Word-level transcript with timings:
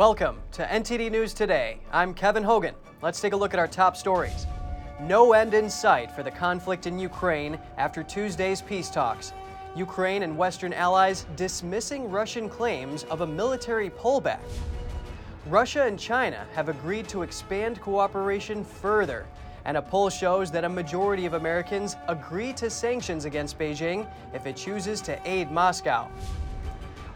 Welcome 0.00 0.40
to 0.52 0.64
NTD 0.64 1.10
News 1.10 1.34
Today. 1.34 1.78
I'm 1.92 2.14
Kevin 2.14 2.42
Hogan. 2.42 2.74
Let's 3.02 3.20
take 3.20 3.34
a 3.34 3.36
look 3.36 3.52
at 3.52 3.60
our 3.60 3.68
top 3.68 3.98
stories. 3.98 4.46
No 4.98 5.34
end 5.34 5.52
in 5.52 5.68
sight 5.68 6.10
for 6.10 6.22
the 6.22 6.30
conflict 6.30 6.86
in 6.86 6.98
Ukraine 6.98 7.58
after 7.76 8.02
Tuesday's 8.02 8.62
peace 8.62 8.88
talks. 8.88 9.34
Ukraine 9.76 10.22
and 10.22 10.38
Western 10.38 10.72
allies 10.72 11.26
dismissing 11.36 12.10
Russian 12.10 12.48
claims 12.48 13.02
of 13.10 13.20
a 13.20 13.26
military 13.26 13.90
pullback. 13.90 14.40
Russia 15.48 15.82
and 15.82 15.98
China 15.98 16.46
have 16.54 16.70
agreed 16.70 17.06
to 17.08 17.20
expand 17.20 17.78
cooperation 17.82 18.64
further, 18.64 19.26
and 19.66 19.76
a 19.76 19.82
poll 19.82 20.08
shows 20.08 20.50
that 20.50 20.64
a 20.64 20.68
majority 20.70 21.26
of 21.26 21.34
Americans 21.34 21.96
agree 22.08 22.54
to 22.54 22.70
sanctions 22.70 23.26
against 23.26 23.58
Beijing 23.58 24.10
if 24.32 24.46
it 24.46 24.56
chooses 24.56 25.02
to 25.02 25.20
aid 25.28 25.50
Moscow. 25.50 26.08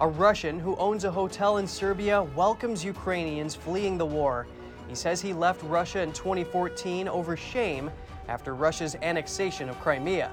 A 0.05 0.07
Russian 0.07 0.59
who 0.59 0.77
owns 0.77 1.05
a 1.05 1.11
hotel 1.11 1.57
in 1.57 1.67
Serbia 1.67 2.25
welcomes 2.37 2.85
Ukrainians 2.85 3.55
fleeing 3.55 3.97
the 3.97 4.05
war. 4.05 4.47
He 4.87 4.95
says 4.95 5.19
he 5.19 5.33
left 5.33 5.63
Russia 5.63 6.03
in 6.03 6.13
2014 6.13 7.09
over 7.09 7.39
shame 7.39 7.91
after 8.29 8.55
Russia's 8.55 8.97
annexation 8.97 9.71
of 9.71 9.81
Crimea. 9.81 10.31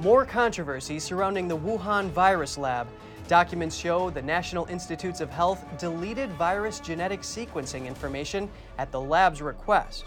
More 0.00 0.26
controversy 0.26 0.98
surrounding 0.98 1.48
the 1.48 1.56
Wuhan 1.56 2.10
virus 2.10 2.58
lab. 2.58 2.86
Documents 3.26 3.74
show 3.74 4.10
the 4.10 4.20
National 4.20 4.66
Institutes 4.66 5.22
of 5.22 5.30
Health 5.30 5.64
deleted 5.78 6.30
virus 6.32 6.78
genetic 6.78 7.22
sequencing 7.22 7.86
information 7.86 8.50
at 8.76 8.92
the 8.92 9.00
lab's 9.00 9.40
request. 9.40 10.04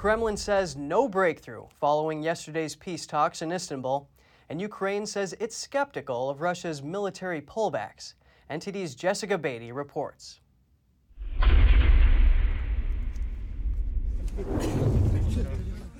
Kremlin 0.00 0.38
says 0.38 0.76
no 0.76 1.06
breakthrough 1.06 1.66
following 1.78 2.22
yesterday's 2.22 2.74
peace 2.74 3.06
talks 3.06 3.42
in 3.42 3.52
Istanbul, 3.52 4.08
and 4.48 4.58
Ukraine 4.58 5.04
says 5.04 5.34
it's 5.38 5.54
skeptical 5.54 6.30
of 6.30 6.40
Russia's 6.40 6.82
military 6.82 7.42
pullbacks. 7.42 8.14
NTD's 8.50 8.94
Jessica 8.94 9.36
Beatty 9.36 9.72
reports. 9.72 10.40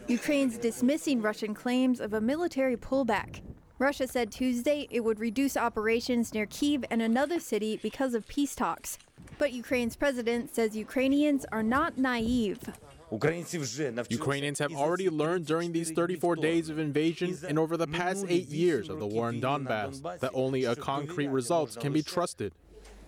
Ukraine's 0.09 0.57
dismissing 0.57 1.21
Russian 1.21 1.53
claims 1.53 2.01
of 2.01 2.15
a 2.15 2.23
military 2.23 2.79
pullback. 2.79 3.43
Russia 3.79 4.09
said 4.09 4.33
Tuesday 4.33 4.89
it 4.91 5.01
would 5.01 5.21
reduce 5.21 5.59
operations 5.59 6.33
near 6.33 6.47
Kiev 6.47 6.87
and 6.91 7.03
another 7.03 7.39
city 7.39 7.79
because 7.83 8.15
of 8.15 8.27
peace 8.27 8.55
talks. 8.55 8.97
But 9.37 9.53
Ukraine's 9.53 9.95
president 9.95 10.55
says 10.55 10.75
Ukrainians 10.75 11.45
are 11.53 11.63
not 11.63 11.99
naive. 11.99 12.61
Ukrainians 13.11 14.59
have 14.59 14.73
already 14.73 15.11
learned 15.11 15.47
during 15.47 15.73
these 15.73 15.91
34 15.91 16.37
days 16.37 16.69
of 16.69 16.79
invasion 16.79 17.37
and 17.47 17.59
over 17.59 17.77
the 17.77 17.87
past 17.87 18.27
eight 18.29 18.49
years 18.49 18.89
of 18.89 19.01
the 19.01 19.07
war 19.07 19.31
in 19.31 19.41
Donbass 19.41 20.21
that 20.21 20.31
only 20.33 20.65
a 20.65 20.77
concrete 20.77 21.29
result 21.29 21.77
can 21.81 21.93
be 21.93 22.03
trusted. 22.03 22.53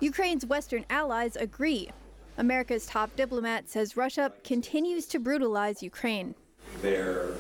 Ukraine's 0.01 0.45
Western 0.45 0.85
allies 0.91 1.37
agree. 1.37 1.91
America's 2.39 2.87
top 2.87 3.15
diplomat 3.15 3.69
says 3.69 3.97
Russia 3.97 4.33
continues 4.43 5.07
to 5.07 5.21
brutalize 5.21 5.83
Ukraine. 5.83 6.35
There 6.81 7.35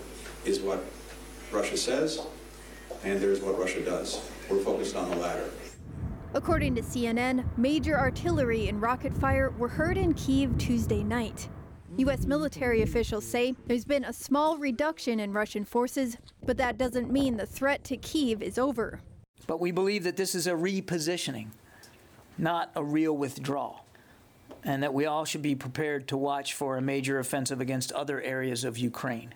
is 0.45 0.61
what 0.61 0.85
Russia 1.51 1.77
says, 1.77 2.25
and 3.03 3.21
there's 3.21 3.41
what 3.41 3.59
Russia 3.59 3.81
does. 3.85 4.21
We're 4.49 4.61
focused 4.61 4.95
on 4.95 5.11
the 5.11 5.17
latter. 5.17 5.51
According 6.35 6.77
to 6.77 6.83
CNN, 6.83 7.45
major 7.59 7.99
artillery 7.99 8.69
and 8.69 8.81
rocket 8.81 9.13
fire 9.13 9.51
were 9.59 9.69
heard 9.69 9.99
in 9.99 10.15
Kiev 10.15 10.57
Tuesday 10.57 11.03
night. 11.03 11.49
U.S. 11.99 12.25
military 12.25 12.81
officials 12.81 13.25
say 13.25 13.55
there's 13.67 13.85
been 13.85 14.05
a 14.05 14.13
small 14.15 14.57
reduction 14.57 15.21
in 15.21 15.33
Russian 15.33 15.65
forces, 15.65 16.17
but 16.47 16.57
that 16.57 16.79
doesn't 16.79 17.13
mean 17.13 17.37
the 17.37 17.45
threat 17.45 17.85
to 17.85 17.99
Kiev 17.99 18.43
is 18.43 18.59
over. 18.59 19.01
But 19.47 19.61
we 19.61 19.73
believe 19.73 20.03
that 20.05 20.17
this 20.17 20.35
is 20.35 20.47
a 20.47 20.53
repositioning, 20.53 21.49
not 22.39 22.71
a 22.75 22.83
real 22.83 23.15
withdrawal, 23.15 23.85
and 24.65 24.83
that 24.83 24.95
we 24.95 25.05
all 25.05 25.27
should 25.27 25.43
be 25.43 25.55
prepared 25.55 26.09
to 26.09 26.17
watch 26.17 26.55
for 26.55 26.79
a 26.79 26.83
major 26.83 27.19
offensive 27.19 27.61
against 27.61 27.93
other 27.93 28.23
areas 28.23 28.65
of 28.65 28.79
Ukraine. 28.79 29.35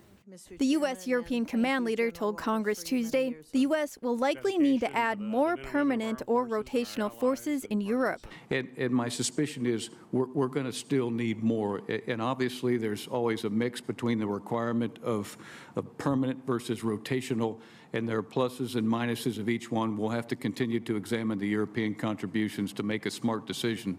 The 0.58 0.66
U.S. 0.66 1.06
European 1.06 1.44
command 1.44 1.84
leader 1.84 2.10
told 2.10 2.36
Congress 2.36 2.82
Tuesday 2.82 3.36
the 3.52 3.60
U.S. 3.60 3.96
will 4.02 4.16
likely 4.16 4.58
need 4.58 4.80
to 4.80 4.96
add 4.96 5.20
more 5.20 5.56
permanent 5.56 6.20
or 6.26 6.48
rotational 6.48 7.12
forces 7.12 7.62
in 7.64 7.80
Europe. 7.80 8.26
And, 8.50 8.68
and 8.76 8.92
my 8.92 9.08
suspicion 9.08 9.66
is 9.66 9.90
we're, 10.10 10.26
we're 10.26 10.48
going 10.48 10.66
to 10.66 10.72
still 10.72 11.12
need 11.12 11.44
more. 11.44 11.80
And 12.08 12.20
obviously, 12.20 12.76
there's 12.76 13.06
always 13.06 13.44
a 13.44 13.50
mix 13.50 13.80
between 13.80 14.18
the 14.18 14.26
requirement 14.26 14.98
of, 15.04 15.38
of 15.76 15.96
permanent 15.96 16.44
versus 16.44 16.80
rotational, 16.80 17.60
and 17.92 18.08
there 18.08 18.18
are 18.18 18.22
pluses 18.22 18.74
and 18.74 18.86
minuses 18.86 19.38
of 19.38 19.48
each 19.48 19.70
one. 19.70 19.96
We'll 19.96 20.10
have 20.10 20.26
to 20.28 20.36
continue 20.36 20.80
to 20.80 20.96
examine 20.96 21.38
the 21.38 21.48
European 21.48 21.94
contributions 21.94 22.72
to 22.72 22.82
make 22.82 23.06
a 23.06 23.12
smart 23.12 23.46
decision. 23.46 23.96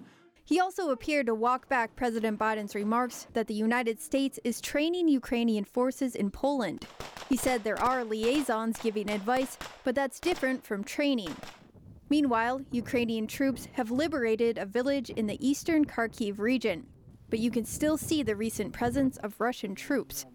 He 0.47 0.61
also 0.61 0.91
appeared 0.91 1.25
to 1.25 1.35
walk 1.35 1.67
back 1.67 1.93
President 1.97 2.39
Biden's 2.39 2.73
remarks 2.73 3.27
that 3.33 3.47
the 3.47 3.53
United 3.53 3.99
States 3.99 4.39
is 4.45 4.61
training 4.61 5.09
Ukrainian 5.09 5.65
forces 5.65 6.15
in 6.15 6.31
Poland. 6.31 6.87
He 7.27 7.35
said 7.35 7.65
there 7.65 7.77
are 7.81 8.05
liaisons 8.05 8.79
giving 8.79 9.09
advice, 9.09 9.57
but 9.83 9.93
that's 9.93 10.21
different 10.21 10.63
from 10.63 10.85
training. 10.85 11.35
Meanwhile, 12.09 12.61
Ukrainian 12.71 13.27
troops 13.27 13.67
have 13.73 13.91
liberated 13.91 14.57
a 14.57 14.65
village 14.65 15.09
in 15.09 15.27
the 15.27 15.45
eastern 15.45 15.83
Kharkiv 15.83 16.39
region, 16.39 16.87
but 17.29 17.39
you 17.39 17.51
can 17.51 17.65
still 17.65 17.97
see 17.97 18.23
the 18.23 18.37
recent 18.37 18.71
presence 18.71 19.17
of 19.17 19.41
Russian 19.41 19.75
troops. 19.75 20.25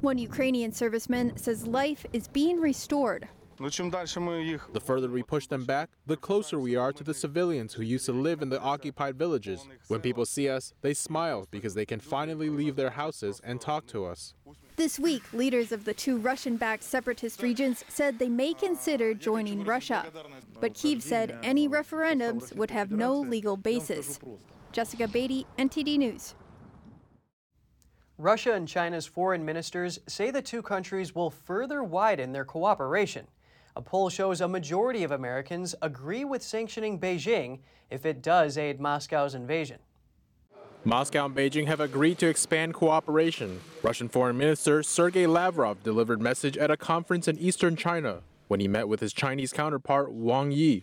One 0.00 0.16
Ukrainian 0.16 0.70
serviceman 0.70 1.38
says 1.38 1.66
life 1.66 2.06
is 2.14 2.28
being 2.28 2.60
restored. 2.60 3.28
The 3.60 4.80
further 4.82 5.08
we 5.08 5.22
push 5.22 5.46
them 5.46 5.66
back, 5.66 5.90
the 6.06 6.16
closer 6.16 6.58
we 6.58 6.76
are 6.76 6.94
to 6.94 7.04
the 7.04 7.12
civilians 7.12 7.74
who 7.74 7.82
used 7.82 8.06
to 8.06 8.12
live 8.12 8.40
in 8.40 8.48
the 8.48 8.58
occupied 8.58 9.18
villages. 9.18 9.68
When 9.88 10.00
people 10.00 10.24
see 10.24 10.48
us, 10.48 10.72
they 10.80 10.94
smile 10.94 11.46
because 11.50 11.74
they 11.74 11.84
can 11.84 12.00
finally 12.00 12.48
leave 12.48 12.74
their 12.76 12.88
houses 12.88 13.38
and 13.44 13.60
talk 13.60 13.86
to 13.88 14.06
us. 14.06 14.32
This 14.76 14.98
week, 14.98 15.30
leaders 15.34 15.72
of 15.72 15.84
the 15.84 15.92
two 15.92 16.16
Russian 16.16 16.56
backed 16.56 16.82
separatist 16.82 17.42
regions 17.42 17.84
said 17.88 18.18
they 18.18 18.30
may 18.30 18.54
consider 18.54 19.12
joining 19.12 19.62
Russia. 19.64 20.06
But 20.58 20.72
Kiev 20.72 21.02
said 21.02 21.38
any 21.42 21.68
referendums 21.68 22.56
would 22.56 22.70
have 22.70 22.90
no 22.90 23.14
legal 23.14 23.58
basis. 23.58 24.18
Jessica 24.72 25.06
Beatty, 25.06 25.46
NTD 25.58 25.98
News. 25.98 26.34
Russia 28.16 28.52
and 28.52 28.66
China's 28.66 29.06
foreign 29.06 29.44
ministers 29.44 29.98
say 30.06 30.30
the 30.30 30.40
two 30.40 30.62
countries 30.62 31.14
will 31.14 31.30
further 31.30 31.84
widen 31.84 32.32
their 32.32 32.44
cooperation. 32.44 33.26
A 33.76 33.82
poll 33.82 34.08
shows 34.10 34.40
a 34.40 34.48
majority 34.48 35.04
of 35.04 35.12
Americans 35.12 35.74
agree 35.80 36.24
with 36.24 36.42
sanctioning 36.42 36.98
Beijing 36.98 37.60
if 37.90 38.04
it 38.04 38.22
does 38.22 38.58
aid 38.58 38.80
Moscow's 38.80 39.34
invasion. 39.34 39.78
Moscow 40.84 41.26
and 41.26 41.36
Beijing 41.36 41.66
have 41.66 41.80
agreed 41.80 42.18
to 42.18 42.26
expand 42.26 42.72
cooperation. 42.74 43.60
Russian 43.82 44.08
Foreign 44.08 44.38
Minister 44.38 44.82
Sergei 44.82 45.26
Lavrov 45.26 45.82
delivered 45.82 46.22
message 46.22 46.56
at 46.56 46.70
a 46.70 46.76
conference 46.76 47.28
in 47.28 47.38
eastern 47.38 47.76
China 47.76 48.22
when 48.48 48.60
he 48.60 48.68
met 48.68 48.88
with 48.88 49.00
his 49.00 49.12
Chinese 49.12 49.52
counterpart 49.52 50.10
Wang 50.10 50.50
Yi. 50.52 50.82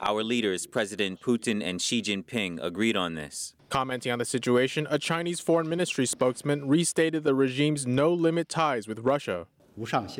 Our 0.00 0.22
leaders, 0.22 0.66
President 0.66 1.20
Putin 1.20 1.62
and 1.62 1.82
Xi 1.82 2.00
Jinping, 2.00 2.62
agreed 2.62 2.96
on 2.96 3.14
this. 3.14 3.54
Commenting 3.68 4.12
on 4.12 4.18
the 4.18 4.24
situation, 4.24 4.86
a 4.88 4.98
Chinese 4.98 5.40
foreign 5.40 5.68
ministry 5.68 6.06
spokesman 6.06 6.66
restated 6.66 7.24
the 7.24 7.34
regime's 7.34 7.86
no 7.86 8.12
limit 8.12 8.48
ties 8.48 8.88
with 8.88 9.00
Russia. 9.00 9.46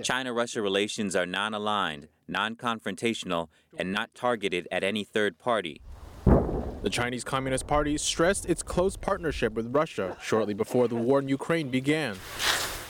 China 0.03 0.33
Russia 0.33 0.61
relations 0.61 1.15
are 1.15 1.27
non 1.27 1.55
aligned, 1.55 2.09
non 2.27 2.57
confrontational, 2.57 3.49
and 3.79 3.93
not 3.93 4.15
targeted 4.15 4.67
at 4.73 4.83
any 4.83 5.05
third 5.05 5.39
party. 5.39 5.81
The 6.83 6.91
Chinese 6.91 7.25
Communist 7.25 7.67
Party 7.67 7.97
stressed 7.97 8.47
its 8.47 8.63
close 8.63 8.97
partnership 8.97 9.55
with 9.55 9.75
Russia 9.75 10.17
shortly 10.21 10.55
before 10.55 10.89
the 10.89 10.97
war 10.97 11.21
in 11.21 11.29
Ukraine 11.29 11.69
began. 11.69 12.17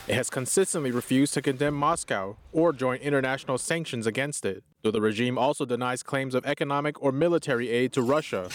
It 0.07 0.15
has 0.15 0.29
consistently 0.29 0.91
refused 0.91 1.33
to 1.35 1.41
condemn 1.41 1.75
Moscow 1.75 2.37
or 2.51 2.73
join 2.73 2.97
international 2.97 3.57
sanctions 3.57 4.05
against 4.05 4.45
it, 4.45 4.63
though 4.83 4.91
the 4.91 5.01
regime 5.01 5.37
also 5.37 5.65
denies 5.65 6.03
claims 6.03 6.35
of 6.35 6.45
economic 6.45 7.01
or 7.01 7.11
military 7.11 7.69
aid 7.69 7.93
to 7.93 8.01
Russia. 8.01 8.49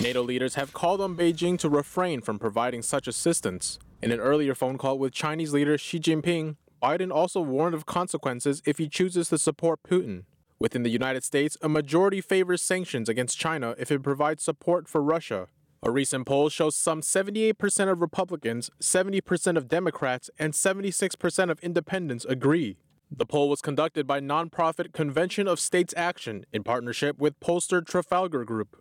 NATO 0.00 0.22
leaders 0.22 0.54
have 0.54 0.72
called 0.72 1.00
on 1.00 1.16
Beijing 1.16 1.58
to 1.58 1.68
refrain 1.68 2.20
from 2.20 2.38
providing 2.38 2.82
such 2.82 3.06
assistance. 3.06 3.78
In 4.02 4.10
an 4.10 4.20
earlier 4.20 4.54
phone 4.54 4.76
call 4.76 4.98
with 4.98 5.12
Chinese 5.12 5.52
leader 5.52 5.78
Xi 5.78 6.00
Jinping, 6.00 6.56
Biden 6.86 7.12
also 7.12 7.40
warned 7.40 7.74
of 7.74 7.84
consequences 7.84 8.62
if 8.64 8.78
he 8.78 8.88
chooses 8.88 9.28
to 9.30 9.38
support 9.38 9.82
Putin. 9.82 10.22
Within 10.60 10.84
the 10.84 10.90
United 10.90 11.24
States, 11.24 11.56
a 11.60 11.68
majority 11.68 12.20
favors 12.20 12.62
sanctions 12.62 13.08
against 13.08 13.36
China 13.36 13.74
if 13.76 13.90
it 13.90 14.04
provides 14.04 14.44
support 14.44 14.86
for 14.86 15.02
Russia. 15.02 15.48
A 15.82 15.90
recent 15.90 16.26
poll 16.26 16.48
shows 16.48 16.76
some 16.76 17.00
78% 17.00 17.90
of 17.90 18.00
Republicans, 18.00 18.70
70% 18.80 19.56
of 19.56 19.66
Democrats, 19.66 20.30
and 20.38 20.52
76% 20.52 21.50
of 21.50 21.58
independents 21.58 22.24
agree. 22.24 22.76
The 23.10 23.26
poll 23.26 23.48
was 23.48 23.60
conducted 23.60 24.06
by 24.06 24.20
nonprofit 24.20 24.92
Convention 24.92 25.48
of 25.48 25.58
States 25.58 25.92
Action 25.96 26.46
in 26.52 26.62
partnership 26.62 27.18
with 27.18 27.40
pollster 27.40 27.84
Trafalgar 27.84 28.44
Group. 28.44 28.80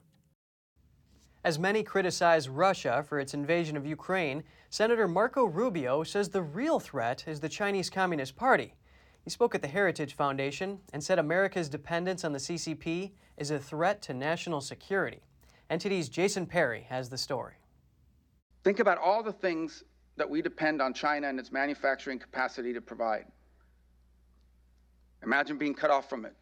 As 1.45 1.59
many 1.59 1.83
criticize 1.83 2.49
Russia 2.49 3.05
for 3.07 3.19
its 3.19 3.35
invasion 3.35 3.77
of 3.77 3.85
Ukraine, 3.85 4.43
Senator 4.71 5.07
Marco 5.07 5.45
Rubio 5.45 6.01
says 6.01 6.29
the 6.29 6.41
real 6.41 6.79
threat 6.79 7.23
is 7.27 7.39
the 7.39 7.47
Chinese 7.47 7.87
Communist 7.87 8.35
Party. 8.35 8.73
He 9.23 9.29
spoke 9.29 9.53
at 9.53 9.61
the 9.61 9.67
Heritage 9.67 10.15
Foundation 10.15 10.79
and 10.91 11.03
said 11.03 11.19
America's 11.19 11.69
dependence 11.69 12.23
on 12.25 12.33
the 12.33 12.39
CCP 12.39 13.11
is 13.37 13.51
a 13.51 13.59
threat 13.59 14.01
to 14.01 14.13
national 14.15 14.59
security. 14.59 15.21
NTD's 15.69 16.09
Jason 16.09 16.47
Perry 16.47 16.87
has 16.89 17.09
the 17.09 17.17
story. 17.17 17.53
Think 18.63 18.79
about 18.79 18.97
all 18.97 19.21
the 19.21 19.31
things 19.31 19.83
that 20.17 20.27
we 20.27 20.41
depend 20.41 20.81
on 20.81 20.95
China 20.95 21.27
and 21.29 21.39
its 21.39 21.51
manufacturing 21.51 22.17
capacity 22.17 22.73
to 22.73 22.81
provide. 22.81 23.25
Imagine 25.21 25.59
being 25.59 25.75
cut 25.75 25.91
off 25.91 26.09
from 26.09 26.25
it. 26.25 26.33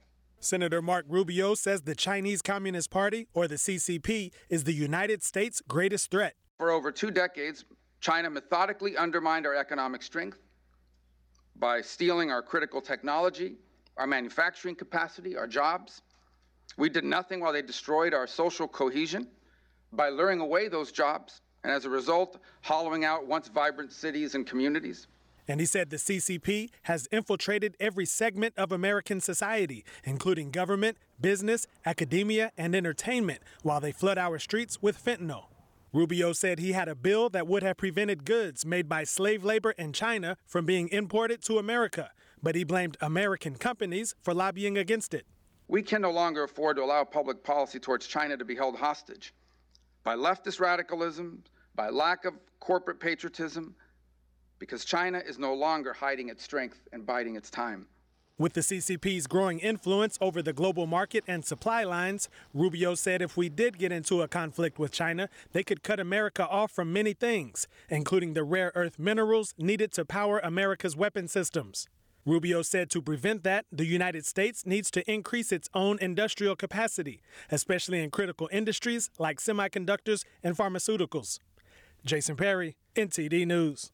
Senator 0.43 0.81
Mark 0.81 1.05
Rubio 1.07 1.55
says 1.55 1.81
the 1.81 1.95
Chinese 1.95 2.41
Communist 2.41 2.89
Party, 2.89 3.27
or 3.33 3.47
the 3.47 3.55
CCP, 3.55 4.31
is 4.49 4.65
the 4.65 4.73
United 4.73 5.23
States' 5.23 5.61
greatest 5.67 6.11
threat. 6.11 6.35
For 6.57 6.69
over 6.69 6.91
two 6.91 7.11
decades, 7.11 7.65
China 8.01 8.29
methodically 8.29 8.97
undermined 8.97 9.45
our 9.45 9.55
economic 9.55 10.03
strength 10.03 10.37
by 11.55 11.81
stealing 11.81 12.31
our 12.31 12.41
critical 12.41 12.81
technology, 12.81 13.55
our 13.97 14.07
manufacturing 14.07 14.75
capacity, 14.75 15.37
our 15.37 15.47
jobs. 15.47 16.01
We 16.77 16.89
did 16.89 17.05
nothing 17.05 17.39
while 17.39 17.53
they 17.53 17.61
destroyed 17.61 18.13
our 18.13 18.27
social 18.27 18.67
cohesion 18.67 19.27
by 19.93 20.09
luring 20.09 20.41
away 20.41 20.67
those 20.67 20.91
jobs 20.91 21.41
and 21.63 21.71
as 21.71 21.85
a 21.85 21.89
result, 21.89 22.39
hollowing 22.61 23.05
out 23.05 23.25
once 23.25 23.47
vibrant 23.47 23.93
cities 23.93 24.35
and 24.35 24.45
communities. 24.45 25.07
And 25.47 25.59
he 25.59 25.65
said 25.65 25.89
the 25.89 25.97
CCP 25.97 26.69
has 26.83 27.07
infiltrated 27.11 27.75
every 27.79 28.05
segment 28.05 28.53
of 28.57 28.71
American 28.71 29.19
society, 29.19 29.83
including 30.03 30.51
government, 30.51 30.97
business, 31.19 31.67
academia, 31.85 32.51
and 32.57 32.75
entertainment, 32.75 33.41
while 33.61 33.81
they 33.81 33.91
flood 33.91 34.17
our 34.17 34.39
streets 34.39 34.81
with 34.81 35.03
fentanyl. 35.03 35.45
Rubio 35.91 36.33
said 36.33 36.57
he 36.57 36.71
had 36.71 36.87
a 36.87 36.95
bill 36.95 37.29
that 37.29 37.45
would 37.45 37.61
have 37.61 37.77
prevented 37.77 38.25
goods 38.25 38.65
made 38.65 38.89
by 38.89 39.03
slave 39.03 39.43
labor 39.43 39.71
in 39.71 39.93
China 39.93 40.37
from 40.47 40.65
being 40.65 40.89
imported 40.89 41.43
to 41.43 41.59
America, 41.59 42.09
but 42.41 42.55
he 42.55 42.63
blamed 42.63 42.97
American 42.99 43.55
companies 43.55 44.15
for 44.21 44.33
lobbying 44.33 44.77
against 44.77 45.13
it. 45.13 45.27
We 45.67 45.83
can 45.83 46.01
no 46.01 46.11
longer 46.11 46.43
afford 46.43 46.77
to 46.77 46.83
allow 46.83 47.03
public 47.03 47.43
policy 47.43 47.79
towards 47.79 48.07
China 48.07 48.37
to 48.37 48.45
be 48.45 48.55
held 48.55 48.75
hostage 48.75 49.33
by 50.03 50.15
leftist 50.15 50.59
radicalism, 50.59 51.43
by 51.75 51.89
lack 51.89 52.25
of 52.25 52.33
corporate 52.59 52.99
patriotism, 52.99 53.75
because 54.63 54.85
China 54.85 55.21
is 55.27 55.37
no 55.37 55.53
longer 55.53 55.91
hiding 55.91 56.29
its 56.29 56.41
strength 56.41 56.87
and 56.93 57.05
biding 57.05 57.35
its 57.35 57.49
time. 57.49 57.85
With 58.37 58.53
the 58.53 58.61
CCP's 58.61 59.27
growing 59.27 59.59
influence 59.59 60.17
over 60.21 60.41
the 60.41 60.53
global 60.53 60.87
market 60.87 61.25
and 61.27 61.43
supply 61.43 61.83
lines, 61.83 62.29
Rubio 62.53 62.95
said 62.95 63.21
if 63.21 63.35
we 63.35 63.49
did 63.49 63.77
get 63.77 63.91
into 63.91 64.21
a 64.21 64.29
conflict 64.29 64.79
with 64.79 64.93
China, 64.93 65.27
they 65.51 65.63
could 65.63 65.83
cut 65.83 65.99
America 65.99 66.47
off 66.47 66.71
from 66.71 66.93
many 66.93 67.11
things, 67.11 67.67
including 67.89 68.35
the 68.35 68.45
rare 68.45 68.71
earth 68.73 68.97
minerals 68.97 69.53
needed 69.57 69.91
to 69.91 70.05
power 70.05 70.39
America's 70.39 70.95
weapon 70.95 71.27
systems. 71.27 71.85
Rubio 72.25 72.61
said 72.61 72.89
to 72.91 73.01
prevent 73.01 73.43
that, 73.43 73.65
the 73.69 73.85
United 73.85 74.25
States 74.25 74.65
needs 74.65 74.89
to 74.91 75.11
increase 75.11 75.51
its 75.51 75.69
own 75.73 75.99
industrial 75.99 76.55
capacity, 76.55 77.21
especially 77.51 78.01
in 78.01 78.11
critical 78.11 78.47
industries 78.49 79.09
like 79.19 79.41
semiconductors 79.41 80.23
and 80.41 80.55
pharmaceuticals. 80.55 81.39
Jason 82.05 82.37
Perry, 82.37 82.77
NTD 82.95 83.45
News. 83.45 83.91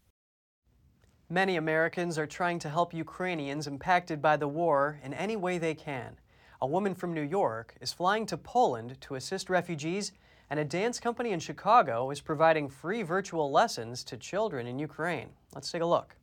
Many 1.32 1.58
Americans 1.58 2.18
are 2.18 2.26
trying 2.26 2.58
to 2.58 2.70
help 2.70 2.92
Ukrainians 2.92 3.68
impacted 3.68 4.20
by 4.20 4.36
the 4.36 4.48
war 4.48 5.00
in 5.04 5.14
any 5.14 5.36
way 5.36 5.60
they 5.60 5.76
can. 5.76 6.18
A 6.60 6.66
woman 6.66 6.96
from 6.96 7.14
New 7.14 7.22
York 7.22 7.76
is 7.80 7.94
flying 7.94 8.26
to 8.26 8.36
Poland 8.36 9.00
to 9.02 9.14
assist 9.14 9.48
refugees, 9.48 10.12
and 10.50 10.60
a 10.60 10.66
dance 10.66 11.00
company 11.00 11.30
in 11.30 11.40
Chicago 11.40 12.10
is 12.10 12.20
providing 12.20 12.68
free 12.68 13.04
virtual 13.04 13.52
lessons 13.52 14.04
to 14.06 14.18
children 14.18 14.66
in 14.66 14.80
Ukraine. 14.80 15.30
Let's 15.54 15.72
take 15.72 15.84
a 15.84 15.86
look. 15.86 16.16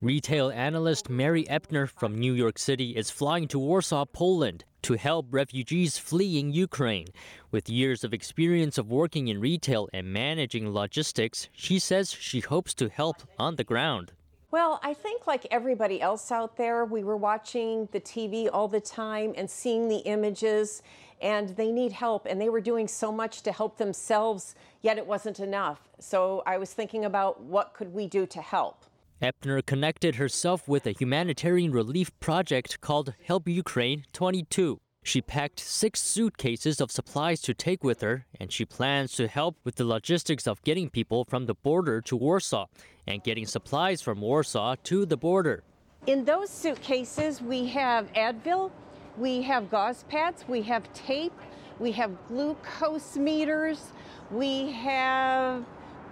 Retail 0.00 0.50
analyst 0.50 1.10
Mary 1.10 1.44
Epner 1.44 1.86
from 1.86 2.18
New 2.18 2.32
York 2.32 2.58
City 2.58 2.96
is 2.96 3.10
flying 3.10 3.46
to 3.48 3.58
Warsaw, 3.58 4.06
Poland 4.06 4.64
to 4.82 4.94
help 4.94 5.26
refugees 5.30 5.98
fleeing 5.98 6.52
Ukraine. 6.52 7.08
With 7.50 7.68
years 7.68 8.04
of 8.04 8.12
experience 8.12 8.78
of 8.78 8.90
working 8.90 9.28
in 9.28 9.40
retail 9.40 9.88
and 9.92 10.12
managing 10.12 10.70
logistics, 10.72 11.48
she 11.52 11.78
says 11.78 12.12
she 12.12 12.40
hopes 12.40 12.74
to 12.74 12.88
help 12.88 13.22
on 13.38 13.56
the 13.56 13.64
ground. 13.64 14.12
Well, 14.50 14.80
I 14.82 14.92
think 14.92 15.26
like 15.26 15.46
everybody 15.50 16.02
else 16.02 16.30
out 16.30 16.58
there, 16.58 16.84
we 16.84 17.02
were 17.02 17.16
watching 17.16 17.88
the 17.92 18.00
TV 18.00 18.50
all 18.52 18.68
the 18.68 18.82
time 18.82 19.32
and 19.34 19.48
seeing 19.48 19.88
the 19.88 19.98
images, 19.98 20.82
and 21.22 21.50
they 21.56 21.72
need 21.72 21.92
help, 21.92 22.26
and 22.26 22.38
they 22.38 22.50
were 22.50 22.60
doing 22.60 22.86
so 22.86 23.10
much 23.10 23.40
to 23.42 23.52
help 23.52 23.78
themselves, 23.78 24.54
yet 24.82 24.98
it 24.98 25.06
wasn't 25.06 25.40
enough. 25.40 25.88
So 26.00 26.42
I 26.44 26.58
was 26.58 26.74
thinking 26.74 27.06
about 27.06 27.40
what 27.40 27.72
could 27.72 27.94
we 27.94 28.06
do 28.06 28.26
to 28.26 28.42
help. 28.42 28.84
Epner 29.22 29.64
connected 29.64 30.16
herself 30.16 30.66
with 30.66 30.84
a 30.84 30.90
humanitarian 30.90 31.70
relief 31.70 32.10
project 32.18 32.80
called 32.80 33.14
Help 33.24 33.46
Ukraine 33.46 34.04
22. 34.12 34.80
She 35.04 35.22
packed 35.22 35.60
six 35.60 36.00
suitcases 36.00 36.80
of 36.80 36.90
supplies 36.90 37.40
to 37.42 37.54
take 37.54 37.84
with 37.84 38.00
her, 38.00 38.26
and 38.40 38.50
she 38.50 38.64
plans 38.64 39.12
to 39.12 39.28
help 39.28 39.56
with 39.62 39.76
the 39.76 39.84
logistics 39.84 40.48
of 40.48 40.60
getting 40.64 40.90
people 40.90 41.24
from 41.24 41.46
the 41.46 41.54
border 41.54 42.00
to 42.00 42.16
Warsaw 42.16 42.66
and 43.06 43.22
getting 43.22 43.46
supplies 43.46 44.02
from 44.02 44.20
Warsaw 44.20 44.74
to 44.82 45.06
the 45.06 45.16
border. 45.16 45.62
In 46.08 46.24
those 46.24 46.50
suitcases, 46.50 47.40
we 47.40 47.68
have 47.68 48.12
Advil, 48.14 48.72
we 49.16 49.40
have 49.42 49.70
gauze 49.70 50.04
pads, 50.08 50.44
we 50.48 50.62
have 50.62 50.92
tape, 50.94 51.38
we 51.78 51.92
have 51.92 52.10
glucose 52.26 53.16
meters, 53.16 53.92
we 54.32 54.72
have 54.72 55.64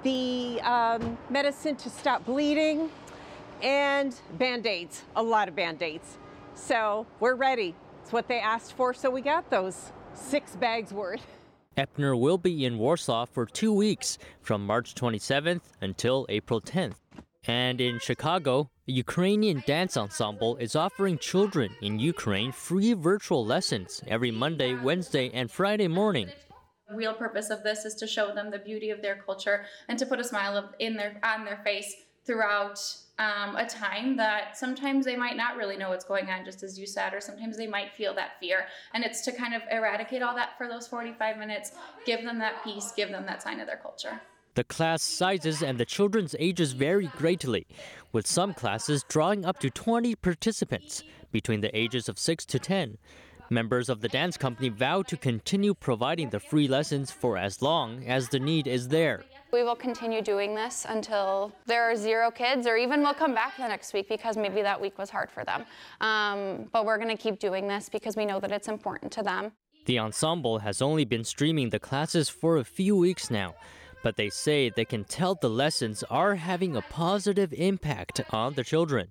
the 0.03 0.61
um, 0.63 1.19
medicine 1.29 1.77
to 1.77 1.91
stop 1.91 2.25
bleeding, 2.25 2.91
and 3.63 4.15
band 4.39 4.67
aids, 4.67 5.05
a 5.17 5.23
lot 5.23 5.49
of 5.49 5.57
band 5.57 5.83
aids. 5.83 6.19
So 6.55 7.07
we're 7.21 7.35
ready. 7.35 7.75
It's 8.03 8.13
what 8.13 8.29
they 8.29 8.41
asked 8.41 8.75
for, 8.75 8.93
so 8.95 9.11
we 9.11 9.21
got 9.21 9.51
those 9.51 9.93
six 10.15 10.57
bags 10.57 10.93
worth. 10.93 11.27
Epner 11.77 12.19
will 12.19 12.39
be 12.39 12.65
in 12.65 12.79
Warsaw 12.79 13.27
for 13.27 13.47
two 13.47 13.73
weeks, 13.73 14.19
from 14.43 14.67
March 14.67 14.95
27th 14.95 15.63
until 15.81 16.27
April 16.29 16.61
10th. 16.61 16.97
And 17.47 17.81
in 17.81 17.99
Chicago, 18.01 18.71
a 18.87 18.93
Ukrainian 18.93 19.63
dance 19.67 19.97
ensemble 19.97 20.57
is 20.57 20.77
offering 20.77 21.17
children 21.19 21.75
in 21.81 21.99
Ukraine 21.99 22.53
free 22.53 22.93
virtual 22.93 23.47
lessons 23.47 24.03
every 24.07 24.31
Monday, 24.31 24.75
Wednesday, 24.75 25.31
and 25.33 25.51
Friday 25.51 25.89
morning. 25.89 26.29
The 26.89 26.97
real 26.97 27.15
purpose 27.15 27.51
of 27.51 27.63
this 27.63 27.85
is 27.85 27.95
to 27.95 28.07
show 28.07 28.35
them 28.35 28.51
the 28.51 28.59
beauty 28.59 28.91
of 28.91 29.01
their 29.01 29.23
culture 29.25 29.65
and 29.89 29.99
to 29.99 30.07
put 30.07 30.21
a 30.21 30.25
smile 30.25 30.75
in 30.81 30.97
their 30.97 31.21
on 31.23 31.45
their 31.45 31.61
face 31.65 31.95
throughout 32.31 32.79
um, 33.19 33.57
a 33.57 33.67
time 33.67 34.17
that 34.17 34.57
sometimes 34.57 35.05
they 35.05 35.17
might 35.17 35.37
not 35.37 35.57
really 35.57 35.77
know 35.77 35.89
what's 35.89 36.05
going 36.05 36.31
on, 36.31 36.45
just 36.45 36.63
as 36.63 36.79
you 36.79 36.87
said, 36.87 37.13
or 37.13 37.21
sometimes 37.21 37.57
they 37.57 37.67
might 37.67 37.91
feel 37.97 38.15
that 38.15 38.39
fear. 38.39 38.67
And 38.95 39.03
it's 39.03 39.23
to 39.23 39.33
kind 39.33 39.53
of 39.53 39.63
eradicate 39.69 40.23
all 40.23 40.37
that 40.37 40.57
for 40.57 40.69
those 40.69 40.87
45 40.87 41.39
minutes, 41.39 41.73
give 42.07 42.23
them 42.23 42.39
that 42.39 42.63
peace, 42.63 42.93
give 42.97 43.11
them 43.11 43.27
that 43.27 43.43
sign 43.43 43.59
of 43.59 43.67
their 43.67 43.79
culture. 43.79 44.21
The 44.55 44.63
class 44.63 45.03
sizes 45.03 45.61
and 45.61 45.77
the 45.77 45.85
children's 45.85 46.37
ages 46.39 46.73
vary 46.73 47.09
greatly, 47.19 47.67
with 48.13 48.29
some 48.29 48.55
classes 48.55 49.05
drawing 49.09 49.45
up 49.45 49.59
to 49.59 49.71
20 49.71 50.15
participants 50.15 51.03
between 51.33 51.63
the 51.63 51.77
ages 51.77 52.09
of 52.09 52.17
6 52.17 52.47
to 52.47 52.59
10. 52.61 52.97
Members 53.51 53.89
of 53.89 54.03
the 54.03 54.09
dance 54.09 54.37
company 54.37 54.69
vow 54.69 55.03
to 55.03 55.17
continue 55.17 55.75
providing 55.75 56.31
the 56.31 56.39
free 56.39 56.69
lessons 56.69 57.11
for 57.11 57.37
as 57.37 57.61
long 57.61 58.07
as 58.07 58.29
the 58.29 58.39
need 58.39 58.69
is 58.69 58.89
there. 58.89 59.25
We 59.53 59.65
will 59.65 59.75
continue 59.75 60.23
doing 60.23 60.55
this 60.55 60.87
until 60.89 61.53
there 61.67 61.83
are 61.91 61.97
zero 61.97 62.31
kids, 62.31 62.69
or 62.69 62.77
even 62.77 63.01
we'll 63.01 63.15
come 63.15 63.35
back 63.35 63.57
the 63.57 63.67
next 63.67 63.93
week 63.93 64.09
because 64.09 64.37
maybe 64.37 64.63
that 64.63 64.81
week 64.81 64.97
was 64.97 65.11
hard 65.11 65.29
for 65.29 65.45
them. 65.45 65.65
Um, 66.01 66.69
but 66.73 66.87
we're 66.87 66.99
going 66.99 67.17
to 67.17 67.21
keep 67.21 67.41
doing 67.41 67.67
this 67.67 67.89
because 67.89 68.17
we 68.17 68.25
know 68.25 68.39
that 68.39 68.53
it's 68.53 68.69
important 68.69 69.11
to 69.13 69.25
them. 69.25 69.53
The 69.87 69.99
ensemble 69.99 70.61
has 70.61 70.81
only 70.81 71.05
been 71.05 71.25
streaming 71.25 71.71
the 71.71 71.81
classes 71.81 72.29
for 72.29 72.59
a 72.59 72.65
few 72.65 72.97
weeks 72.97 73.29
now, 73.29 73.55
but 74.05 74.17
they 74.17 74.31
say 74.31 74.71
they 74.71 74.85
can 74.85 75.03
tell 75.03 75.35
the 75.35 75.51
lessons 75.51 76.05
are 76.11 76.37
having 76.37 76.77
a 76.77 76.83
positive 76.83 77.53
impact 77.53 78.21
on 78.31 78.55
the 78.55 78.63
children. 78.63 79.09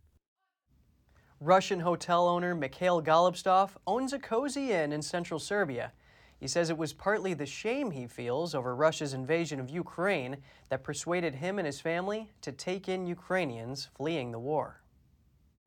Russian 1.41 1.81
hotel 1.81 2.27
owner 2.27 2.55
Mikhail 2.55 3.01
Golubstov 3.01 3.71
owns 3.87 4.13
a 4.13 4.19
cozy 4.19 4.71
inn 4.71 4.93
in 4.93 5.01
central 5.01 5.39
Serbia. 5.39 5.91
He 6.39 6.47
says 6.47 6.69
it 6.69 6.77
was 6.77 6.93
partly 6.93 7.33
the 7.33 7.45
shame 7.45 7.91
he 7.91 8.07
feels 8.07 8.55
over 8.55 8.73
Russia's 8.75 9.13
invasion 9.13 9.59
of 9.59 9.69
Ukraine 9.69 10.37
that 10.69 10.83
persuaded 10.83 11.35
him 11.35 11.59
and 11.59 11.65
his 11.65 11.81
family 11.81 12.31
to 12.41 12.53
take 12.53 12.87
in 12.87 13.05
Ukrainians 13.05 13.89
fleeing 13.97 14.31
the 14.31 14.39
war. 14.39 14.81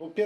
At 0.00 0.16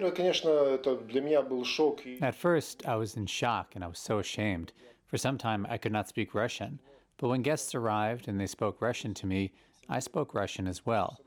first, 2.34 2.86
I 2.86 2.96
was 2.96 3.16
in 3.16 3.26
shock 3.26 3.72
and 3.74 3.84
I 3.84 3.88
was 3.88 3.98
so 3.98 4.20
ashamed. 4.20 4.72
For 5.06 5.18
some 5.18 5.36
time, 5.36 5.66
I 5.68 5.78
could 5.78 5.92
not 5.92 6.08
speak 6.08 6.34
Russian. 6.34 6.80
But 7.18 7.28
when 7.28 7.42
guests 7.42 7.74
arrived 7.74 8.28
and 8.28 8.40
they 8.40 8.46
spoke 8.46 8.80
Russian 8.80 9.14
to 9.14 9.26
me, 9.26 9.52
I 9.88 9.98
spoke 9.98 10.34
Russian 10.34 10.66
as 10.66 10.86
well. 10.86 11.18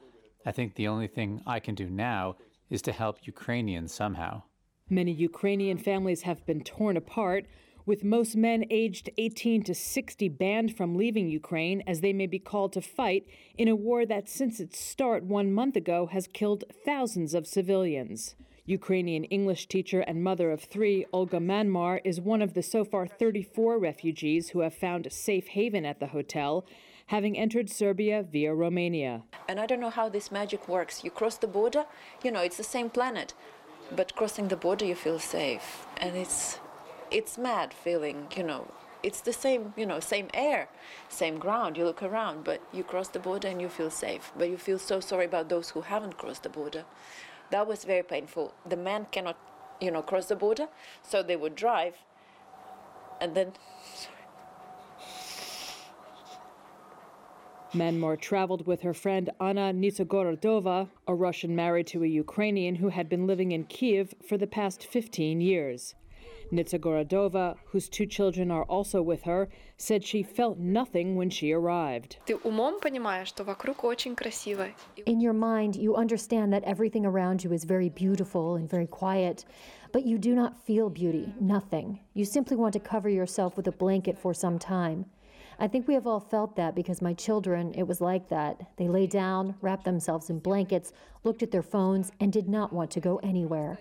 I 0.45 0.51
think 0.51 0.75
the 0.75 0.87
only 0.87 1.07
thing 1.07 1.41
I 1.45 1.59
can 1.59 1.75
do 1.75 1.89
now 1.89 2.37
is 2.69 2.81
to 2.83 2.91
help 2.91 3.27
Ukrainians 3.27 3.93
somehow. 3.93 4.43
Many 4.89 5.11
Ukrainian 5.11 5.77
families 5.77 6.23
have 6.23 6.45
been 6.45 6.63
torn 6.63 6.97
apart 6.97 7.45
with 7.89 8.03
most 8.03 8.35
men 8.35 8.63
aged 8.69 9.09
18 9.17 9.63
to 9.63 9.73
60 9.73 10.29
banned 10.29 10.77
from 10.77 10.95
leaving 10.95 11.27
Ukraine 11.27 11.81
as 11.87 12.01
they 12.01 12.13
may 12.13 12.27
be 12.27 12.37
called 12.37 12.71
to 12.73 12.81
fight 12.81 13.25
in 13.57 13.67
a 13.67 13.75
war 13.75 14.05
that, 14.05 14.29
since 14.29 14.59
its 14.59 14.79
start 14.79 15.23
one 15.23 15.51
month 15.51 15.75
ago, 15.75 16.05
has 16.05 16.27
killed 16.27 16.65
thousands 16.85 17.33
of 17.33 17.47
civilians. 17.47 18.35
Ukrainian 18.67 19.23
English 19.23 19.67
teacher 19.67 20.01
and 20.01 20.23
mother 20.23 20.51
of 20.51 20.61
three, 20.61 21.07
Olga 21.11 21.39
Manmar, 21.39 21.99
is 22.05 22.21
one 22.21 22.43
of 22.43 22.53
the 22.53 22.61
so 22.61 22.85
far 22.85 23.07
34 23.07 23.79
refugees 23.79 24.49
who 24.49 24.59
have 24.59 24.75
found 24.75 25.07
a 25.07 25.09
safe 25.09 25.47
haven 25.47 25.83
at 25.83 25.99
the 25.99 26.13
hotel, 26.17 26.67
having 27.07 27.35
entered 27.35 27.71
Serbia 27.71 28.21
via 28.21 28.53
Romania. 28.53 29.23
And 29.47 29.59
I 29.59 29.65
don't 29.65 29.79
know 29.79 29.89
how 29.89 30.09
this 30.09 30.31
magic 30.31 30.69
works. 30.69 31.03
You 31.03 31.09
cross 31.09 31.39
the 31.39 31.47
border, 31.47 31.87
you 32.23 32.29
know, 32.29 32.41
it's 32.41 32.57
the 32.57 32.63
same 32.75 32.91
planet, 32.91 33.33
but 33.91 34.15
crossing 34.15 34.49
the 34.49 34.55
border, 34.55 34.85
you 34.85 34.93
feel 34.93 35.17
safe. 35.17 35.87
And 35.97 36.15
it's, 36.15 36.59
it's 37.11 37.37
mad 37.37 37.73
feeling, 37.73 38.27
you 38.35 38.43
know, 38.43 38.71
it's 39.01 39.21
the 39.21 39.33
same, 39.33 39.73
you 39.77 39.85
know, 39.85 39.99
same 39.99 40.29
air, 40.33 40.67
same 41.07 41.37
ground. 41.39 41.77
You 41.77 41.85
look 41.85 42.03
around, 42.03 42.43
but 42.43 42.61
you 42.73 42.83
cross 42.83 43.07
the 43.07 43.19
border 43.19 43.47
and 43.47 43.61
you 43.61 43.69
feel 43.69 43.89
safe. 43.89 44.31
But 44.37 44.49
you 44.49 44.57
feel 44.57 44.79
so 44.79 44.99
sorry 44.99 45.25
about 45.25 45.49
those 45.49 45.69
who 45.69 45.81
haven't 45.81 46.17
crossed 46.17 46.43
the 46.43 46.49
border. 46.49 46.85
That 47.51 47.67
was 47.67 47.83
very 47.83 48.03
painful. 48.03 48.53
The 48.67 48.77
men 48.77 49.07
cannot, 49.11 49.37
you 49.79 49.91
know, 49.91 50.01
cross 50.01 50.27
the 50.27 50.35
border, 50.35 50.67
so 51.01 51.23
they 51.23 51.35
would 51.35 51.55
drive, 51.55 51.95
and 53.19 53.35
then. 53.35 53.53
Manmar 57.73 58.19
traveled 58.19 58.65
with 58.65 58.81
her 58.81 58.95
friend 58.95 59.29
Anna 59.39 59.71
Nitsogorodova, 59.71 60.89
a 61.07 61.13
Russian 61.13 61.55
married 61.55 61.85
to 61.87 62.03
a 62.03 62.07
Ukrainian 62.07 62.75
who 62.75 62.89
had 62.89 63.07
been 63.07 63.27
living 63.27 63.51
in 63.51 63.63
Kiev 63.65 64.15
for 64.27 64.37
the 64.37 64.47
past 64.47 64.83
15 64.83 65.39
years. 65.39 65.93
Nitsogorodova, 66.51 67.55
whose 67.65 67.89
two 67.89 68.05
children 68.05 68.51
are 68.51 68.63
also 68.63 69.01
with 69.01 69.23
her, 69.23 69.49
said 69.77 70.03
she 70.03 70.23
felt 70.23 70.57
nothing 70.57 71.15
when 71.15 71.29
she 71.29 71.51
arrived. 71.51 72.17
In 75.05 75.21
your 75.21 75.33
mind, 75.33 75.75
you 75.75 75.95
understand 75.95 76.53
that 76.53 76.63
everything 76.63 77.05
around 77.05 77.43
you 77.43 77.53
is 77.53 77.63
very 77.63 77.89
beautiful 77.89 78.55
and 78.55 78.69
very 78.69 78.87
quiet, 78.87 79.45
but 79.91 80.05
you 80.05 80.17
do 80.17 80.35
not 80.35 80.63
feel 80.65 80.89
beauty, 80.89 81.33
nothing. 81.39 81.99
You 82.13 82.25
simply 82.25 82.57
want 82.57 82.73
to 82.73 82.79
cover 82.79 83.09
yourself 83.09 83.55
with 83.57 83.67
a 83.67 83.71
blanket 83.71 84.17
for 84.17 84.33
some 84.33 84.59
time. 84.59 85.05
I 85.61 85.67
think 85.67 85.87
we 85.87 85.93
have 85.93 86.07
all 86.07 86.21
felt 86.21 86.55
that 86.55 86.73
because 86.73 87.01
my 87.01 87.13
children, 87.13 87.73
it 87.75 87.83
was 87.83 87.99
like 87.99 88.29
that. 88.29 88.61
They 88.77 88.87
lay 88.87 89.07
down, 89.07 89.55
wrapped 89.61 89.83
themselves 89.83 90.29
in 90.29 90.39
blankets, 90.39 90.93
looked 91.25 91.43
at 91.43 91.51
their 91.51 91.61
phones, 91.61 92.11
and 92.19 92.31
did 92.31 92.47
not 92.47 92.71
want 92.71 92.91
to 92.91 93.01
go 93.01 93.17
anywhere. 93.17 93.79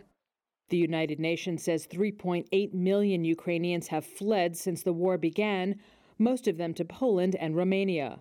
The 0.70 0.76
United 0.76 1.18
Nations 1.18 1.62
says 1.62 1.86
3.8 1.86 2.74
million 2.74 3.24
Ukrainians 3.24 3.88
have 3.88 4.04
fled 4.04 4.54
since 4.54 4.82
the 4.82 4.92
war 4.92 5.16
began, 5.16 5.80
most 6.18 6.46
of 6.46 6.58
them 6.58 6.74
to 6.74 6.84
Poland 6.84 7.34
and 7.36 7.56
Romania. 7.56 8.18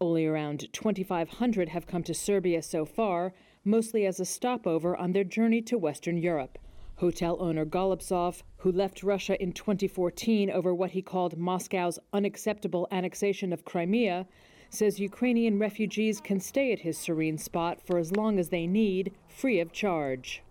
Only 0.00 0.24
around 0.24 0.72
2,500 0.72 1.70
have 1.70 1.88
come 1.88 2.04
to 2.04 2.14
Serbia 2.14 2.62
so 2.62 2.84
far, 2.84 3.34
mostly 3.64 4.06
as 4.06 4.20
a 4.20 4.24
stopover 4.24 4.96
on 4.96 5.10
their 5.10 5.24
journey 5.24 5.60
to 5.62 5.76
Western 5.76 6.16
Europe. 6.18 6.56
Hotel 6.98 7.36
owner 7.40 7.66
Golubsov, 7.66 8.44
who 8.58 8.70
left 8.70 9.02
Russia 9.02 9.40
in 9.42 9.52
2014 9.52 10.50
over 10.50 10.72
what 10.72 10.92
he 10.92 11.02
called 11.02 11.36
Moscow's 11.36 11.98
unacceptable 12.12 12.86
annexation 12.92 13.52
of 13.52 13.64
Crimea, 13.64 14.28
says 14.70 15.00
Ukrainian 15.00 15.58
refugees 15.58 16.20
can 16.20 16.38
stay 16.38 16.72
at 16.72 16.80
his 16.80 16.96
serene 16.96 17.38
spot 17.38 17.80
for 17.80 17.98
as 17.98 18.14
long 18.14 18.38
as 18.38 18.50
they 18.50 18.68
need, 18.68 19.12
free 19.26 19.58
of 19.58 19.72
charge. 19.72 20.42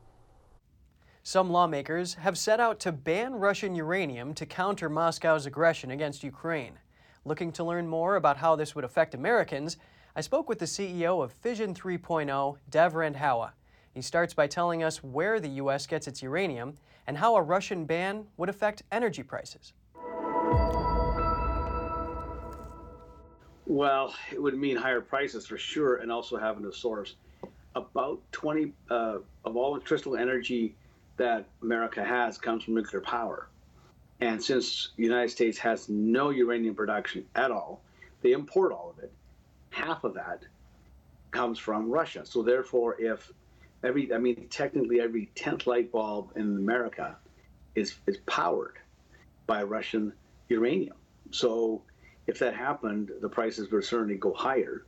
Some 1.27 1.49
lawmakers 1.49 2.13
have 2.13 2.37
set 2.37 2.61
out 2.61 2.79
to 2.79 2.93
ban 2.93 3.35
Russian 3.35 3.75
uranium 3.75 4.33
to 4.35 4.45
counter 4.45 4.87
Moscow's 4.87 5.45
aggression 5.45 5.91
against 5.91 6.23
Ukraine. 6.23 6.79
Looking 7.25 7.51
to 7.51 7.65
learn 7.65 7.85
more 7.85 8.15
about 8.15 8.37
how 8.37 8.55
this 8.55 8.75
would 8.75 8.85
affect 8.85 9.13
Americans, 9.13 9.75
I 10.15 10.21
spoke 10.21 10.47
with 10.47 10.59
the 10.59 10.65
CEO 10.65 11.21
of 11.21 11.33
Fission 11.33 11.73
3.0, 11.73 12.55
Dev 12.69 12.93
Randhawa. 12.93 13.51
He 13.93 14.01
starts 14.01 14.33
by 14.33 14.47
telling 14.47 14.83
us 14.83 15.03
where 15.03 15.41
the 15.41 15.49
U.S. 15.49 15.85
gets 15.85 16.07
its 16.07 16.23
uranium 16.23 16.75
and 17.07 17.17
how 17.17 17.35
a 17.35 17.41
Russian 17.41 17.83
ban 17.83 18.27
would 18.37 18.47
affect 18.47 18.83
energy 18.89 19.21
prices. 19.21 19.73
Well, 23.65 24.15
it 24.31 24.41
would 24.41 24.57
mean 24.57 24.77
higher 24.77 25.01
prices 25.01 25.45
for 25.45 25.57
sure, 25.57 25.97
and 25.97 26.09
also 26.09 26.37
having 26.37 26.63
to 26.63 26.71
source 26.71 27.15
about 27.75 28.21
20 28.31 28.71
uh, 28.89 29.17
of 29.43 29.57
all 29.57 29.73
the 29.73 29.81
crystal 29.81 30.15
energy 30.15 30.73
that 31.17 31.45
America 31.61 32.03
has 32.03 32.37
comes 32.37 32.63
from 32.63 32.75
nuclear 32.75 33.01
power. 33.01 33.49
And 34.19 34.41
since 34.43 34.91
the 34.95 35.03
United 35.03 35.29
States 35.29 35.57
has 35.59 35.89
no 35.89 36.29
uranium 36.29 36.75
production 36.75 37.25
at 37.35 37.51
all, 37.51 37.81
they 38.21 38.31
import 38.31 38.71
all 38.71 38.93
of 38.95 39.03
it. 39.03 39.11
Half 39.69 40.03
of 40.03 40.15
that 40.15 40.43
comes 41.31 41.59
from 41.59 41.91
Russia. 41.91 42.25
So 42.25 42.41
therefore, 42.41 42.99
if 42.99 43.31
every, 43.83 44.11
I 44.13 44.17
mean, 44.17 44.47
technically 44.49 45.01
every 45.01 45.29
10th 45.35 45.67
light 45.67 45.91
bulb 45.91 46.31
in 46.35 46.57
America 46.57 47.15
is, 47.75 47.95
is 48.07 48.17
powered 48.25 48.77
by 49.45 49.63
Russian 49.63 50.13
uranium. 50.49 50.95
So 51.31 51.83
if 52.25 52.39
that 52.39 52.55
happened, 52.55 53.11
the 53.21 53.29
prices 53.29 53.71
would 53.71 53.85
certainly 53.85 54.15
go 54.15 54.33
higher. 54.33 54.85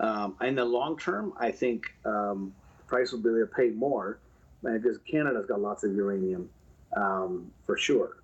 Um, 0.00 0.36
in 0.40 0.54
the 0.54 0.64
long 0.64 0.98
term, 0.98 1.34
I 1.38 1.50
think 1.50 1.92
um, 2.04 2.54
price 2.86 3.12
will 3.12 3.20
be 3.20 3.28
able 3.28 3.40
to 3.40 3.46
pay 3.46 3.70
more 3.70 4.18
because 4.62 4.98
Canada's 4.98 5.46
got 5.46 5.60
lots 5.60 5.84
of 5.84 5.94
uranium 5.94 6.48
um, 6.96 7.50
for 7.66 7.76
sure. 7.76 8.18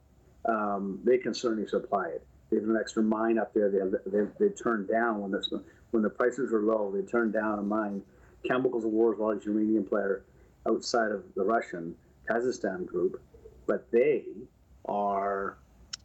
Um, 0.44 1.00
they 1.04 1.18
can 1.18 1.34
certainly 1.34 1.66
supply 1.68 2.08
it. 2.08 2.24
They 2.50 2.56
have 2.56 2.68
an 2.68 2.78
extra 2.80 3.02
mine 3.02 3.38
up 3.38 3.52
there. 3.52 3.70
They 3.70 3.80
they, 4.10 4.26
they 4.38 4.48
turned 4.54 4.88
down 4.88 5.20
when 5.20 5.30
the 5.30 5.62
when 5.90 6.02
the 6.02 6.10
prices 6.10 6.50
were 6.50 6.62
low. 6.62 6.92
They 6.94 7.02
turned 7.02 7.32
down 7.32 7.58
a 7.58 7.62
mine. 7.62 8.02
Chemicals 8.46 8.84
of 8.84 8.90
War 8.90 9.12
is 9.12 9.18
a 9.18 9.22
large 9.22 9.44
uranium 9.44 9.84
player 9.84 10.24
outside 10.66 11.10
of 11.10 11.24
the 11.34 11.42
Russian 11.42 11.94
Kazakhstan 12.28 12.86
group, 12.86 13.20
but 13.66 13.90
they 13.90 14.24
are 14.86 15.58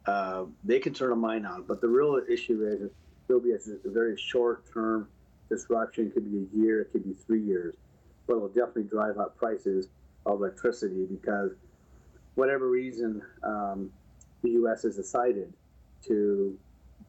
uh, 0.06 0.44
they 0.64 0.78
can 0.78 0.92
turn 0.92 1.12
a 1.12 1.16
mine 1.16 1.46
on. 1.46 1.62
But 1.62 1.80
the 1.80 1.88
real 1.88 2.20
issue 2.28 2.66
is 2.66 2.90
there'll 3.26 3.42
be 3.42 3.52
a, 3.52 3.88
a 3.88 3.90
very 3.90 4.16
short 4.18 4.70
term 4.72 5.08
disruption. 5.48 6.08
It 6.08 6.14
could 6.14 6.30
be 6.30 6.38
a 6.38 6.62
year. 6.62 6.82
It 6.82 6.92
could 6.92 7.04
be 7.04 7.14
three 7.14 7.42
years, 7.42 7.74
but 8.26 8.36
it'll 8.36 8.48
definitely 8.48 8.84
drive 8.84 9.16
up 9.16 9.38
prices 9.38 9.88
of 10.26 10.40
electricity 10.40 11.06
because 11.06 11.52
whatever 12.34 12.68
reason 12.68 13.22
um, 13.42 13.90
the 14.42 14.50
U.S. 14.50 14.82
has 14.82 14.96
decided 14.96 15.52
to, 16.06 16.56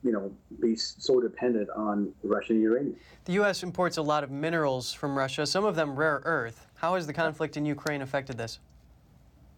you 0.04 0.12
know, 0.12 0.32
be 0.62 0.76
so 0.76 1.20
dependent 1.20 1.70
on 1.72 2.14
Russian 2.24 2.62
uranium. 2.62 2.96
The 3.26 3.34
U.S. 3.34 3.64
imports 3.64 3.98
a 3.98 4.02
lot 4.02 4.24
of 4.24 4.32
minerals 4.32 4.94
from 4.94 5.18
Russia, 5.18 5.46
some 5.46 5.66
of 5.66 5.76
them 5.76 5.96
rare 5.96 6.22
earth. 6.26 6.68
How 6.76 6.96
has 6.96 7.08
the 7.08 7.14
conflict 7.14 7.58
in 7.58 7.66
Ukraine 7.66 8.02
affected 8.02 8.38
this? 8.38 8.60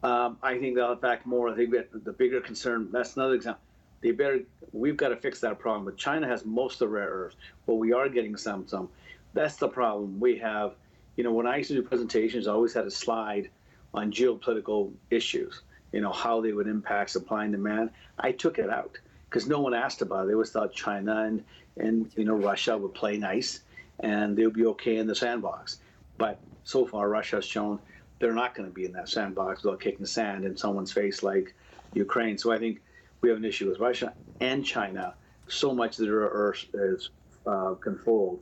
Um, 0.04 0.38
I 0.44 0.58
think 0.58 0.76
that'll 0.76 0.94
affect 0.94 1.26
more. 1.26 1.50
I 1.50 1.56
think 1.56 1.72
that 1.72 1.90
the 2.06 2.14
bigger 2.14 2.40
concern. 2.40 2.90
That's 2.92 3.16
another 3.16 3.34
example. 3.34 3.62
They 4.02 4.12
better. 4.12 4.42
We've 4.72 4.96
got 4.96 5.10
to 5.10 5.16
fix 5.16 5.40
that 5.40 5.58
problem. 5.58 5.86
But 5.86 5.98
China 5.98 6.28
has 6.28 6.46
most 6.46 6.74
of 6.74 6.80
the 6.80 6.88
rare 6.90 7.10
earth. 7.10 7.36
Well, 7.66 7.78
we 7.78 7.94
are 7.94 8.08
getting 8.08 8.38
some. 8.38 8.68
Some. 8.68 8.90
That's 9.34 9.56
the 9.56 9.68
problem. 9.68 10.20
We 10.20 10.38
have 10.38 10.76
you 11.18 11.24
know, 11.24 11.34
when 11.34 11.48
I 11.48 11.58
used 11.58 11.70
to 11.70 11.76
do 11.76 11.82
presentations, 11.82 12.48
I 12.48 12.52
always 12.52 12.74
had 12.74 12.86
a 12.86 12.92
slide 12.92 13.50
on 13.94 14.12
geopolitical 14.12 14.94
issues, 15.10 15.62
you 15.92 16.00
know, 16.00 16.12
how 16.12 16.40
they 16.40 16.54
would 16.54 16.68
impact 16.68 17.10
supply 17.10 17.44
and 17.44 17.52
demand. 17.52 17.90
I 18.20 18.32
took 18.32 18.60
it 18.60 18.70
out 18.70 18.98
because 19.30 19.48
no 19.48 19.60
one 19.60 19.74
asked 19.74 20.02
about 20.02 20.24
it. 20.24 20.28
They 20.28 20.34
always 20.34 20.52
thought 20.52 20.74
China 20.74 21.24
and, 21.24 21.44
and, 21.76 22.12
you 22.16 22.24
know, 22.24 22.36
Russia 22.36 22.78
would 22.78 22.94
play 22.94 23.18
nice 23.18 23.62
and 24.00 24.38
they 24.38 24.46
would 24.46 24.54
be 24.54 24.68
okay 24.68 24.98
in 24.98 25.08
the 25.08 25.16
sandbox. 25.16 25.80
But 26.20 26.40
so 26.64 26.86
far, 26.86 27.10
Russia 27.10 27.38
has 27.38 27.46
shown 27.46 27.80
they're 28.20 28.34
not 28.34 28.56
going 28.56 28.70
to 28.70 28.74
be 28.74 28.86
in 28.86 28.92
that 28.94 29.10
sandbox 29.10 29.64
without 29.64 29.80
kicking 29.80 30.02
the 30.02 30.08
sand 30.08 30.46
in 30.46 30.56
someone's 30.56 30.92
face 30.92 31.24
like 31.24 31.56
Ukraine. 31.94 32.38
So 32.38 32.52
I 32.52 32.60
think 32.60 32.82
we 33.22 33.30
have 33.30 33.38
an 33.38 33.46
issue 33.46 33.70
with 33.70 33.80
Russia 33.80 34.14
and 34.40 34.64
China. 34.64 35.16
So 35.48 35.74
much 35.74 35.98
that 35.98 36.06
their 36.06 36.20
earth 36.20 36.66
is 36.74 37.10
uh, 37.46 37.74
controlled 37.76 38.42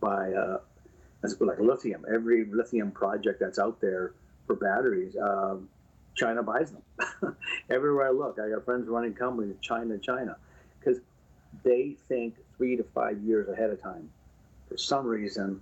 by 0.00 0.32
uh, 0.32 0.58
as 1.22 1.40
like 1.40 1.58
lithium. 1.58 2.04
Every 2.12 2.44
lithium 2.46 2.90
project 2.90 3.40
that's 3.40 3.58
out 3.58 3.80
there 3.80 4.12
for 4.46 4.56
batteries, 4.56 5.16
um, 5.16 5.68
China 6.14 6.42
buys 6.42 6.72
them. 6.72 7.36
Everywhere 7.70 8.08
I 8.08 8.10
look, 8.10 8.38
I 8.38 8.48
got 8.50 8.64
friends 8.64 8.88
running 8.88 9.14
companies, 9.14 9.54
in 9.54 9.60
China, 9.60 9.98
China, 9.98 10.36
because 10.78 11.00
they 11.62 11.96
think 12.08 12.34
three 12.56 12.76
to 12.76 12.84
five 12.94 13.18
years 13.22 13.48
ahead 13.48 13.70
of 13.70 13.82
time. 13.82 14.10
For 14.68 14.76
some 14.76 15.06
reason, 15.06 15.60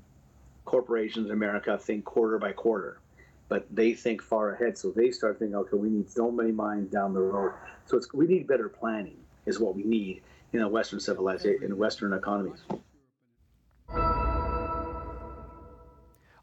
corporations 0.64 1.26
in 1.26 1.32
America 1.32 1.78
think 1.78 2.04
quarter 2.04 2.38
by 2.38 2.52
quarter, 2.52 3.00
but 3.48 3.66
they 3.74 3.94
think 3.94 4.22
far 4.22 4.52
ahead. 4.52 4.76
So 4.76 4.90
they 4.90 5.10
start 5.10 5.38
thinking, 5.38 5.56
okay, 5.56 5.76
we 5.76 5.88
need 5.88 6.10
so 6.10 6.30
many 6.30 6.52
mines 6.52 6.90
down 6.90 7.14
the 7.14 7.20
road. 7.20 7.52
So 7.86 7.96
it's, 7.96 8.12
we 8.12 8.26
need 8.26 8.46
better 8.46 8.68
planning, 8.68 9.16
is 9.46 9.58
what 9.58 9.74
we 9.74 9.82
need 9.82 10.22
in 10.52 10.60
a 10.60 10.68
Western 10.68 11.00
civilization, 11.00 11.62
in 11.62 11.76
Western 11.76 12.12
economies. 12.12 12.60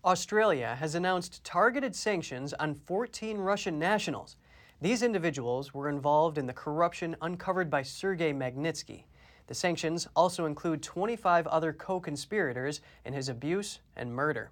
Australia 0.06 0.76
has 0.80 0.94
announced 0.94 1.44
targeted 1.44 1.96
sanctions 1.96 2.54
on 2.54 2.76
14 2.76 3.40
Russian 3.40 3.80
nationals. 3.80 4.36
These 4.80 5.02
individuals 5.02 5.74
were 5.74 5.90
involved 5.90 6.38
in 6.38 6.46
the 6.46 6.54
corruption 6.54 7.16
uncovered 7.24 7.72
by 7.72 7.82
Sergei 7.82 8.32
Magnitsky. 8.32 9.06
The 9.48 9.56
sanctions 9.56 10.08
also 10.16 10.46
include 10.46 10.84
25 10.84 11.48
other 11.48 11.74
co 11.74 12.00
conspirators 12.00 12.82
in 13.04 13.14
his 13.14 13.30
abuse 13.30 13.80
and 13.96 14.14
murder. 14.14 14.52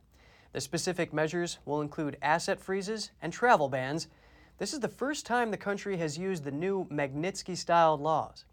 The 0.53 0.61
specific 0.61 1.13
measures 1.13 1.59
will 1.65 1.81
include 1.81 2.17
asset 2.23 2.59
freezes 2.59 3.11
and 3.21 3.31
travel 3.31 3.69
bans. 3.69 4.07
This 4.57 4.73
is 4.73 4.79
the 4.79 4.87
first 4.87 5.23
time 5.23 5.51
the 5.51 5.57
country 5.57 5.97
has 5.97 6.17
used 6.17 6.45
the 6.45 6.51
new 6.51 6.85
Magnitsky 6.85 7.55
style 7.55 7.95
laws. 7.95 8.45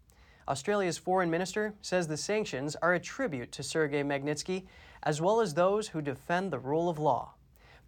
Australia's 0.47 0.97
foreign 0.97 1.29
minister 1.29 1.73
says 1.81 2.07
the 2.07 2.17
sanctions 2.17 2.75
are 2.77 2.93
a 2.93 2.99
tribute 2.99 3.51
to 3.51 3.63
Sergei 3.63 4.03
Magnitsky, 4.03 4.63
as 5.03 5.21
well 5.21 5.39
as 5.39 5.53
those 5.53 5.89
who 5.89 6.01
defend 6.01 6.51
the 6.51 6.59
rule 6.59 6.89
of 6.89 6.99
law. 6.99 7.33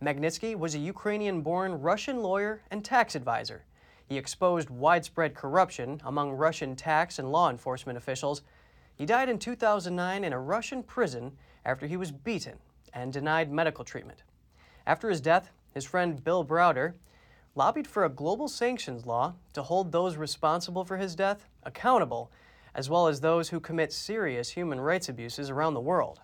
Magnitsky 0.01 0.55
was 0.55 0.75
a 0.75 0.79
Ukrainian 0.79 1.41
born 1.41 1.81
Russian 1.81 2.21
lawyer 2.21 2.61
and 2.69 2.83
tax 2.83 3.15
advisor. 3.15 3.63
He 4.05 4.17
exposed 4.17 4.69
widespread 4.69 5.33
corruption 5.33 6.01
among 6.03 6.33
Russian 6.33 6.75
tax 6.75 7.19
and 7.19 7.31
law 7.31 7.49
enforcement 7.49 7.97
officials. 7.97 8.41
He 8.95 9.05
died 9.05 9.29
in 9.29 9.39
2009 9.39 10.23
in 10.23 10.33
a 10.33 10.39
Russian 10.39 10.83
prison 10.83 11.31
after 11.65 11.87
he 11.87 11.97
was 11.97 12.11
beaten 12.11 12.57
and 12.93 13.11
denied 13.11 13.51
medical 13.51 13.83
treatment. 13.83 14.23
After 14.85 15.09
his 15.09 15.21
death, 15.21 15.49
his 15.73 15.85
friend 15.85 16.23
Bill 16.23 16.45
Browder 16.45 16.93
lobbied 17.55 17.87
for 17.87 18.03
a 18.03 18.09
global 18.09 18.47
sanctions 18.47 19.05
law 19.05 19.33
to 19.53 19.63
hold 19.63 19.91
those 19.91 20.17
responsible 20.17 20.83
for 20.83 20.97
his 20.97 21.15
death 21.15 21.45
accountable, 21.63 22.31
as 22.75 22.89
well 22.89 23.07
as 23.07 23.21
those 23.21 23.49
who 23.49 23.59
commit 23.59 23.93
serious 23.93 24.49
human 24.49 24.79
rights 24.79 25.09
abuses 25.09 25.49
around 25.49 25.73
the 25.73 25.81
world. 25.81 26.21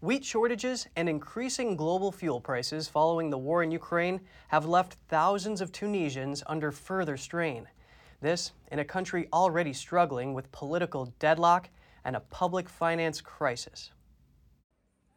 Wheat 0.00 0.24
shortages 0.24 0.88
and 0.96 1.08
increasing 1.08 1.76
global 1.76 2.10
fuel 2.10 2.40
prices 2.40 2.88
following 2.88 3.30
the 3.30 3.38
war 3.38 3.62
in 3.62 3.70
Ukraine 3.70 4.20
have 4.48 4.66
left 4.66 4.96
thousands 5.08 5.60
of 5.60 5.70
Tunisians 5.70 6.42
under 6.48 6.72
further 6.72 7.16
strain. 7.16 7.68
This 8.20 8.52
in 8.72 8.80
a 8.80 8.84
country 8.84 9.28
already 9.32 9.72
struggling 9.72 10.34
with 10.34 10.50
political 10.50 11.06
deadlock 11.20 11.70
and 12.04 12.16
a 12.16 12.20
public 12.20 12.68
finance 12.68 13.20
crisis. 13.20 13.92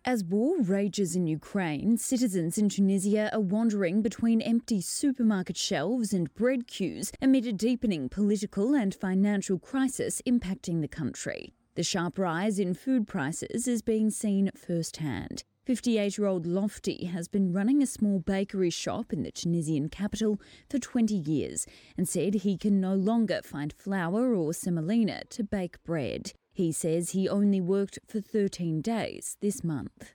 As 0.07 0.24
war 0.24 0.62
rages 0.62 1.15
in 1.15 1.25
Ukraine, 1.25 1.97
citizens 1.97 2.59
in 2.59 2.69
Tunisia 2.69 3.33
are 3.33 3.39
wandering 3.39 4.03
between 4.03 4.39
empty 4.39 4.79
supermarket 4.79 5.57
shelves 5.57 6.13
and 6.13 6.31
bread 6.35 6.67
queues 6.67 7.12
amid 7.24 7.47
a 7.47 7.51
deepening 7.51 8.07
political 8.07 8.75
and 8.75 8.93
financial 8.93 9.57
crisis 9.57 10.21
impacting 10.27 10.81
the 10.81 10.88
country. 10.88 11.55
The 11.74 11.81
sharp 11.81 12.19
rise 12.19 12.59
in 12.59 12.75
food 12.75 13.07
prices 13.07 13.67
is 13.67 13.81
being 13.81 14.12
seen 14.12 14.51
firsthand. 14.55 15.43
58 15.65 16.19
year 16.19 16.27
old 16.27 16.45
Lotfi 16.45 17.09
has 17.09 17.27
been 17.27 17.51
running 17.51 17.81
a 17.81 17.88
small 17.88 18.19
bakery 18.19 18.69
shop 18.69 19.12
in 19.12 19.24
the 19.24 19.31
Tunisian 19.31 19.89
capital 19.89 20.39
for 20.69 20.77
20 20.77 21.15
years 21.15 21.65
and 21.97 22.07
said 22.07 22.35
he 22.35 22.59
can 22.59 22.79
no 22.79 22.93
longer 22.93 23.41
find 23.43 23.74
flour 23.74 24.35
or 24.35 24.53
semolina 24.53 25.24
to 25.31 25.43
bake 25.43 25.83
bread. 25.83 26.33
He 26.55 26.71
says 26.71 27.09
he 27.09 27.27
only 27.27 27.59
worked 27.59 28.00
for 28.07 28.21
13 28.21 28.79
days 28.79 29.35
this 29.41 29.62
month. 29.62 30.13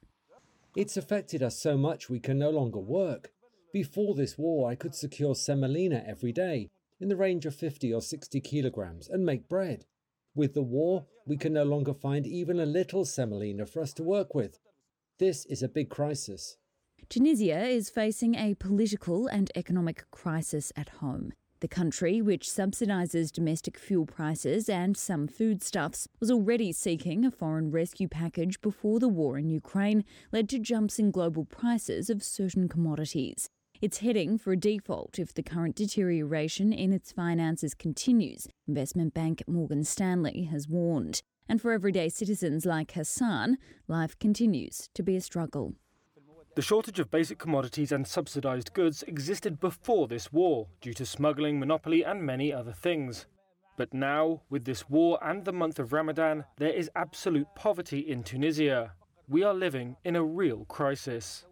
It's 0.75 0.97
affected 0.97 1.43
us 1.43 1.61
so 1.61 1.77
much 1.77 2.09
we 2.09 2.19
can 2.19 2.39
no 2.39 2.49
longer 2.49 2.79
work. 2.79 3.31
Before 3.75 4.15
this 4.15 4.39
war, 4.39 4.71
I 4.71 4.75
could 4.75 4.95
secure 4.95 5.35
semolina 5.35 6.03
every 6.07 6.33
day 6.33 6.71
in 6.99 7.11
the 7.11 7.17
range 7.17 7.45
of 7.45 7.55
50 7.55 7.93
or 7.93 8.01
60 8.01 8.41
kilograms 8.41 9.07
and 9.07 9.23
make 9.23 9.51
bread. 9.51 9.85
With 10.35 10.55
the 10.55 10.63
war, 10.63 11.05
we 11.27 11.37
can 11.37 11.53
no 11.53 11.65
longer 11.65 11.93
find 11.93 12.27
even 12.27 12.59
a 12.59 12.65
little 12.65 13.05
semolina 13.05 13.67
for 13.67 13.83
us 13.83 13.93
to 13.95 14.03
work 14.03 14.35
with. 14.35 14.59
This 15.19 15.45
is 15.45 15.63
a 15.63 15.69
big 15.69 15.91
crisis. 15.91 16.57
Tunisia 17.11 17.67
is 17.67 17.91
facing 17.91 18.35
a 18.35 18.55
political 18.55 19.27
and 19.27 19.51
economic 19.55 20.11
crisis 20.11 20.73
at 20.75 20.89
home. 20.89 21.35
The 21.61 21.69
country, 21.69 22.23
which 22.23 22.49
subsidises 22.49 23.31
domestic 23.31 23.79
fuel 23.79 24.07
prices 24.07 24.71
and 24.71 24.97
some 24.97 25.29
foodstuffs, 25.29 26.09
was 26.19 26.31
already 26.31 26.73
seeking 26.73 27.23
a 27.27 27.31
foreign 27.31 27.71
rescue 27.71 28.09
package 28.09 28.63
before 28.63 28.99
the 28.99 29.09
war 29.09 29.37
in 29.37 29.51
Ukraine 29.51 30.05
led 30.33 30.49
to 30.49 30.59
jumps 30.59 30.99
in 30.99 31.11
global 31.11 31.45
prices 31.45 32.09
of 32.09 32.23
certain 32.23 32.67
commodities. 32.67 33.51
It's 33.83 33.99
heading 33.99 34.39
for 34.39 34.53
a 34.55 34.57
default 34.57 35.19
if 35.19 35.35
the 35.35 35.43
current 35.43 35.77
deterioration 35.77 36.73
in 36.73 36.95
its 36.95 37.13
finances 37.13 37.75
continues, 37.75 38.49
investment 38.67 39.13
bank 39.13 39.43
Morgan 39.47 39.85
Stanley 39.85 40.45
has 40.45 40.67
warned. 40.67 41.21
And 41.47 41.61
for 41.61 41.73
everyday 41.73 42.09
citizens 42.09 42.65
like 42.65 42.93
Hassan, 42.93 43.59
life 43.87 44.19
continues 44.19 44.89
to 44.95 45.03
be 45.03 45.15
a 45.15 45.21
struggle. 45.21 45.75
The 46.61 46.67
shortage 46.67 46.99
of 46.99 47.11
basic 47.11 47.39
commodities 47.39 47.91
and 47.91 48.07
subsidised 48.07 48.75
goods 48.75 49.03
existed 49.05 49.61
before 49.61 50.07
this 50.07 50.31
war 50.31 50.67
due 50.83 50.93
to 50.93 51.07
smuggling, 51.07 51.59
monopoly, 51.59 52.05
and 52.05 52.23
many 52.23 52.53
other 52.53 52.73
things. 52.73 53.25
But 53.79 53.95
now, 53.95 54.43
with 54.51 54.67
this 54.67 54.91
war 54.91 55.19
and 55.23 55.43
the 55.43 55.55
month 55.55 55.79
of 55.79 55.95
Ramadan, 55.95 56.45
there 56.59 56.69
is 56.69 56.91
absolute 56.95 57.47
poverty 57.55 58.01
in 58.01 58.23
Tunisia. 58.23 58.93
We 59.27 59.43
are 59.43 59.55
living 59.55 59.97
in 60.05 60.17
a 60.17 60.23
real 60.23 60.67
crisis. 60.67 61.47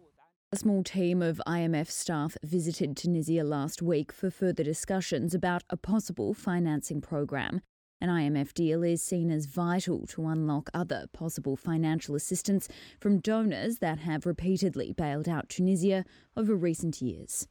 A 0.51 0.57
small 0.57 0.83
team 0.83 1.23
of 1.23 1.41
IMF 1.47 1.89
staff 1.89 2.37
visited 2.43 2.95
Tunisia 2.95 3.43
last 3.43 3.81
week 3.81 4.11
for 4.11 4.29
further 4.29 4.63
discussions 4.63 5.33
about 5.33 5.63
a 5.71 5.77
possible 5.77 6.35
financing 6.35 7.01
program. 7.01 7.61
An 8.01 8.07
IMF 8.07 8.53
deal 8.53 8.81
is 8.81 9.03
seen 9.03 9.29
as 9.29 9.45
vital 9.45 10.07
to 10.07 10.25
unlock 10.25 10.69
other 10.73 11.07
possible 11.11 11.57
financial 11.57 12.15
assistance 12.15 12.69
from 12.97 13.19
donors 13.19 13.79
that 13.79 13.99
have 13.99 14.25
repeatedly 14.25 14.93
bailed 14.93 15.27
out 15.27 15.49
Tunisia 15.49 16.05
over 16.37 16.55
recent 16.55 17.01
years. 17.01 17.45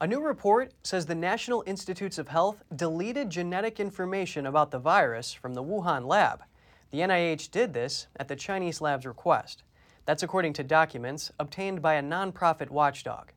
A 0.00 0.06
new 0.06 0.22
report 0.22 0.72
says 0.82 1.04
the 1.04 1.14
National 1.14 1.62
Institutes 1.66 2.16
of 2.16 2.28
Health 2.28 2.62
deleted 2.74 3.28
genetic 3.28 3.78
information 3.78 4.46
about 4.46 4.70
the 4.70 4.78
virus 4.78 5.34
from 5.34 5.52
the 5.52 5.62
Wuhan 5.62 6.06
lab. 6.06 6.44
The 6.92 7.00
NIH 7.00 7.50
did 7.50 7.74
this 7.74 8.06
at 8.16 8.28
the 8.28 8.36
Chinese 8.36 8.80
lab's 8.80 9.04
request. 9.04 9.64
That's 10.08 10.22
according 10.22 10.54
to 10.54 10.64
documents 10.64 11.30
obtained 11.38 11.82
by 11.82 11.96
a 11.96 12.02
nonprofit 12.02 12.70
watchdog. 12.70 13.32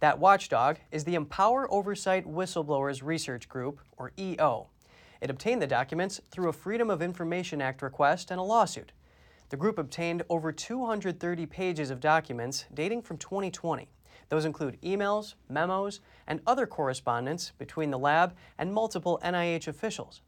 That 0.00 0.18
watchdog 0.18 0.78
is 0.90 1.04
the 1.04 1.14
Empower 1.14 1.72
Oversight 1.72 2.26
Whistleblowers 2.26 3.00
Research 3.00 3.48
Group, 3.48 3.78
or 3.96 4.10
EO. 4.18 4.66
It 5.20 5.30
obtained 5.30 5.62
the 5.62 5.68
documents 5.68 6.20
through 6.32 6.48
a 6.48 6.52
Freedom 6.52 6.90
of 6.90 7.00
Information 7.00 7.62
Act 7.62 7.80
request 7.80 8.32
and 8.32 8.40
a 8.40 8.42
lawsuit. 8.42 8.90
The 9.50 9.56
group 9.56 9.78
obtained 9.78 10.24
over 10.28 10.50
230 10.50 11.46
pages 11.46 11.90
of 11.90 12.00
documents 12.00 12.64
dating 12.74 13.02
from 13.02 13.18
2020. 13.18 13.88
Those 14.28 14.46
include 14.46 14.82
emails, 14.82 15.34
memos, 15.48 16.00
and 16.26 16.40
other 16.44 16.66
correspondence 16.66 17.52
between 17.56 17.92
the 17.92 18.00
lab 18.00 18.34
and 18.58 18.74
multiple 18.74 19.20
NIH 19.22 19.68
officials. 19.68 20.22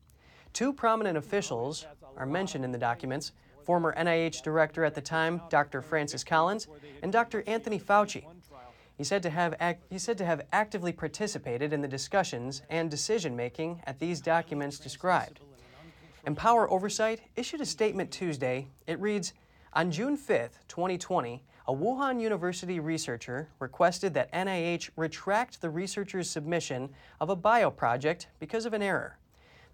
Two 0.53 0.73
prominent 0.73 1.19
officials 1.19 1.87
are 2.17 2.25
mentioned 2.25 2.65
in 2.65 2.71
the 2.71 2.79
documents 2.79 3.33
former 3.69 3.95
NIH 3.99 4.43
director 4.43 4.83
at 4.83 4.95
the 4.95 5.01
time, 5.03 5.43
Dr. 5.51 5.83
Francis 5.83 6.25
Collins, 6.25 6.69
and 7.03 7.13
Dr. 7.13 7.45
Anthony 7.47 7.79
Fauci. 7.79 8.25
He 8.97 9.05
said, 9.05 9.23
to 9.25 9.29
have 9.29 9.55
act, 9.61 9.85
he 9.91 9.99
said 9.99 10.17
to 10.17 10.25
have 10.25 10.41
actively 10.55 10.91
participated 10.91 11.75
in 11.75 11.83
the 11.83 11.87
discussions 11.87 12.63
and 12.71 12.91
decision 12.91 13.37
making 13.37 13.83
at 13.85 13.99
these 13.99 14.23
documents 14.23 14.79
described. 14.79 15.41
Empower 16.27 16.71
Oversight 16.71 17.21
issued 17.37 17.61
a 17.61 17.67
statement 17.67 18.11
Tuesday. 18.11 18.69
It 18.87 18.99
reads 19.01 19.35
On 19.75 19.91
June 19.91 20.17
5, 20.17 20.61
2020, 20.67 21.45
a 21.67 21.75
Wuhan 21.75 22.23
University 22.23 22.81
researcher 22.81 23.51
requested 23.59 24.15
that 24.15 24.33
NIH 24.33 24.89
retract 24.97 25.61
the 25.61 25.69
researcher's 25.69 26.31
submission 26.31 26.89
of 27.21 27.29
a 27.29 27.37
bioproject 27.37 28.29
because 28.41 28.65
of 28.65 28.73
an 28.73 28.81
error. 28.81 29.19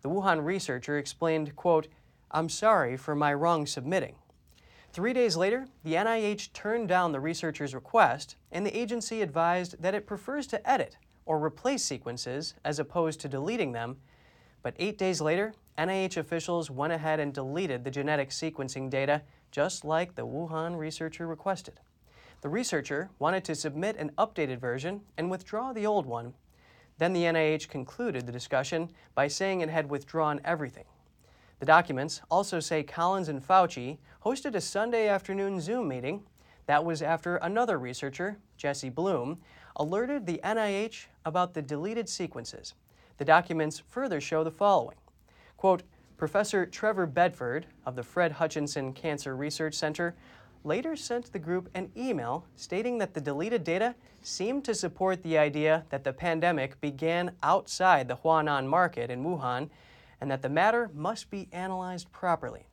The 0.03 0.11
Wuhan 0.11 0.45
researcher 0.45 0.99
explained, 0.99 1.55
quote, 1.55 1.87
I'm 2.35 2.49
sorry 2.49 2.97
for 2.97 3.15
my 3.15 3.33
wrong 3.33 3.65
submitting. 3.65 4.17
Three 4.93 5.13
days 5.13 5.37
later, 5.37 5.69
the 5.85 5.95
NIH 5.95 6.53
turned 6.53 6.89
down 6.89 7.13
the 7.13 7.21
researcher's 7.21 7.77
request, 7.77 8.35
and 8.51 8.67
the 8.67 8.77
agency 8.77 9.23
advised 9.23 9.81
that 9.81 9.95
it 9.95 10.05
prefers 10.05 10.49
to 10.49 10.69
edit 10.69 10.97
or 11.27 11.39
replace 11.39 11.85
sequences 11.85 12.55
as 12.65 12.81
opposed 12.81 13.21
to 13.21 13.29
deleting 13.29 13.71
them. 13.71 13.99
But 14.65 14.75
eight 14.81 14.99
days 14.99 15.21
later, 15.21 15.55
NIH 15.79 16.17
officials 16.17 16.73
went 16.73 16.93
ahead 16.93 17.21
and 17.21 17.33
deleted 17.33 17.85
the 17.85 17.91
genetic 17.93 18.31
sequencing 18.31 18.91
data 18.91 19.23
just 19.53 19.85
like 19.85 20.17
the 20.17 20.27
Wuhan 20.27 20.77
researcher 20.77 21.29
requested. 21.29 21.79
The 22.41 22.49
researcher 22.49 23.11
wanted 23.21 23.45
to 23.45 23.55
submit 23.55 23.97
an 23.97 24.11
updated 24.19 24.59
version 24.59 25.03
and 25.17 25.31
withdraw 25.31 25.73
the 25.73 25.87
old 25.87 26.05
one. 26.05 26.35
Then 26.99 27.13
the 27.13 27.23
NIH 27.23 27.69
concluded 27.69 28.27
the 28.27 28.33
discussion 28.33 28.91
by 29.15 29.29
saying 29.29 29.61
it 29.61 29.71
had 29.71 29.89
withdrawn 29.89 30.41
everything. 30.45 30.87
The 31.65 31.73
documents 31.73 32.21
also 32.31 32.61
say 32.61 32.83
Collins 32.83 33.31
and 33.31 33.43
Fauci 33.43 33.97
hosted 34.23 34.55
a 34.55 34.61
Sunday 34.61 35.09
afternoon 35.09 35.63
Zoom 35.63 35.89
meeting. 35.89 36.23
That 36.67 36.85
was 36.85 37.01
after 37.01 37.37
another 37.37 37.79
researcher, 37.79 38.37
Jesse 38.59 38.91
Bloom, 38.91 39.39
alerted 39.77 40.27
the 40.27 40.43
NIH 40.45 41.07
about 41.25 41.55
the 41.55 41.63
deleted 41.63 42.07
sequences. 42.07 42.75
The 43.17 43.25
documents 43.25 43.83
further 43.89 44.21
show 44.21 44.45
the 44.45 44.51
following. 44.51 44.99
Quote, 45.57 45.85
Professor 46.19 46.67
Trevor 46.67 47.07
Bedford 47.07 47.65
of 47.87 47.97
the 47.97 48.03
Fred 48.03 48.33
Hutchinson 48.33 48.93
Cancer 48.93 49.35
Research 49.35 49.73
Center 49.73 50.15
later 50.65 50.95
sent 50.97 51.33
the 51.33 51.39
group 51.39 51.71
an 51.75 51.91
email 51.97 52.45
stating 52.57 52.99
that 52.99 53.15
the 53.15 53.23
deleted 53.23 53.65
data 53.65 53.95
seemed 54.21 54.67
to 54.67 54.75
support 54.75 55.23
the 55.23 55.39
idea 55.39 55.87
that 55.89 56.05
the 56.05 56.13
pandemic 56.13 56.79
began 56.83 57.33
outside 57.43 58.07
the 58.07 58.17
Huanan 58.17 58.67
market 58.67 59.11
in 59.11 59.25
Wuhan 59.25 59.71
and 60.25 60.31
that 60.31 60.41
the 60.41 60.49
matter 60.49 60.91
must 60.95 61.29
be 61.29 61.49
analyzed 61.53 62.11
properly. 62.11 62.65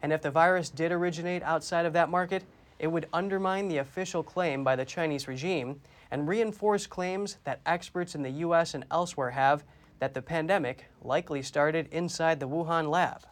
And 0.00 0.12
if 0.12 0.22
the 0.22 0.30
virus 0.30 0.70
did 0.70 0.92
originate 0.92 1.42
outside 1.42 1.86
of 1.86 1.92
that 1.94 2.08
market, 2.08 2.44
it 2.78 2.86
would 2.86 3.08
undermine 3.12 3.66
the 3.66 3.78
official 3.78 4.22
claim 4.22 4.62
by 4.62 4.76
the 4.76 4.84
Chinese 4.84 5.26
regime 5.26 5.80
and 6.12 6.28
reinforce 6.28 6.86
claims 6.86 7.38
that 7.42 7.60
experts 7.66 8.14
in 8.14 8.22
the 8.22 8.30
US 8.30 8.74
and 8.74 8.84
elsewhere 8.92 9.32
have 9.32 9.64
that 9.98 10.14
the 10.14 10.22
pandemic 10.22 10.84
likely 11.02 11.42
started 11.42 11.88
inside 11.90 12.38
the 12.38 12.48
Wuhan 12.48 12.88
lab. 12.88 13.22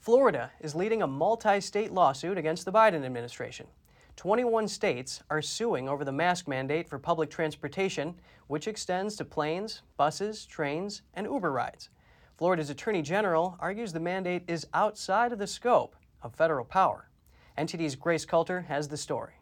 Florida 0.00 0.50
is 0.60 0.74
leading 0.74 1.00
a 1.00 1.06
multi 1.06 1.60
state 1.60 1.92
lawsuit 1.92 2.38
against 2.38 2.64
the 2.64 2.72
Biden 2.72 3.04
administration. 3.04 3.68
21 4.16 4.68
states 4.68 5.22
are 5.30 5.42
suing 5.42 5.88
over 5.88 6.04
the 6.04 6.12
mask 6.12 6.46
mandate 6.46 6.88
for 6.88 6.98
public 6.98 7.30
transportation, 7.30 8.14
which 8.46 8.68
extends 8.68 9.16
to 9.16 9.24
planes, 9.24 9.82
buses, 9.96 10.46
trains, 10.46 11.02
and 11.14 11.26
Uber 11.26 11.50
rides. 11.50 11.90
Florida's 12.36 12.70
Attorney 12.70 13.02
General 13.02 13.56
argues 13.60 13.92
the 13.92 14.00
mandate 14.00 14.44
is 14.48 14.66
outside 14.74 15.32
of 15.32 15.38
the 15.38 15.46
scope 15.46 15.96
of 16.22 16.34
federal 16.34 16.64
power. 16.64 17.08
NTD's 17.56 17.94
Grace 17.94 18.24
Coulter 18.24 18.62
has 18.62 18.88
the 18.88 18.96
story. 18.96 19.34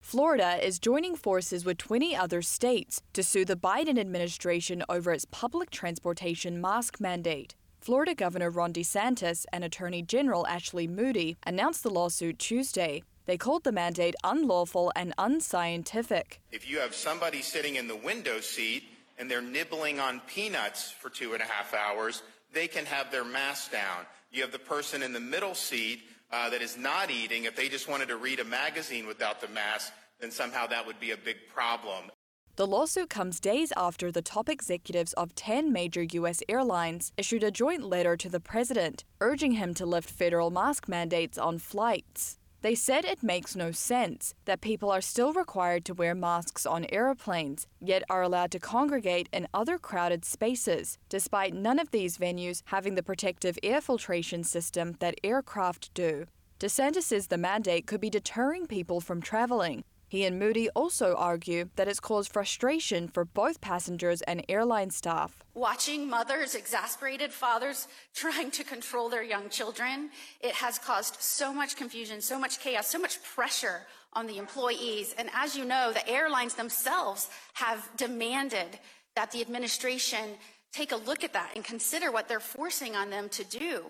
Florida 0.00 0.58
is 0.62 0.78
joining 0.78 1.16
forces 1.16 1.64
with 1.64 1.78
20 1.78 2.14
other 2.14 2.42
states 2.42 3.00
to 3.14 3.22
sue 3.22 3.44
the 3.44 3.56
Biden 3.56 3.98
administration 3.98 4.82
over 4.88 5.12
its 5.12 5.24
public 5.30 5.70
transportation 5.70 6.60
mask 6.60 7.00
mandate. 7.00 7.54
Florida 7.80 8.14
Governor 8.14 8.50
Ron 8.50 8.72
DeSantis 8.72 9.44
and 9.52 9.64
Attorney 9.64 10.02
General 10.02 10.46
Ashley 10.46 10.86
Moody 10.86 11.36
announced 11.46 11.82
the 11.82 11.90
lawsuit 11.90 12.38
Tuesday. 12.38 13.02
They 13.26 13.38
called 13.38 13.64
the 13.64 13.72
mandate 13.72 14.14
unlawful 14.22 14.92
and 14.94 15.14
unscientific. 15.16 16.40
If 16.52 16.68
you 16.68 16.78
have 16.80 16.94
somebody 16.94 17.40
sitting 17.40 17.76
in 17.76 17.88
the 17.88 17.96
window 17.96 18.40
seat 18.40 18.84
and 19.18 19.30
they're 19.30 19.40
nibbling 19.40 19.98
on 19.98 20.20
peanuts 20.26 20.90
for 20.90 21.08
two 21.08 21.32
and 21.32 21.42
a 21.42 21.46
half 21.46 21.72
hours, 21.72 22.22
they 22.52 22.68
can 22.68 22.84
have 22.84 23.10
their 23.10 23.24
mask 23.24 23.72
down. 23.72 24.04
You 24.30 24.42
have 24.42 24.52
the 24.52 24.58
person 24.58 25.02
in 25.02 25.12
the 25.12 25.20
middle 25.20 25.54
seat 25.54 26.02
uh, 26.30 26.50
that 26.50 26.60
is 26.60 26.76
not 26.76 27.10
eating. 27.10 27.44
If 27.44 27.56
they 27.56 27.68
just 27.68 27.88
wanted 27.88 28.08
to 28.08 28.16
read 28.16 28.40
a 28.40 28.44
magazine 28.44 29.06
without 29.06 29.40
the 29.40 29.48
mask, 29.48 29.92
then 30.20 30.30
somehow 30.30 30.66
that 30.66 30.86
would 30.86 31.00
be 31.00 31.12
a 31.12 31.16
big 31.16 31.36
problem. 31.52 32.10
The 32.56 32.66
lawsuit 32.66 33.10
comes 33.10 33.40
days 33.40 33.72
after 33.76 34.12
the 34.12 34.22
top 34.22 34.48
executives 34.48 35.12
of 35.14 35.34
10 35.34 35.72
major 35.72 36.02
U.S. 36.02 36.40
airlines 36.48 37.10
issued 37.16 37.42
a 37.42 37.50
joint 37.50 37.82
letter 37.82 38.16
to 38.16 38.28
the 38.28 38.38
president 38.38 39.02
urging 39.20 39.52
him 39.52 39.74
to 39.74 39.86
lift 39.86 40.08
federal 40.08 40.50
mask 40.50 40.88
mandates 40.88 41.36
on 41.36 41.58
flights. 41.58 42.38
They 42.64 42.74
said 42.74 43.04
it 43.04 43.22
makes 43.22 43.54
no 43.54 43.72
sense 43.72 44.34
that 44.46 44.62
people 44.62 44.90
are 44.90 45.02
still 45.02 45.34
required 45.34 45.84
to 45.84 45.92
wear 45.92 46.14
masks 46.14 46.64
on 46.64 46.86
airplanes, 46.86 47.66
yet 47.78 48.02
are 48.08 48.22
allowed 48.22 48.52
to 48.52 48.58
congregate 48.58 49.28
in 49.34 49.48
other 49.52 49.76
crowded 49.76 50.24
spaces, 50.24 50.96
despite 51.10 51.52
none 51.52 51.78
of 51.78 51.90
these 51.90 52.16
venues 52.16 52.62
having 52.64 52.94
the 52.94 53.02
protective 53.02 53.58
air 53.62 53.82
filtration 53.82 54.44
system 54.44 54.96
that 55.00 55.20
aircraft 55.22 55.92
do. 55.92 56.24
DeSantis 56.58 57.02
says 57.02 57.26
the 57.26 57.36
mandate 57.36 57.86
could 57.86 58.00
be 58.00 58.08
deterring 58.08 58.66
people 58.66 59.02
from 59.02 59.20
traveling, 59.20 59.84
he 60.08 60.24
and 60.24 60.38
Moody 60.38 60.68
also 60.70 61.14
argue 61.14 61.70
that 61.76 61.88
it's 61.88 62.00
caused 62.00 62.32
frustration 62.32 63.08
for 63.08 63.24
both 63.24 63.60
passengers 63.60 64.22
and 64.22 64.44
airline 64.48 64.90
staff. 64.90 65.42
Watching 65.54 66.08
mothers, 66.08 66.54
exasperated 66.54 67.32
fathers 67.32 67.88
trying 68.14 68.50
to 68.52 68.64
control 68.64 69.08
their 69.08 69.22
young 69.22 69.48
children, 69.48 70.10
it 70.40 70.54
has 70.54 70.78
caused 70.78 71.20
so 71.20 71.52
much 71.52 71.76
confusion, 71.76 72.20
so 72.20 72.38
much 72.38 72.60
chaos, 72.60 72.86
so 72.86 72.98
much 72.98 73.22
pressure 73.22 73.86
on 74.12 74.26
the 74.26 74.38
employees. 74.38 75.14
And 75.18 75.28
as 75.34 75.56
you 75.56 75.64
know, 75.64 75.92
the 75.92 76.08
airlines 76.08 76.54
themselves 76.54 77.28
have 77.54 77.88
demanded 77.96 78.78
that 79.16 79.32
the 79.32 79.40
administration 79.40 80.36
take 80.72 80.92
a 80.92 80.96
look 80.96 81.22
at 81.24 81.32
that 81.32 81.52
and 81.54 81.64
consider 81.64 82.10
what 82.10 82.28
they're 82.28 82.40
forcing 82.40 82.96
on 82.96 83.10
them 83.10 83.28
to 83.30 83.44
do. 83.44 83.84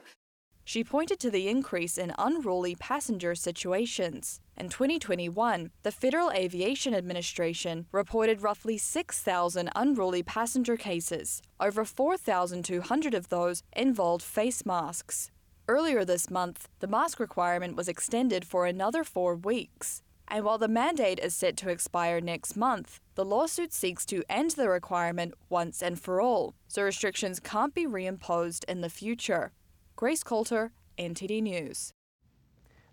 She 0.67 0.83
pointed 0.83 1.21
to 1.21 1.31
the 1.31 1.47
increase 1.49 1.99
in 1.99 2.15
unruly 2.19 2.75
passenger 2.75 3.35
situations. 3.35 4.41
In 4.57 4.71
2021, 4.71 5.71
the 5.83 5.93
Federal 5.93 6.31
Aviation 6.31 6.95
Administration 6.95 7.87
reported 7.93 8.43
roughly 8.43 8.79
6,000 8.79 9.71
unruly 9.77 10.23
passenger 10.23 10.79
cases. 10.79 11.43
Over 11.61 11.85
4,200 11.85 13.15
of 13.15 13.29
those 13.29 13.63
involved 13.77 14.23
face 14.23 14.65
masks. 14.65 15.31
Earlier 15.69 16.05
this 16.05 16.31
month, 16.31 16.69
the 16.81 16.87
mask 16.87 17.21
requirement 17.21 17.77
was 17.77 17.89
extended 17.89 18.47
for 18.47 18.65
another 18.65 19.05
four 19.05 19.37
weeks. 19.37 20.03
And 20.29 20.45
while 20.45 20.59
the 20.59 20.69
mandate 20.69 21.19
is 21.19 21.35
set 21.35 21.59
to 21.59 21.69
expire 21.69 22.21
next 22.21 22.57
month, 22.57 23.01
the 23.15 23.25
lawsuit 23.25 23.75
seeks 23.75 24.07
to 24.07 24.25
end 24.31 24.53
the 24.53 24.71
requirement 24.71 25.35
once 25.51 25.83
and 25.83 26.01
for 26.01 26.23
all, 26.23 26.55
so 26.69 26.83
restrictions 26.83 27.39
can't 27.39 27.75
be 27.75 27.87
reimposed 27.87 28.65
in 28.65 28.81
the 28.81 28.89
future. 28.89 29.53
Grace 29.97 30.25
Coulter, 30.25 30.73
NTD 30.99 31.41
News. 31.41 31.93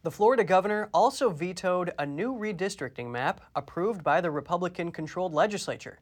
The 0.04 0.12
Florida 0.12 0.44
governor 0.44 0.88
also 0.94 1.32
vetoed 1.32 1.92
a 1.98 2.06
new 2.06 2.32
redistricting 2.32 3.10
map 3.10 3.42
approved 3.56 4.04
by 4.04 4.22
the 4.22 4.30
Republican 4.30 4.92
controlled 4.92 5.34
legislature. 5.34 5.98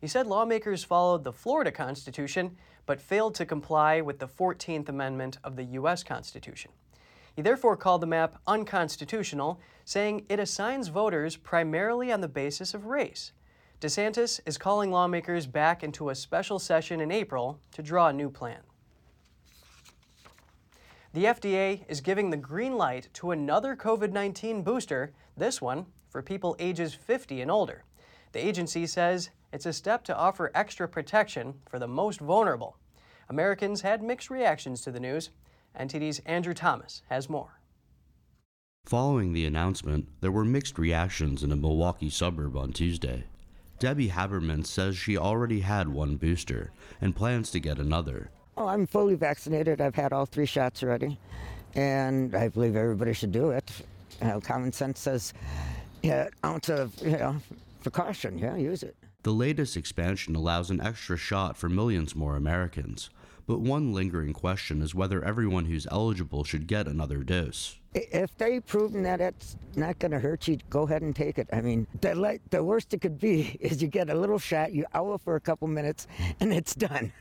He 0.00 0.06
said 0.06 0.28
lawmakers 0.28 0.84
followed 0.84 1.24
the 1.24 1.32
Florida 1.32 1.72
Constitution 1.72 2.56
but 2.86 3.00
failed 3.00 3.34
to 3.34 3.44
comply 3.44 4.00
with 4.00 4.20
the 4.20 4.28
14th 4.28 4.88
Amendment 4.88 5.38
of 5.42 5.56
the 5.56 5.64
U.S. 5.64 6.04
Constitution. 6.04 6.70
He 7.34 7.42
therefore 7.42 7.76
called 7.76 8.00
the 8.00 8.06
map 8.06 8.40
unconstitutional, 8.46 9.60
saying 9.84 10.24
it 10.28 10.38
assigns 10.38 10.86
voters 10.86 11.34
primarily 11.34 12.12
on 12.12 12.20
the 12.20 12.28
basis 12.28 12.74
of 12.74 12.86
race. 12.86 13.32
DeSantis 13.80 14.38
is 14.46 14.56
calling 14.56 14.92
lawmakers 14.92 15.48
back 15.48 15.82
into 15.82 16.10
a 16.10 16.14
special 16.14 16.60
session 16.60 17.00
in 17.00 17.10
April 17.10 17.58
to 17.72 17.82
draw 17.82 18.06
a 18.06 18.12
new 18.12 18.30
plan. 18.30 18.60
The 21.14 21.26
FDA 21.26 21.84
is 21.88 22.00
giving 22.00 22.30
the 22.30 22.36
green 22.36 22.76
light 22.76 23.08
to 23.12 23.30
another 23.30 23.76
COVID 23.76 24.10
19 24.10 24.64
booster, 24.64 25.12
this 25.36 25.62
one 25.62 25.86
for 26.08 26.22
people 26.22 26.56
ages 26.58 26.92
50 26.92 27.40
and 27.40 27.52
older. 27.52 27.84
The 28.32 28.44
agency 28.44 28.84
says 28.88 29.30
it's 29.52 29.64
a 29.64 29.72
step 29.72 30.02
to 30.06 30.16
offer 30.16 30.50
extra 30.56 30.88
protection 30.88 31.54
for 31.70 31.78
the 31.78 31.86
most 31.86 32.18
vulnerable. 32.18 32.78
Americans 33.28 33.82
had 33.82 34.02
mixed 34.02 34.28
reactions 34.28 34.80
to 34.80 34.90
the 34.90 34.98
news. 34.98 35.30
NTD's 35.78 36.18
Andrew 36.26 36.52
Thomas 36.52 37.02
has 37.08 37.30
more. 37.30 37.60
Following 38.84 39.32
the 39.32 39.46
announcement, 39.46 40.08
there 40.20 40.32
were 40.32 40.44
mixed 40.44 40.80
reactions 40.80 41.44
in 41.44 41.52
a 41.52 41.56
Milwaukee 41.56 42.10
suburb 42.10 42.56
on 42.56 42.72
Tuesday. 42.72 43.26
Debbie 43.78 44.08
Haberman 44.08 44.66
says 44.66 44.96
she 44.96 45.16
already 45.16 45.60
had 45.60 45.88
one 45.90 46.16
booster 46.16 46.72
and 47.00 47.14
plans 47.14 47.52
to 47.52 47.60
get 47.60 47.78
another, 47.78 48.32
Oh, 48.56 48.68
I'm 48.68 48.86
fully 48.86 49.14
vaccinated. 49.14 49.80
I've 49.80 49.94
had 49.94 50.12
all 50.12 50.26
three 50.26 50.46
shots 50.46 50.82
already, 50.82 51.18
and 51.74 52.34
I 52.34 52.48
believe 52.48 52.76
everybody 52.76 53.12
should 53.12 53.32
do 53.32 53.50
it. 53.50 53.70
You 54.20 54.28
know, 54.28 54.40
common 54.40 54.72
sense 54.72 55.00
says, 55.00 55.34
yeah, 56.02 56.28
ounce 56.44 56.68
of 56.68 56.94
you 57.02 57.18
know 57.18 57.36
precaution. 57.82 58.38
Yeah, 58.38 58.56
use 58.56 58.82
it. 58.82 58.96
The 59.24 59.32
latest 59.32 59.76
expansion 59.76 60.36
allows 60.36 60.70
an 60.70 60.80
extra 60.80 61.16
shot 61.16 61.56
for 61.56 61.68
millions 61.68 62.14
more 62.14 62.36
Americans. 62.36 63.10
But 63.46 63.60
one 63.60 63.92
lingering 63.92 64.32
question 64.32 64.80
is 64.80 64.94
whether 64.94 65.22
everyone 65.22 65.66
who's 65.66 65.86
eligible 65.90 66.44
should 66.44 66.66
get 66.66 66.86
another 66.86 67.22
dose. 67.22 67.76
If 67.92 68.36
they've 68.38 68.64
proven 68.64 69.02
that 69.02 69.20
it's 69.20 69.56
not 69.76 69.98
going 69.98 70.12
to 70.12 70.18
hurt 70.18 70.48
you, 70.48 70.58
go 70.70 70.82
ahead 70.82 71.02
and 71.02 71.14
take 71.14 71.38
it. 71.38 71.48
I 71.52 71.60
mean, 71.60 71.86
the, 72.00 72.14
le- 72.14 72.38
the 72.50 72.64
worst 72.64 72.94
it 72.94 73.00
could 73.02 73.18
be 73.18 73.42
is 73.60 73.82
you 73.82 73.88
get 73.88 74.08
a 74.08 74.14
little 74.14 74.38
shot, 74.38 74.72
you 74.72 74.86
owl 74.94 75.18
for 75.18 75.36
a 75.36 75.40
couple 75.40 75.68
minutes, 75.68 76.06
and 76.40 76.52
it's 76.52 76.74
done. 76.74 77.12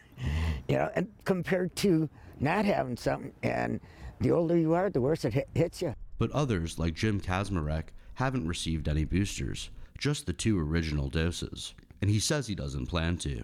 You 0.67 0.77
know, 0.77 0.89
and 0.95 1.07
compared 1.25 1.75
to 1.77 2.09
not 2.39 2.65
having 2.65 2.97
something, 2.97 3.33
and 3.43 3.79
the 4.19 4.31
older 4.31 4.57
you 4.57 4.73
are, 4.73 4.89
the 4.89 5.01
worse 5.01 5.25
it 5.25 5.33
hit, 5.33 5.49
hits 5.53 5.81
you. 5.81 5.95
But 6.17 6.31
others, 6.31 6.79
like 6.79 6.93
Jim 6.93 7.19
Kazmarek, 7.19 7.85
haven't 8.15 8.47
received 8.47 8.87
any 8.87 9.05
boosters, 9.05 9.69
just 9.97 10.25
the 10.25 10.33
two 10.33 10.59
original 10.59 11.09
doses. 11.09 11.73
And 12.01 12.09
he 12.09 12.19
says 12.19 12.47
he 12.47 12.55
doesn't 12.55 12.87
plan 12.87 13.17
to. 13.19 13.43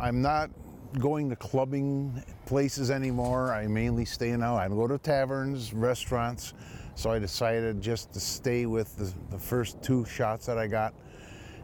I'm 0.00 0.20
not 0.22 0.50
going 0.98 1.28
to 1.30 1.36
clubbing 1.36 2.22
places 2.46 2.90
anymore. 2.90 3.52
I 3.52 3.66
mainly 3.66 4.04
stay 4.04 4.34
now. 4.36 4.56
I 4.56 4.68
go 4.68 4.86
to 4.86 4.98
taverns, 4.98 5.72
restaurants. 5.72 6.54
So 6.94 7.10
I 7.10 7.18
decided 7.18 7.80
just 7.80 8.12
to 8.14 8.20
stay 8.20 8.66
with 8.66 8.96
the, 8.96 9.12
the 9.30 9.38
first 9.38 9.80
two 9.82 10.04
shots 10.06 10.46
that 10.46 10.58
I 10.58 10.66
got 10.66 10.94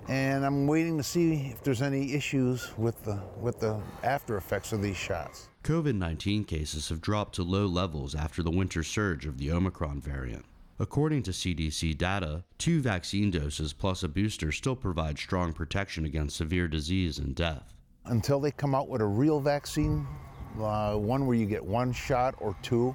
and 0.09 0.45
I'm 0.45 0.67
waiting 0.67 0.97
to 0.99 1.03
see 1.03 1.47
if 1.53 1.63
there's 1.63 1.83
any 1.83 2.13
issues 2.13 2.77
with 2.77 3.03
the 3.05 3.19
with 3.41 3.61
the 3.61 3.81
after 4.03 4.37
effects 4.37 4.73
of 4.73 4.83
these 4.83 4.97
shots. 4.97 5.49
COVID-19 5.63 6.47
cases 6.47 6.89
have 6.91 7.01
dropped 7.01 7.35
to 7.37 7.43
low 7.43 7.67
levels 7.67 8.15
after 8.15 8.43
the 8.43 8.51
winter 8.51 8.83
surge 8.83 9.25
of 9.25 9.39
the 9.39 9.51
Omicron 9.51 10.01
variant. 10.01 10.45
According 10.79 11.23
to 11.23 11.31
CDC 11.31 11.97
data, 11.97 12.45
two 12.59 12.81
vaccine 12.81 13.31
doses 13.31 13.73
plus 13.73 14.03
a 14.03 14.09
booster 14.09 14.53
still 14.53 14.77
provide 14.77 15.19
strong 15.19 15.53
protection 15.53 16.05
against 16.05 16.37
severe 16.37 16.69
disease 16.69 17.19
and 17.19 17.35
death. 17.35 17.73
Until 18.07 18.41
they 18.41 18.51
come 18.51 18.75
out 18.75 18.89
with 18.89 19.01
a 19.01 19.07
real 19.07 19.41
vaccine, 19.41 20.07
uh, 20.61 20.95
one 20.97 21.27
where 21.27 21.37
you 21.37 21.47
get 21.47 21.65
one 21.65 21.93
shot 21.93 22.35
or 22.39 22.57
two, 22.61 22.95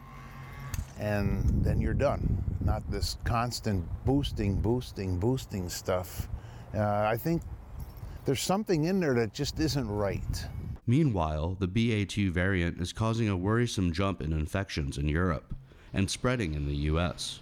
and 1.00 1.64
then 1.64 1.80
you're 1.80 1.94
done. 1.94 2.44
Not 2.62 2.84
this 2.92 3.18
constant 3.24 3.86
boosting, 4.06 4.60
boosting, 4.60 5.18
boosting 5.18 5.70
stuff. 5.70 6.28
Uh, 6.74 6.82
I 6.82 7.18
think 7.18 7.42
there's 8.26 8.42
something 8.42 8.86
in 8.86 9.00
there 9.00 9.14
that 9.16 9.34
just 9.34 9.60
isn't 9.60 9.88
right. 9.88 10.46
Meanwhile, 10.86 11.58
the 11.60 11.68
BA2 11.68 12.32
variant 12.32 12.80
is 12.80 12.94
causing 12.94 13.30
a 13.30 13.38
worrisome 13.38 13.92
jump 13.92 14.22
in 14.22 14.34
infections 14.34 14.98
in 14.98 15.08
Europe 15.08 15.54
and 15.94 16.10
spreading 16.10 16.54
in 16.54 16.68
the 16.68 16.76
US. 16.76 17.40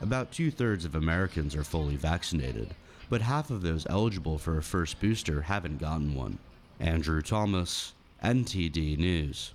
About 0.00 0.32
two 0.32 0.50
thirds 0.50 0.84
of 0.84 0.94
Americans 0.94 1.54
are 1.54 1.64
fully 1.64 1.96
vaccinated, 1.96 2.74
but 3.08 3.20
half 3.20 3.50
of 3.50 3.62
those 3.62 3.86
eligible 3.88 4.38
for 4.38 4.58
a 4.58 4.62
first 4.62 5.00
booster 5.00 5.42
haven't 5.42 5.78
gotten 5.78 6.14
one. 6.14 6.38
Andrew 6.80 7.22
Thomas, 7.22 7.94
NTD 8.22 8.98
News. 8.98 9.54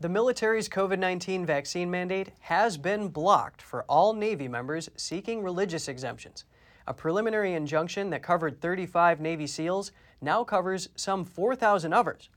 The 0.00 0.08
military's 0.08 0.68
COVID 0.68 0.98
19 0.98 1.46
vaccine 1.46 1.90
mandate 1.90 2.32
has 2.40 2.76
been 2.76 3.08
blocked 3.08 3.62
for 3.62 3.84
all 3.84 4.14
Navy 4.14 4.48
members 4.48 4.88
seeking 4.96 5.42
religious 5.42 5.86
exemptions. 5.86 6.44
A 6.86 6.94
preliminary 6.94 7.54
injunction 7.54 8.10
that 8.10 8.22
covered 8.22 8.60
35 8.60 9.20
Navy 9.20 9.46
SEALs 9.46 9.92
now 10.20 10.44
covers 10.44 10.88
some 10.96 11.24
4,000 11.24 11.92
others. 11.92 12.28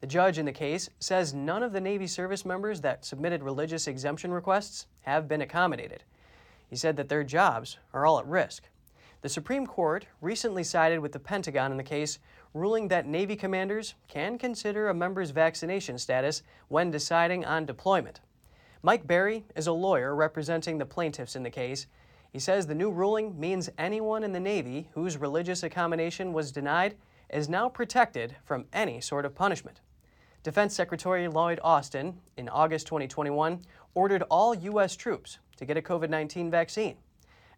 The 0.00 0.06
judge 0.06 0.38
in 0.38 0.46
the 0.46 0.52
case 0.52 0.88
says 1.00 1.34
none 1.34 1.62
of 1.62 1.72
the 1.72 1.80
Navy 1.80 2.06
service 2.06 2.44
members 2.44 2.80
that 2.82 3.04
submitted 3.04 3.42
religious 3.42 3.88
exemption 3.88 4.32
requests 4.32 4.86
have 5.02 5.26
been 5.26 5.40
accommodated. 5.40 6.04
He 6.68 6.76
said 6.76 6.96
that 6.96 7.08
their 7.08 7.24
jobs 7.24 7.78
are 7.92 8.06
all 8.06 8.20
at 8.20 8.26
risk. 8.26 8.68
The 9.22 9.28
Supreme 9.28 9.66
Court 9.66 10.06
recently 10.20 10.62
sided 10.62 11.00
with 11.00 11.10
the 11.10 11.18
Pentagon 11.18 11.72
in 11.72 11.76
the 11.76 11.82
case, 11.82 12.20
ruling 12.54 12.86
that 12.88 13.06
Navy 13.06 13.34
commanders 13.34 13.94
can 14.06 14.38
consider 14.38 14.88
a 14.88 14.94
member's 14.94 15.30
vaccination 15.30 15.98
status 15.98 16.42
when 16.68 16.92
deciding 16.92 17.44
on 17.44 17.66
deployment. 17.66 18.20
Mike 18.80 19.08
Berry 19.08 19.44
is 19.56 19.66
a 19.66 19.72
lawyer 19.72 20.14
representing 20.14 20.78
the 20.78 20.86
plaintiffs 20.86 21.34
in 21.34 21.42
the 21.42 21.50
case. 21.50 21.88
He 22.30 22.38
says 22.38 22.66
the 22.66 22.74
new 22.74 22.90
ruling 22.90 23.38
means 23.40 23.70
anyone 23.78 24.22
in 24.22 24.32
the 24.32 24.40
Navy 24.40 24.88
whose 24.92 25.16
religious 25.16 25.62
accommodation 25.62 26.32
was 26.32 26.52
denied 26.52 26.96
is 27.30 27.48
now 27.48 27.68
protected 27.68 28.36
from 28.44 28.66
any 28.72 29.00
sort 29.00 29.24
of 29.24 29.34
punishment. 29.34 29.80
Defense 30.42 30.74
Secretary 30.74 31.26
Lloyd 31.26 31.58
Austin, 31.62 32.20
in 32.36 32.48
August 32.48 32.86
2021, 32.86 33.62
ordered 33.94 34.22
all 34.30 34.54
U.S. 34.54 34.94
troops 34.94 35.38
to 35.56 35.64
get 35.64 35.76
a 35.76 35.82
COVID 35.82 36.10
19 36.10 36.50
vaccine. 36.50 36.96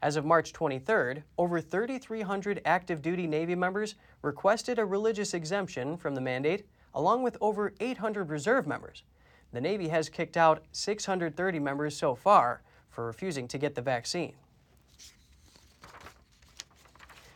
As 0.03 0.17
of 0.17 0.25
March 0.25 0.53
23rd, 0.53 1.25
over 1.37 1.61
3,300 1.61 2.63
active 2.65 3.03
duty 3.03 3.27
Navy 3.27 3.55
members 3.55 3.97
requested 4.23 4.79
a 4.79 4.85
religious 4.85 5.35
exemption 5.35 5.99
from 5.99 6.15
the 6.15 6.21
mandate, 6.23 6.65
along 6.95 7.23
with 7.23 7.37
over 7.41 7.75
800 7.81 8.31
reserve 8.31 8.67
members. 8.67 9.03
The 9.53 9.61
Navy 9.61 9.89
has 9.89 10.09
kicked 10.09 10.37
out 10.37 10.65
630 10.73 11.59
members 11.59 11.97
so 11.97 12.15
far 12.15 12.63
for 12.89 13.05
refusing 13.05 13.47
to 13.49 13.59
get 13.59 13.75
the 13.75 13.83
vaccine. 13.83 14.35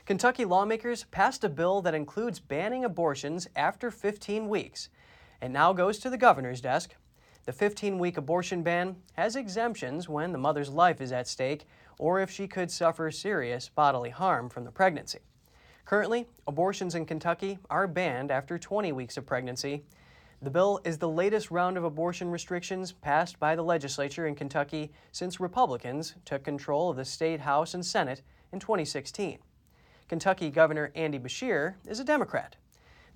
Kentucky 0.07 0.45
lawmakers 0.45 1.05
passed 1.05 1.45
a 1.45 1.49
bill 1.49 1.81
that 1.81 1.95
includes 1.95 2.39
banning 2.39 2.85
abortions 2.85 3.49
after 3.57 3.91
15 3.91 4.51
weeks. 4.51 4.91
It 5.41 5.49
now 5.49 5.73
goes 5.73 5.99
to 6.01 6.11
the 6.11 6.19
governor's 6.19 6.61
desk. 6.61 6.95
The 7.47 7.55
15 7.55 7.99
week 7.99 8.19
abortion 8.19 8.63
ban 8.63 8.97
has 9.15 9.35
exemptions 9.35 10.07
when 10.07 10.33
the 10.33 10.39
mother's 10.39 10.69
life 10.69 11.01
is 11.01 11.11
at 11.11 11.27
stake 11.27 11.65
or 11.99 12.21
if 12.21 12.31
she 12.31 12.47
could 12.47 12.71
suffer 12.71 13.11
serious 13.11 13.71
bodily 13.71 14.11
harm 14.11 14.51
from 14.51 14.65
the 14.65 14.71
pregnancy. 14.71 15.21
Currently, 15.87 16.27
abortions 16.47 16.95
in 16.95 17.07
Kentucky 17.07 17.59
are 17.71 17.87
banned 17.87 18.31
after 18.31 18.59
20 18.59 18.93
weeks 18.93 19.17
of 19.17 19.25
pregnancy. 19.25 19.85
The 20.43 20.51
bill 20.51 20.81
is 20.85 20.99
the 20.99 21.09
latest 21.09 21.51
round 21.51 21.79
of 21.79 21.85
abortion 21.85 22.31
restrictions 22.31 22.93
passed 22.93 23.41
by 23.41 23.57
the 23.57 23.65
legislature 23.65 24.27
in 24.27 24.35
Kentucky 24.35 24.93
since 25.13 25.41
Republicans 25.41 26.15
took 26.27 26.45
control 26.45 26.91
of 26.91 26.99
the 26.99 27.07
state 27.07 27.41
House 27.41 27.73
and 27.73 27.85
Senate 27.85 28.21
in 28.53 28.61
2016. 28.61 29.39
Kentucky 30.07 30.51
Governor 30.51 30.93
Andy 30.95 31.19
Beshear 31.19 31.75
is 31.87 31.99
a 31.99 32.05
Democrat. 32.05 32.57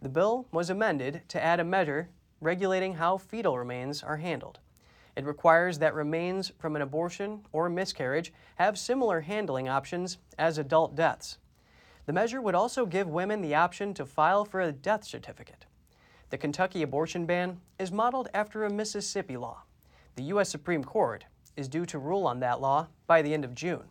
The 0.00 0.08
bill 0.08 0.46
was 0.50 0.70
amended 0.70 1.22
to 1.28 1.42
add 1.42 1.60
a 1.60 1.64
measure 1.64 2.08
regulating 2.40 2.94
how 2.94 3.18
fetal 3.18 3.58
remains 3.58 4.02
are 4.02 4.16
handled. 4.16 4.58
It 5.14 5.26
requires 5.26 5.78
that 5.78 5.94
remains 5.94 6.50
from 6.58 6.76
an 6.76 6.82
abortion 6.82 7.44
or 7.52 7.68
miscarriage 7.68 8.32
have 8.56 8.78
similar 8.78 9.20
handling 9.20 9.68
options 9.68 10.16
as 10.38 10.56
adult 10.56 10.94
deaths. 10.94 11.36
The 12.06 12.12
measure 12.14 12.40
would 12.40 12.54
also 12.54 12.86
give 12.86 13.06
women 13.06 13.42
the 13.42 13.54
option 13.54 13.92
to 13.94 14.06
file 14.06 14.46
for 14.46 14.62
a 14.62 14.72
death 14.72 15.04
certificate. 15.04 15.66
The 16.30 16.38
Kentucky 16.38 16.82
abortion 16.82 17.26
ban 17.26 17.60
is 17.78 17.92
modeled 17.92 18.28
after 18.32 18.64
a 18.64 18.70
Mississippi 18.70 19.36
law. 19.36 19.64
The 20.14 20.22
U.S. 20.24 20.48
Supreme 20.48 20.84
Court 20.84 21.26
is 21.54 21.68
due 21.68 21.84
to 21.84 21.98
rule 21.98 22.26
on 22.26 22.40
that 22.40 22.62
law 22.62 22.88
by 23.06 23.20
the 23.20 23.34
end 23.34 23.44
of 23.44 23.54
June. 23.54 23.84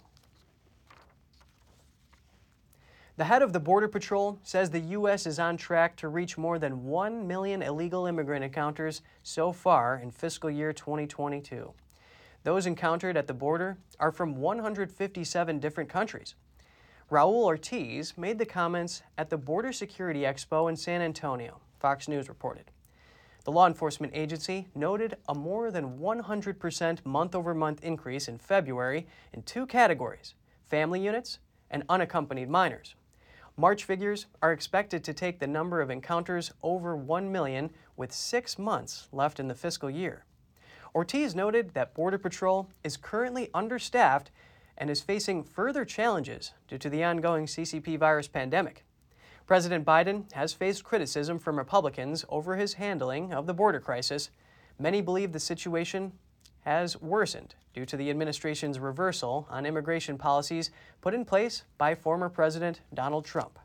The 3.17 3.25
head 3.25 3.41
of 3.41 3.51
the 3.51 3.59
Border 3.59 3.87
Patrol 3.87 4.37
says 4.43 4.69
the 4.69 4.79
U.S. 4.79 5.25
is 5.25 5.39
on 5.39 5.57
track 5.57 5.95
to 5.95 6.07
reach 6.07 6.37
more 6.37 6.59
than 6.59 6.85
1 6.85 7.27
million 7.27 7.63
illegal 7.63 8.05
immigrant 8.05 8.43
encounters 8.43 9.01
so 9.23 9.51
far 9.51 9.97
in 9.97 10.11
fiscal 10.11 10.51
year 10.51 10.71
2022. 10.71 11.73
Those 12.43 12.67
encountered 12.67 13.17
at 13.17 13.25
the 13.25 13.33
border 13.33 13.79
are 13.99 14.11
from 14.11 14.35
157 14.35 15.57
different 15.57 15.89
countries. 15.89 16.35
Raul 17.09 17.43
Ortiz 17.43 18.15
made 18.19 18.37
the 18.37 18.45
comments 18.45 19.01
at 19.17 19.31
the 19.31 19.37
Border 19.37 19.71
Security 19.71 20.21
Expo 20.21 20.69
in 20.69 20.75
San 20.75 21.01
Antonio, 21.01 21.59
Fox 21.79 22.07
News 22.07 22.29
reported. 22.29 22.65
The 23.45 23.51
law 23.51 23.65
enforcement 23.65 24.13
agency 24.15 24.67
noted 24.75 25.17
a 25.27 25.33
more 25.33 25.71
than 25.71 25.97
100% 25.97 27.03
month 27.03 27.33
over 27.33 27.55
month 27.55 27.83
increase 27.83 28.27
in 28.27 28.37
February 28.37 29.07
in 29.33 29.41
two 29.41 29.65
categories 29.65 30.35
family 30.67 31.03
units 31.03 31.39
and 31.71 31.81
unaccompanied 31.89 32.49
minors. 32.49 32.93
March 33.59 33.85
figures 33.85 34.27
are 34.43 34.51
expected 34.51 35.03
to 35.03 35.13
take 35.13 35.39
the 35.39 35.47
number 35.47 35.81
of 35.81 35.89
encounters 35.89 36.51
over 36.61 36.95
1 36.95 37.31
million 37.31 37.71
with 37.95 38.13
six 38.13 38.59
months 38.59 39.07
left 39.11 39.39
in 39.39 39.47
the 39.47 39.55
fiscal 39.55 39.89
year. 39.89 40.25
Ortiz 40.93 41.33
noted 41.33 41.73
that 41.73 41.95
Border 41.95 42.19
Patrol 42.19 42.69
is 42.83 42.97
currently 42.97 43.49
understaffed 43.55 44.29
and 44.77 44.91
is 44.91 45.01
facing 45.01 45.43
further 45.43 45.85
challenges 45.85 46.51
due 46.67 46.77
to 46.77 46.89
the 46.89 47.03
ongoing 47.03 47.47
CCP 47.47 47.97
virus 47.97 48.27
pandemic. 48.27 48.85
President 49.47 49.83
Biden 49.83 50.31
has 50.33 50.53
faced 50.53 50.83
criticism 50.83 51.39
from 51.39 51.57
Republicans 51.57 52.25
over 52.29 52.57
his 52.57 52.75
handling 52.75 53.33
of 53.33 53.47
the 53.47 53.55
border 53.55 53.79
crisis. 53.79 54.29
Many 54.77 55.01
believe 55.01 55.31
the 55.31 55.39
situation 55.39 56.11
has 56.67 57.01
worsened 57.01 57.55
due 57.73 57.85
to 57.85 57.95
the 57.95 58.09
administration's 58.09 58.77
reversal 58.77 59.47
on 59.49 59.65
immigration 59.65 60.17
policies 60.17 60.69
put 60.99 61.13
in 61.13 61.23
place 61.23 61.63
by 61.77 61.95
former 61.95 62.27
President 62.27 62.81
Donald 62.93 63.23
Trump. 63.23 63.57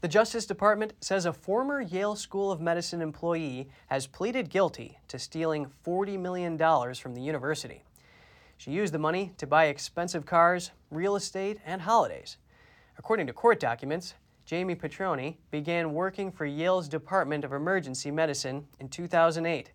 The 0.00 0.08
Justice 0.08 0.46
Department 0.46 0.94
says 1.00 1.26
a 1.26 1.32
former 1.32 1.80
Yale 1.80 2.16
School 2.16 2.50
of 2.50 2.60
Medicine 2.60 3.00
employee 3.00 3.68
has 3.86 4.08
pleaded 4.08 4.50
guilty 4.50 4.98
to 5.06 5.16
stealing 5.16 5.70
$40 5.86 6.18
million 6.18 6.58
from 6.58 7.14
the 7.14 7.22
university. 7.22 7.84
She 8.56 8.72
used 8.72 8.92
the 8.92 8.98
money 8.98 9.32
to 9.38 9.46
buy 9.46 9.66
expensive 9.66 10.26
cars, 10.26 10.72
real 10.90 11.14
estate, 11.14 11.58
and 11.64 11.80
holidays. 11.80 12.36
According 12.98 13.28
to 13.28 13.32
court 13.32 13.60
documents, 13.60 14.14
Jamie 14.44 14.74
Petrone 14.74 15.36
began 15.52 15.94
working 15.94 16.32
for 16.32 16.46
Yale's 16.46 16.88
Department 16.88 17.44
of 17.44 17.52
Emergency 17.52 18.10
Medicine 18.10 18.66
in 18.80 18.88
2008. 18.88 19.70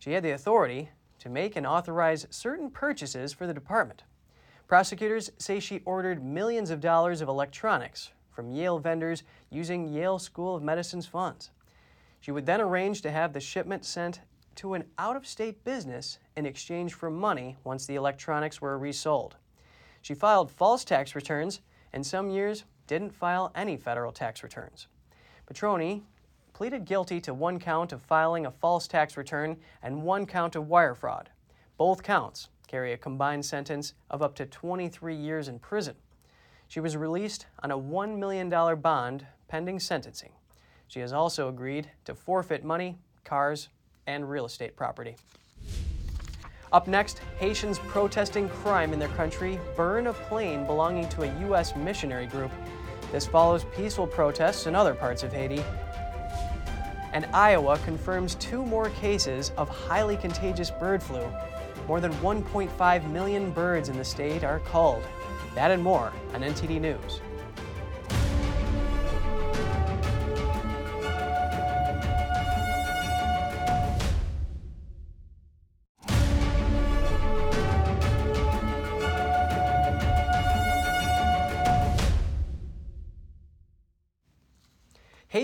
She 0.00 0.12
had 0.12 0.24
the 0.24 0.32
authority 0.32 0.88
to 1.20 1.28
make 1.28 1.56
and 1.56 1.66
authorize 1.66 2.26
certain 2.30 2.70
purchases 2.70 3.34
for 3.34 3.46
the 3.46 3.54
department. 3.54 4.02
Prosecutors 4.66 5.30
say 5.38 5.60
she 5.60 5.82
ordered 5.84 6.24
millions 6.24 6.70
of 6.70 6.80
dollars 6.80 7.20
of 7.20 7.28
electronics 7.28 8.10
from 8.30 8.50
Yale 8.50 8.78
vendors 8.78 9.22
using 9.50 9.92
Yale 9.92 10.18
School 10.18 10.56
of 10.56 10.62
Medicine's 10.62 11.06
funds. 11.06 11.50
She 12.20 12.32
would 12.32 12.46
then 12.46 12.62
arrange 12.62 13.02
to 13.02 13.10
have 13.10 13.34
the 13.34 13.40
shipment 13.40 13.84
sent 13.84 14.20
to 14.56 14.72
an 14.72 14.84
out 14.98 15.16
of 15.16 15.26
state 15.26 15.64
business 15.64 16.18
in 16.34 16.46
exchange 16.46 16.94
for 16.94 17.10
money 17.10 17.58
once 17.62 17.84
the 17.84 17.96
electronics 17.96 18.60
were 18.60 18.78
resold. 18.78 19.36
She 20.00 20.14
filed 20.14 20.50
false 20.50 20.82
tax 20.82 21.14
returns 21.14 21.60
and 21.92 22.06
some 22.06 22.30
years 22.30 22.64
didn't 22.86 23.14
file 23.14 23.52
any 23.54 23.76
federal 23.76 24.12
tax 24.12 24.42
returns. 24.42 24.86
Petrone 25.46 26.04
pleaded 26.60 26.84
guilty 26.84 27.22
to 27.22 27.32
one 27.32 27.58
count 27.58 27.90
of 27.90 28.02
filing 28.02 28.44
a 28.44 28.50
false 28.50 28.86
tax 28.86 29.16
return 29.16 29.56
and 29.82 30.02
one 30.02 30.26
count 30.26 30.54
of 30.54 30.68
wire 30.68 30.94
fraud. 30.94 31.30
Both 31.78 32.02
counts 32.02 32.50
carry 32.68 32.92
a 32.92 32.98
combined 32.98 33.46
sentence 33.46 33.94
of 34.10 34.20
up 34.20 34.34
to 34.34 34.44
23 34.44 35.14
years 35.14 35.48
in 35.48 35.58
prison. 35.58 35.94
She 36.68 36.78
was 36.78 36.98
released 36.98 37.46
on 37.62 37.70
a 37.70 37.78
$1 37.78 38.18
million 38.18 38.50
bond 38.78 39.26
pending 39.48 39.80
sentencing. 39.80 40.32
She 40.86 41.00
has 41.00 41.14
also 41.14 41.48
agreed 41.48 41.92
to 42.04 42.14
forfeit 42.14 42.62
money, 42.62 42.98
cars, 43.24 43.70
and 44.06 44.28
real 44.28 44.44
estate 44.44 44.76
property. 44.76 45.16
Up 46.74 46.86
next, 46.86 47.22
Haitians 47.38 47.78
protesting 47.78 48.50
crime 48.50 48.92
in 48.92 48.98
their 48.98 49.08
country 49.08 49.58
burn 49.76 50.08
a 50.08 50.12
plane 50.12 50.66
belonging 50.66 51.08
to 51.08 51.22
a 51.22 51.40
U.S. 51.46 51.74
missionary 51.74 52.26
group. 52.26 52.52
This 53.12 53.26
follows 53.26 53.64
peaceful 53.74 54.06
protests 54.06 54.66
in 54.66 54.74
other 54.74 54.94
parts 54.94 55.22
of 55.22 55.32
Haiti 55.32 55.64
And 57.12 57.26
Iowa 57.32 57.78
confirms 57.84 58.36
two 58.36 58.64
more 58.64 58.90
cases 58.90 59.52
of 59.56 59.68
highly 59.68 60.16
contagious 60.16 60.70
bird 60.70 61.02
flu. 61.02 61.26
More 61.88 62.00
than 62.00 62.12
1.5 62.14 63.10
million 63.10 63.50
birds 63.50 63.88
in 63.88 63.96
the 63.96 64.04
state 64.04 64.44
are 64.44 64.60
culled. 64.60 65.02
That 65.54 65.70
and 65.70 65.82
more 65.82 66.12
on 66.34 66.42
NTD 66.42 66.80
News. 66.80 67.20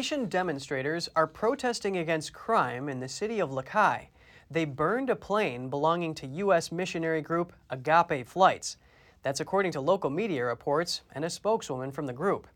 Haitian 0.06 0.28
demonstrators 0.28 1.08
are 1.16 1.26
protesting 1.26 1.96
against 1.96 2.32
crime 2.32 2.88
in 2.88 3.00
the 3.00 3.08
city 3.08 3.40
of 3.40 3.52
Les 3.52 3.64
Cayes. 3.64 4.06
They 4.48 4.64
burned 4.64 5.10
a 5.10 5.16
plane 5.16 5.68
belonging 5.68 6.14
to 6.14 6.28
U.S. 6.28 6.70
missionary 6.70 7.20
group 7.20 7.52
Agape 7.70 8.24
Flights. 8.24 8.76
That's 9.24 9.40
according 9.40 9.72
to 9.72 9.80
local 9.80 10.08
media 10.08 10.44
reports 10.44 11.00
and 11.10 11.24
a 11.24 11.28
spokeswoman 11.28 11.90
from 11.90 12.06
the 12.06 12.12
group. 12.12 12.46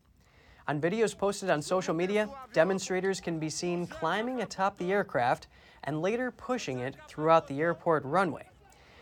On 0.68 0.80
videos 0.80 1.18
posted 1.18 1.50
on 1.50 1.60
social 1.60 1.92
media, 1.92 2.28
demonstrators 2.52 3.20
can 3.20 3.40
be 3.40 3.50
seen 3.50 3.84
climbing 3.84 4.42
atop 4.42 4.78
the 4.78 4.92
aircraft 4.92 5.48
and 5.82 6.00
later 6.00 6.30
pushing 6.30 6.78
it 6.78 6.94
throughout 7.08 7.48
the 7.48 7.60
airport 7.60 8.04
runway. 8.04 8.48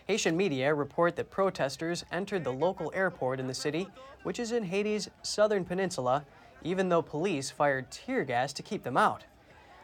Haitian 0.06 0.38
media 0.38 0.74
report 0.74 1.16
that 1.16 1.28
protesters 1.28 2.06
entered 2.10 2.44
the 2.44 2.52
local 2.54 2.90
airport 2.94 3.40
in 3.40 3.46
the 3.46 3.52
city, 3.52 3.88
which 4.22 4.40
is 4.40 4.52
in 4.52 4.62
Haiti's 4.62 5.10
southern 5.22 5.66
peninsula, 5.66 6.24
even 6.62 6.88
though 6.88 7.02
police 7.02 7.50
fired 7.50 7.90
tear 7.90 8.24
gas 8.24 8.52
to 8.54 8.62
keep 8.62 8.82
them 8.82 8.96
out. 8.96 9.24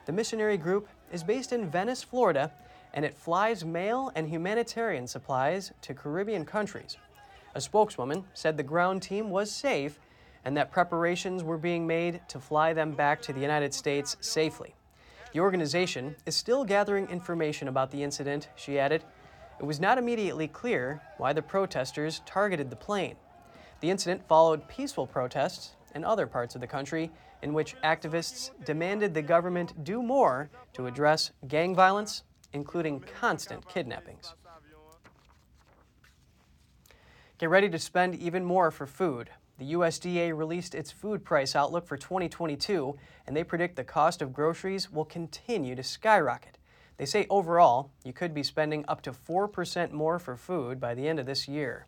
The 0.06 0.12
missionary 0.12 0.56
group 0.56 0.88
is 1.12 1.22
based 1.22 1.52
in 1.52 1.70
Venice, 1.70 2.02
Florida, 2.02 2.52
and 2.92 3.04
it 3.04 3.14
flies 3.14 3.64
mail 3.64 4.12
and 4.14 4.28
humanitarian 4.28 5.06
supplies 5.06 5.72
to 5.82 5.94
Caribbean 5.94 6.44
countries. 6.44 6.96
A 7.54 7.60
spokeswoman 7.60 8.24
said 8.34 8.56
the 8.56 8.62
ground 8.62 9.02
team 9.02 9.30
was 9.30 9.50
safe 9.50 9.98
and 10.44 10.56
that 10.56 10.70
preparations 10.70 11.42
were 11.42 11.56
being 11.56 11.87
made 11.87 12.20
to 12.28 12.38
fly 12.38 12.72
them 12.72 12.92
back 12.92 13.22
to 13.22 13.32
the 13.32 13.40
United 13.40 13.72
States 13.72 14.16
safely. 14.20 14.74
The 15.32 15.40
organization 15.40 16.14
is 16.26 16.37
still 16.37 16.64
gathering 16.64 17.08
information 17.08 17.66
about 17.68 17.90
the 17.90 18.02
incident, 18.02 18.48
she 18.54 18.78
added. 18.78 19.02
It 19.58 19.64
was 19.64 19.80
not 19.80 19.98
immediately 19.98 20.46
clear 20.46 21.00
why 21.16 21.32
the 21.32 21.42
protesters 21.42 22.20
targeted 22.26 22.70
the 22.70 22.76
plane. 22.76 23.16
The 23.80 23.90
incident 23.90 24.26
followed 24.28 24.68
peaceful 24.68 25.06
protests 25.06 25.76
in 25.94 26.04
other 26.04 26.26
parts 26.26 26.54
of 26.54 26.61
the 26.61 26.66
country 26.66 27.11
in 27.42 27.52
which 27.52 27.76
activists 27.83 28.50
demanded 28.64 29.14
the 29.14 29.22
government 29.22 29.85
do 29.85 30.02
more 30.02 30.50
to 30.72 30.87
address 30.87 31.30
gang 31.48 31.74
violence, 31.74 32.22
including 32.52 33.00
constant 33.00 33.68
kidnappings. 33.68 34.35
Get 37.38 37.50
ready 37.50 37.68
to 37.68 37.78
spend 37.78 38.14
even 38.14 38.44
more 38.44 38.70
for 38.70 38.87
food. 38.87 39.30
The 39.59 39.72
USDA 39.74 40.37
released 40.37 40.74
its 40.74 40.90
food 40.90 41.24
price 41.24 41.54
outlook 41.54 41.87
for 41.87 41.96
2022, 41.96 42.96
and 43.26 43.37
they 43.37 43.44
predict 43.44 43.76
the 43.76 43.85
cost 43.85 44.22
of 44.22 44.33
groceries 44.33 44.90
will 44.90 45.04
continue 45.04 45.74
to 45.74 45.83
skyrocket. 45.83 46.59
They 46.96 47.07
say 47.07 47.26
overall, 47.28 47.90
you 48.04 48.12
could 48.12 48.35
be 48.35 48.42
spending 48.42 48.85
up 48.88 49.02
to 49.02 49.12
4% 49.12 49.92
more 49.92 50.18
for 50.18 50.37
food 50.37 50.80
by 50.80 50.94
the 50.94 51.09
end 51.09 51.18
of 51.18 51.26
this 51.26 51.48
year. 51.48 51.87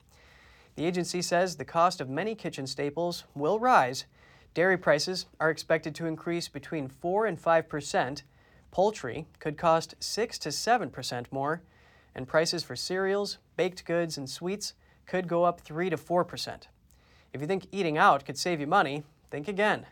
The 0.77 0.85
agency 0.85 1.23
says 1.23 1.57
the 1.57 1.65
cost 1.65 2.01
of 2.03 2.11
many 2.11 2.35
kitchen 2.35 2.67
staples 2.67 3.25
will 3.35 3.59
rise. 3.59 4.05
Dairy 4.53 4.77
prices 4.77 5.27
are 5.41 5.51
expected 5.51 5.95
to 5.97 6.07
increase 6.07 6.49
between 6.49 6.89
4 6.89 7.27
and 7.27 7.41
5 7.41 7.69
percent. 7.69 8.23
Poultry 8.71 9.27
could 9.41 9.57
cost 9.57 9.95
6 10.01 10.39
to 10.39 10.53
7 10.53 10.91
percent 10.91 11.33
more, 11.33 11.62
and 12.15 12.29
prices 12.29 12.62
for 12.62 12.77
cereals, 12.77 13.39
baked 13.57 13.87
goods, 13.87 14.19
and 14.19 14.29
sweets 14.29 14.75
could 15.07 15.29
go 15.29 15.45
up 15.45 15.62
3 15.62 15.89
to 15.91 15.97
4 15.97 16.25
percent. 16.25 16.69
If 17.33 17.41
you 17.41 17.47
think 17.47 17.69
eating 17.73 17.97
out 17.97 18.27
could 18.27 18.39
save 18.39 18.61
you 18.61 18.67
money, 18.67 19.03
think 19.31 19.49
again. 19.49 19.87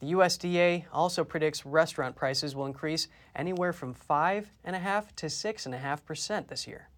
The 0.00 0.12
USDA 0.12 0.86
also 0.92 1.24
predicts 1.24 1.64
restaurant 1.64 2.16
prices 2.16 2.56
will 2.56 2.66
increase 2.66 3.08
anywhere 3.36 3.72
from 3.72 3.94
5.5 3.94 5.14
to 5.16 5.26
6.5 5.26 6.04
percent 6.04 6.48
this 6.48 6.66
year. 6.66 6.88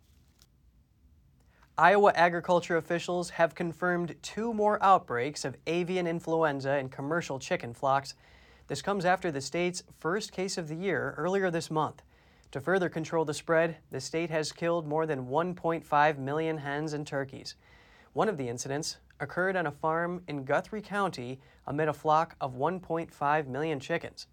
Iowa 1.77 2.13
agriculture 2.15 2.77
officials 2.77 3.31
have 3.31 3.57
confirmed 3.57 4.15
two 4.23 4.55
more 4.55 4.81
outbreaks 4.81 5.45
of 5.45 5.57
avian 5.67 6.07
influenza 6.07 6.79
in 6.79 6.89
commercial 6.89 7.41
chicken 7.41 7.75
flocks. 7.75 8.15
This 8.69 8.81
comes 8.81 9.05
after 9.05 9.33
the 9.33 9.41
state's 9.41 9.83
first 9.99 10.31
case 10.31 10.57
of 10.57 10.69
the 10.69 10.77
year 10.77 11.17
earlier 11.17 11.51
this 11.51 11.73
month. 11.73 12.03
To 12.53 12.61
further 12.61 12.89
control 12.89 13.25
the 13.25 13.35
spread, 13.35 13.79
the 13.91 14.01
state 14.01 14.31
has 14.31 14.53
killed 14.53 14.87
more 14.87 15.05
than 15.05 15.27
1.5 15.27 16.19
million 16.19 16.59
hens 16.59 16.93
and 16.93 17.05
turkeys. 17.05 17.57
One 18.13 18.29
of 18.29 18.37
the 18.37 18.49
incidents 18.49 18.99
occurred 19.19 19.57
on 19.57 19.67
a 19.67 19.73
farm 19.73 20.23
in 20.29 20.45
Guthrie 20.45 20.81
County 20.81 21.41
amid 21.67 21.89
a 21.89 21.93
flock 21.93 22.37
of 22.41 22.55
1.5 22.55 23.47
million 23.49 23.81
chickens. 23.81 24.29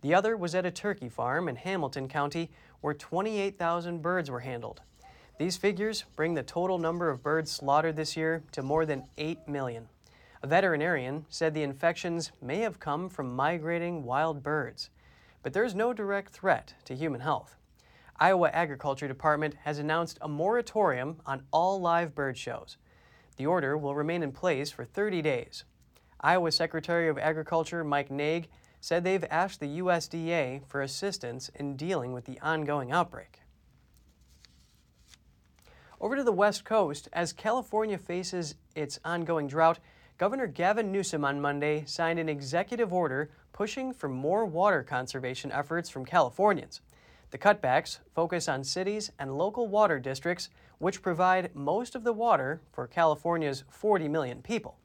The 0.00 0.14
other 0.14 0.34
was 0.34 0.54
at 0.54 0.64
a 0.64 0.70
turkey 0.70 1.10
farm 1.10 1.46
in 1.46 1.56
Hamilton 1.56 2.08
County 2.08 2.50
where 2.80 2.94
28,000 2.94 4.00
birds 4.00 4.30
were 4.30 4.40
handled. 4.40 4.80
These 5.38 5.58
figures 5.58 6.04
bring 6.16 6.32
the 6.32 6.42
total 6.42 6.78
number 6.78 7.10
of 7.10 7.22
birds 7.22 7.50
slaughtered 7.50 7.96
this 7.96 8.16
year 8.16 8.42
to 8.52 8.62
more 8.62 8.86
than 8.86 9.04
8 9.18 9.46
million. 9.46 9.88
A 10.42 10.46
veterinarian 10.46 11.26
said 11.28 11.52
the 11.52 11.62
infections 11.62 12.32
may 12.40 12.60
have 12.60 12.80
come 12.80 13.10
from 13.10 13.36
migrating 13.36 14.04
wild 14.04 14.42
birds, 14.42 14.88
but 15.42 15.52
there's 15.52 15.74
no 15.74 15.92
direct 15.92 16.32
threat 16.32 16.72
to 16.86 16.94
human 16.94 17.20
health. 17.20 17.56
Iowa 18.18 18.48
Agriculture 18.48 19.08
Department 19.08 19.56
has 19.64 19.78
announced 19.78 20.16
a 20.22 20.28
moratorium 20.28 21.20
on 21.26 21.42
all 21.50 21.78
live 21.82 22.14
bird 22.14 22.38
shows. 22.38 22.78
The 23.36 23.44
order 23.44 23.76
will 23.76 23.94
remain 23.94 24.22
in 24.22 24.32
place 24.32 24.70
for 24.70 24.86
30 24.86 25.20
days. 25.20 25.64
Iowa 26.18 26.50
Secretary 26.50 27.08
of 27.08 27.18
Agriculture 27.18 27.84
Mike 27.84 28.10
Naig 28.10 28.48
said 28.80 29.04
they've 29.04 29.24
asked 29.30 29.60
the 29.60 29.80
USDA 29.80 30.66
for 30.66 30.80
assistance 30.80 31.50
in 31.54 31.76
dealing 31.76 32.14
with 32.14 32.24
the 32.24 32.40
ongoing 32.40 32.90
outbreak. 32.90 33.40
Over 35.98 36.16
to 36.16 36.24
the 36.24 36.32
West 36.32 36.66
Coast, 36.66 37.08
as 37.14 37.32
California 37.32 37.96
faces 37.96 38.56
its 38.74 39.00
ongoing 39.02 39.46
drought, 39.46 39.78
Governor 40.18 40.46
Gavin 40.46 40.92
Newsom 40.92 41.24
on 41.24 41.40
Monday 41.40 41.84
signed 41.86 42.18
an 42.18 42.28
executive 42.28 42.92
order 42.92 43.30
pushing 43.54 43.94
for 43.94 44.08
more 44.08 44.44
water 44.44 44.82
conservation 44.82 45.50
efforts 45.50 45.88
from 45.88 46.04
Californians. 46.04 46.82
The 47.30 47.38
cutbacks 47.38 48.00
focus 48.14 48.46
on 48.46 48.62
cities 48.62 49.10
and 49.18 49.38
local 49.38 49.68
water 49.68 49.98
districts, 49.98 50.50
which 50.78 51.00
provide 51.00 51.54
most 51.54 51.94
of 51.94 52.04
the 52.04 52.12
water 52.12 52.60
for 52.72 52.86
California's 52.86 53.64
40 53.70 54.06
million 54.08 54.42
people. 54.42 54.76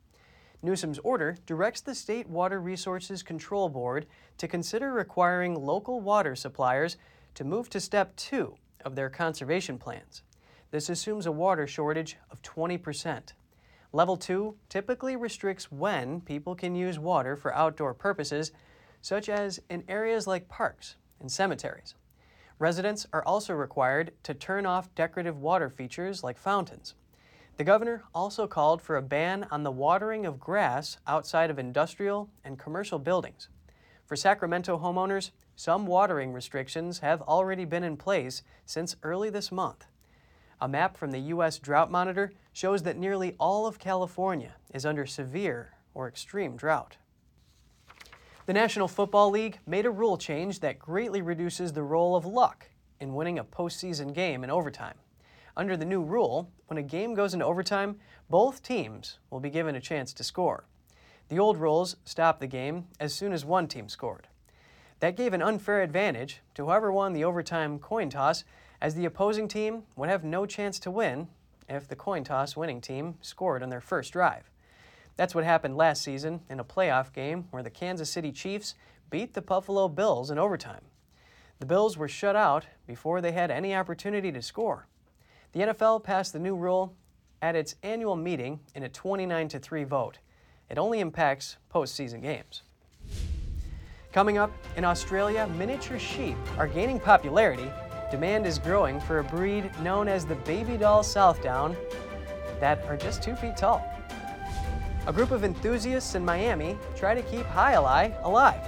Newsom's 0.63 0.99
order 0.99 1.35
directs 1.45 1.81
the 1.81 1.93
State 1.93 2.29
Water 2.29 2.61
Resources 2.61 3.21
Control 3.21 3.67
Board 3.67 4.05
to 4.37 4.47
consider 4.47 4.93
requiring 4.93 5.55
local 5.55 5.99
water 5.99 6.37
suppliers 6.37 6.95
to 7.35 7.43
move 7.43 7.69
to 7.71 7.81
step 7.81 8.15
two 8.15 8.55
of 8.85 8.95
their 8.95 9.09
conservation 9.09 9.77
plans. 9.77 10.23
This 10.71 10.89
assumes 10.89 11.25
a 11.25 11.31
water 11.31 11.67
shortage 11.67 12.17
of 12.29 12.41
20%. 12.41 13.33
Level 13.93 14.15
2 14.15 14.55
typically 14.69 15.17
restricts 15.17 15.69
when 15.69 16.21
people 16.21 16.55
can 16.55 16.75
use 16.75 16.97
water 16.97 17.35
for 17.35 17.53
outdoor 17.53 17.93
purposes, 17.93 18.53
such 19.01 19.27
as 19.27 19.59
in 19.69 19.83
areas 19.89 20.27
like 20.27 20.47
parks 20.47 20.95
and 21.19 21.29
cemeteries. 21.29 21.95
Residents 22.57 23.05
are 23.11 23.23
also 23.25 23.53
required 23.53 24.13
to 24.23 24.33
turn 24.33 24.65
off 24.65 24.93
decorative 24.95 25.37
water 25.37 25.69
features 25.69 26.23
like 26.23 26.37
fountains. 26.37 26.93
The 27.57 27.65
governor 27.65 28.03
also 28.15 28.47
called 28.47 28.81
for 28.81 28.95
a 28.95 29.01
ban 29.01 29.47
on 29.51 29.63
the 29.63 29.71
watering 29.71 30.25
of 30.25 30.39
grass 30.39 30.97
outside 31.05 31.49
of 31.49 31.59
industrial 31.59 32.29
and 32.45 32.57
commercial 32.57 32.97
buildings. 32.97 33.49
For 34.05 34.15
Sacramento 34.15 34.77
homeowners, 34.77 35.31
some 35.55 35.85
watering 35.85 36.31
restrictions 36.31 36.99
have 36.99 37.21
already 37.23 37.65
been 37.65 37.83
in 37.83 37.97
place 37.97 38.41
since 38.65 38.95
early 39.03 39.29
this 39.29 39.51
month. 39.51 39.85
A 40.63 40.67
map 40.67 40.95
from 40.95 41.09
the 41.09 41.19
U.S. 41.19 41.57
Drought 41.57 41.89
Monitor 41.89 42.33
shows 42.53 42.83
that 42.83 42.95
nearly 42.95 43.35
all 43.39 43.65
of 43.65 43.79
California 43.79 44.53
is 44.71 44.85
under 44.85 45.07
severe 45.07 45.73
or 45.95 46.07
extreme 46.07 46.55
drought. 46.55 46.97
The 48.45 48.53
National 48.53 48.87
Football 48.87 49.31
League 49.31 49.57
made 49.65 49.87
a 49.87 49.91
rule 49.91 50.17
change 50.17 50.59
that 50.59 50.77
greatly 50.77 51.23
reduces 51.23 51.73
the 51.73 51.81
role 51.81 52.15
of 52.15 52.27
luck 52.27 52.69
in 52.99 53.15
winning 53.15 53.39
a 53.39 53.43
postseason 53.43 54.13
game 54.13 54.43
in 54.43 54.51
overtime. 54.51 54.99
Under 55.57 55.75
the 55.75 55.83
new 55.83 56.03
rule, 56.03 56.51
when 56.67 56.77
a 56.77 56.83
game 56.83 57.15
goes 57.15 57.33
into 57.33 57.45
overtime, 57.45 57.99
both 58.29 58.61
teams 58.61 59.17
will 59.31 59.39
be 59.39 59.49
given 59.49 59.75
a 59.75 59.81
chance 59.81 60.13
to 60.13 60.23
score. 60.23 60.65
The 61.29 61.39
old 61.39 61.57
rules 61.57 61.95
stopped 62.05 62.39
the 62.39 62.45
game 62.45 62.85
as 62.99 63.15
soon 63.15 63.33
as 63.33 63.43
one 63.43 63.67
team 63.67 63.89
scored. 63.89 64.27
That 64.99 65.17
gave 65.17 65.33
an 65.33 65.41
unfair 65.41 65.81
advantage 65.81 66.41
to 66.53 66.65
whoever 66.65 66.91
won 66.91 67.13
the 67.13 67.23
overtime 67.23 67.79
coin 67.79 68.11
toss 68.11 68.43
as 68.81 68.95
the 68.95 69.05
opposing 69.05 69.47
team 69.47 69.83
would 69.95 70.09
have 70.09 70.23
no 70.23 70.45
chance 70.45 70.79
to 70.79 70.91
win 70.91 71.27
if 71.69 71.87
the 71.87 71.95
coin 71.95 72.23
toss 72.23 72.57
winning 72.57 72.81
team 72.81 73.15
scored 73.21 73.61
on 73.63 73.69
their 73.69 73.79
first 73.79 74.11
drive. 74.11 74.49
That's 75.15 75.35
what 75.35 75.43
happened 75.43 75.77
last 75.77 76.01
season 76.01 76.41
in 76.49 76.59
a 76.59 76.63
playoff 76.63 77.13
game 77.13 77.45
where 77.51 77.63
the 77.63 77.69
Kansas 77.69 78.09
City 78.09 78.31
Chiefs 78.31 78.75
beat 79.09 79.33
the 79.33 79.41
Buffalo 79.41 79.87
Bills 79.87 80.31
in 80.31 80.39
overtime. 80.39 80.81
The 81.59 81.65
Bills 81.65 81.95
were 81.95 82.07
shut 82.07 82.35
out 82.35 82.65
before 82.87 83.21
they 83.21 83.33
had 83.33 83.51
any 83.51 83.75
opportunity 83.75 84.31
to 84.31 84.41
score. 84.41 84.87
The 85.51 85.59
NFL 85.59 86.03
passed 86.03 86.33
the 86.33 86.39
new 86.39 86.55
rule 86.55 86.95
at 87.41 87.55
its 87.55 87.75
annual 87.83 88.15
meeting 88.15 88.61
in 88.73 88.83
a 88.83 88.89
29 88.89 89.49
3 89.49 89.83
vote. 89.83 90.17
It 90.69 90.77
only 90.77 91.01
impacts 91.01 91.57
postseason 91.71 92.21
games. 92.21 92.63
Coming 94.11 94.37
up, 94.37 94.51
in 94.75 94.83
Australia, 94.85 95.47
miniature 95.57 95.99
sheep 95.99 96.37
are 96.57 96.67
gaining 96.67 96.99
popularity. 96.99 97.69
Demand 98.11 98.45
is 98.45 98.59
growing 98.59 98.99
for 98.99 99.19
a 99.19 99.23
breed 99.23 99.71
known 99.81 100.09
as 100.09 100.25
the 100.25 100.35
Baby 100.35 100.75
Doll 100.75 101.01
Southdown 101.01 101.77
that 102.59 102.83
are 102.83 102.97
just 102.97 103.23
two 103.23 103.37
feet 103.37 103.55
tall. 103.55 103.81
A 105.07 105.13
group 105.13 105.31
of 105.31 105.45
enthusiasts 105.45 106.13
in 106.13 106.25
Miami 106.25 106.77
try 106.97 107.15
to 107.15 107.21
keep 107.21 107.45
Jai 107.53 107.71
alive. 107.71 108.67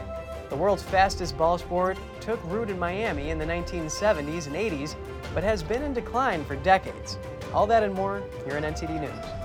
The 0.50 0.56
world's 0.56 0.84
fastest 0.84 1.38
ball 1.38 1.58
sport 1.58 1.98
took 2.22 2.42
root 2.46 2.70
in 2.70 2.80
Miami 2.80 3.32
in 3.32 3.38
the 3.38 3.46
1970s 3.46 4.48
and 4.48 4.56
80s, 4.56 4.96
but 5.34 5.44
has 5.44 5.62
been 5.62 5.82
in 5.82 5.94
decline 5.94 6.46
for 6.46 6.56
decades. 6.56 7.18
All 7.54 7.68
that 7.68 7.84
and 7.84 7.94
more 7.94 8.24
here 8.46 8.56
in 8.56 8.64
NTD 8.64 9.02
News. 9.02 9.43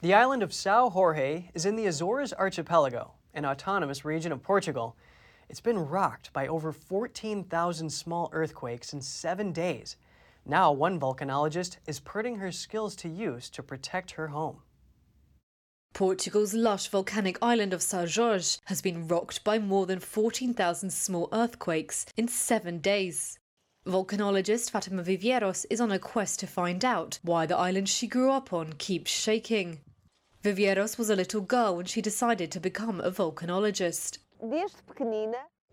The 0.00 0.14
island 0.14 0.44
of 0.44 0.54
Sao 0.54 0.90
Jorge 0.90 1.50
is 1.54 1.66
in 1.66 1.74
the 1.74 1.86
Azores 1.86 2.32
archipelago, 2.32 3.14
an 3.34 3.44
autonomous 3.44 4.04
region 4.04 4.30
of 4.30 4.44
Portugal. 4.44 4.96
It's 5.48 5.60
been 5.60 5.76
rocked 5.76 6.32
by 6.32 6.46
over 6.46 6.70
14,000 6.70 7.90
small 7.90 8.30
earthquakes 8.32 8.92
in 8.92 9.00
seven 9.00 9.50
days. 9.50 9.96
Now, 10.46 10.70
one 10.70 11.00
volcanologist 11.00 11.78
is 11.88 11.98
putting 11.98 12.36
her 12.36 12.52
skills 12.52 12.94
to 12.94 13.08
use 13.08 13.50
to 13.50 13.60
protect 13.60 14.12
her 14.12 14.28
home. 14.28 14.58
Portugal's 15.94 16.54
lush 16.54 16.86
volcanic 16.86 17.36
island 17.42 17.72
of 17.72 17.80
São 17.80 18.06
Jorge 18.08 18.60
has 18.66 18.80
been 18.80 19.08
rocked 19.08 19.42
by 19.42 19.58
more 19.58 19.84
than 19.84 19.98
14,000 19.98 20.90
small 20.90 21.28
earthquakes 21.32 22.06
in 22.16 22.28
seven 22.28 22.78
days. 22.78 23.36
Volcanologist 23.84 24.70
Fatima 24.70 25.02
Viveiros 25.02 25.66
is 25.70 25.80
on 25.80 25.90
a 25.90 25.98
quest 25.98 26.38
to 26.38 26.46
find 26.46 26.84
out 26.84 27.18
why 27.22 27.46
the 27.46 27.56
island 27.56 27.88
she 27.88 28.06
grew 28.06 28.30
up 28.30 28.52
on 28.52 28.74
keeps 28.74 29.10
shaking. 29.10 29.80
Viveiros 30.44 30.96
was 30.96 31.10
a 31.10 31.16
little 31.16 31.40
girl 31.40 31.76
when 31.76 31.86
she 31.86 32.00
decided 32.00 32.52
to 32.52 32.60
become 32.60 33.00
a 33.00 33.10
volcanologist. 33.10 34.18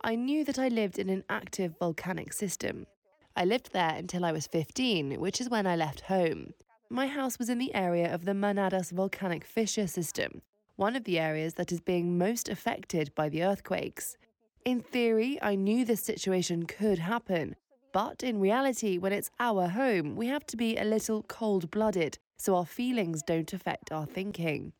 I 0.01 0.16
knew 0.16 0.43
that 0.43 0.57
I 0.57 0.70
lived 0.70 0.97
in 0.97 1.07
an 1.09 1.24
active 1.30 1.76
volcanic 1.78 2.34
system. 2.34 2.88
I 3.36 3.45
lived 3.45 3.74
there 3.74 3.93
until 3.95 4.26
I 4.26 4.32
was 4.32 4.47
15, 4.47 5.20
which 5.20 5.39
is 5.39 5.49
when 5.49 5.68
I 5.68 5.76
left 5.76 6.01
home. 6.01 6.55
My 6.89 7.05
house 7.05 7.38
was 7.38 7.47
in 7.47 7.59
the 7.59 7.76
area 7.76 8.11
of 8.11 8.26
the 8.26 8.34
Manadas 8.34 8.89
volcanic 8.89 9.45
fissure 9.45 9.86
system, 9.86 10.41
one 10.78 10.95
of 10.95 11.03
the 11.03 11.20
areas 11.20 11.53
that 11.55 11.72
is 11.72 11.80
being 11.80 12.18
most 12.18 12.49
affected 12.49 13.13
by 13.13 13.30
the 13.30 13.43
earthquakes. 13.43 14.18
In 14.66 14.82
theory, 14.82 15.38
I 15.43 15.53
knew 15.53 15.86
this 15.86 16.01
situation 16.01 16.66
could 16.66 16.97
happen, 16.97 17.55
but 17.93 18.24
in 18.24 18.39
reality, 18.39 18.97
when 18.97 19.13
it's 19.13 19.30
our 19.39 19.68
home, 19.68 20.16
we 20.16 20.26
have 20.26 20.45
to 20.47 20.57
be 20.57 20.76
a 20.76 20.84
little 20.84 21.22
cold 21.22 21.70
blooded 21.70 22.18
so 22.38 22.55
our 22.55 22.65
feelings 22.65 23.21
don't 23.23 23.53
affect 23.53 23.91
our 23.91 24.05
thinking. 24.05 24.73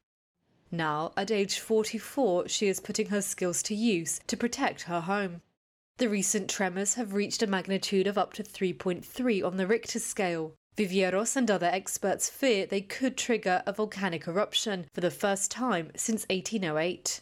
Now, 0.72 1.14
at 1.16 1.32
age 1.32 1.60
44, 1.60 2.48
she 2.48 2.68
is 2.68 2.80
putting 2.80 3.08
her 3.08 3.22
skills 3.22 3.62
to 3.64 3.76
use 3.76 4.20
to 4.28 4.36
protect 4.36 4.84
her 4.84 5.02
home. 5.02 5.42
The 5.98 6.10
recent 6.10 6.50
tremors 6.50 6.96
have 6.96 7.14
reached 7.14 7.42
a 7.42 7.48
magnitude 7.48 8.08
of 8.08 8.18
up 8.18 8.34
to 8.34 8.44
3.3 8.44 9.46
on 9.46 9.56
the 9.56 9.68
Richter 9.68 10.00
scale. 10.00 10.54
Viveiros 10.76 11.38
and 11.38 11.50
other 11.50 11.68
experts 11.68 12.30
fear 12.30 12.66
they 12.66 12.82
could 12.82 13.16
trigger 13.16 13.64
a 13.66 13.72
volcanic 13.72 14.28
eruption 14.28 14.88
for 14.94 15.00
the 15.00 15.10
first 15.10 15.50
time 15.50 15.92
since 15.96 16.26
1808. 16.30 17.22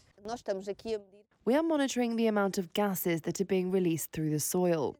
We 1.44 1.54
are 1.54 1.62
monitoring 1.62 2.16
the 2.16 2.26
amount 2.26 2.58
of 2.58 2.72
gases 2.72 3.20
that 3.20 3.40
are 3.40 3.44
being 3.44 3.70
released 3.70 4.10
through 4.10 4.30
the 4.30 4.40
soil. 4.40 4.98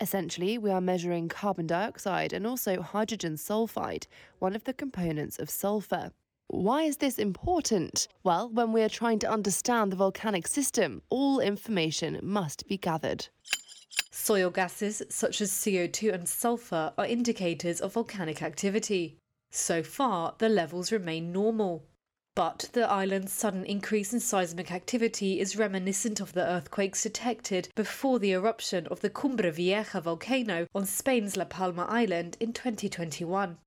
Essentially, 0.00 0.58
we 0.58 0.70
are 0.70 0.80
measuring 0.80 1.28
carbon 1.28 1.66
dioxide 1.66 2.32
and 2.32 2.46
also 2.46 2.82
hydrogen 2.82 3.36
sulfide, 3.36 4.06
one 4.38 4.56
of 4.56 4.64
the 4.64 4.72
components 4.72 5.38
of 5.38 5.48
sulfur. 5.48 6.10
Why 6.48 6.82
is 6.82 6.98
this 6.98 7.18
important? 7.18 8.08
Well, 8.22 8.48
when 8.48 8.72
we 8.72 8.82
are 8.82 8.88
trying 8.88 9.18
to 9.20 9.30
understand 9.30 9.92
the 9.92 9.96
volcanic 9.96 10.46
system, 10.46 11.02
all 11.08 11.40
information 11.40 12.20
must 12.22 12.66
be 12.68 12.76
gathered. 12.76 13.28
Soil 14.10 14.50
gases 14.50 15.02
such 15.08 15.40
as 15.40 15.50
CO2 15.50 16.12
and 16.12 16.28
sulfur 16.28 16.92
are 16.98 17.06
indicators 17.06 17.80
of 17.80 17.94
volcanic 17.94 18.42
activity. 18.42 19.18
So 19.50 19.82
far, 19.82 20.34
the 20.38 20.48
levels 20.48 20.92
remain 20.92 21.32
normal. 21.32 21.86
But 22.36 22.68
the 22.72 22.90
island's 22.90 23.32
sudden 23.32 23.64
increase 23.64 24.12
in 24.12 24.18
seismic 24.18 24.72
activity 24.72 25.38
is 25.38 25.56
reminiscent 25.56 26.18
of 26.18 26.32
the 26.32 26.44
earthquakes 26.44 27.04
detected 27.04 27.68
before 27.76 28.18
the 28.18 28.32
eruption 28.32 28.88
of 28.88 28.98
the 29.00 29.08
Cumbre 29.08 29.52
Vieja 29.52 30.00
volcano 30.00 30.66
on 30.74 30.84
Spain's 30.84 31.36
La 31.36 31.44
Palma 31.44 31.86
Island 31.88 32.36
in 32.40 32.52
2021. 32.52 33.58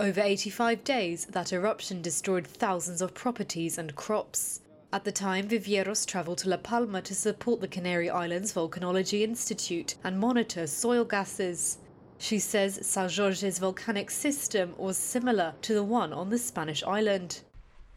Over 0.00 0.20
85 0.20 0.82
days, 0.82 1.26
that 1.26 1.52
eruption 1.52 2.02
destroyed 2.02 2.44
thousands 2.44 3.00
of 3.00 3.14
properties 3.14 3.78
and 3.78 3.94
crops. 3.94 4.62
At 4.92 5.04
the 5.04 5.12
time, 5.12 5.46
Viveiros 5.48 6.04
travelled 6.04 6.38
to 6.38 6.48
La 6.48 6.56
Palma 6.56 7.00
to 7.02 7.14
support 7.14 7.60
the 7.60 7.68
Canary 7.68 8.10
Islands 8.10 8.52
Volcanology 8.52 9.22
Institute 9.22 9.94
and 10.02 10.18
monitor 10.18 10.66
soil 10.66 11.04
gases. 11.04 11.78
She 12.18 12.40
says 12.40 12.80
São 12.80 13.08
Jorge's 13.08 13.60
volcanic 13.60 14.10
system 14.10 14.74
was 14.76 14.96
similar 14.96 15.54
to 15.62 15.72
the 15.72 15.84
one 15.84 16.12
on 16.12 16.30
the 16.30 16.38
Spanish 16.38 16.82
island. 16.82 17.42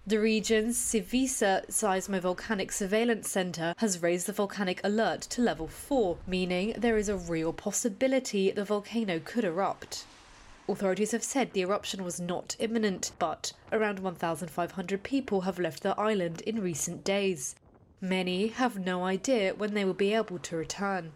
The 0.06 0.20
region's 0.20 0.78
Civisa 0.78 1.66
Seismovolcanic 1.68 2.74
Surveillance 2.74 3.30
Center 3.30 3.74
has 3.78 4.04
raised 4.04 4.28
the 4.28 4.34
volcanic 4.34 4.82
alert 4.84 5.22
to 5.22 5.42
level 5.42 5.70
4, 5.70 6.18
meaning 6.28 6.76
there 6.78 6.98
is 6.98 7.08
a 7.08 7.16
real 7.16 7.54
possibility 7.54 8.52
the 8.52 8.66
volcano 8.66 9.22
could 9.24 9.46
erupt. 9.46 10.04
Authorities 10.68 11.12
have 11.12 11.24
said 11.24 11.54
the 11.54 11.62
eruption 11.62 12.04
was 12.04 12.20
not 12.20 12.58
imminent, 12.60 13.14
but 13.18 13.54
around 13.72 14.00
1,500 14.00 15.04
people 15.04 15.42
have 15.42 15.58
left 15.58 15.84
the 15.84 15.98
island 15.98 16.42
in 16.42 16.62
recent 16.62 17.06
days. 17.06 17.56
Many 18.02 18.48
have 18.48 18.78
no 18.78 19.06
idea 19.06 19.54
when 19.54 19.74
they 19.74 19.86
will 19.86 19.94
be 19.94 20.14
able 20.14 20.38
to 20.40 20.58
return. 20.58 21.14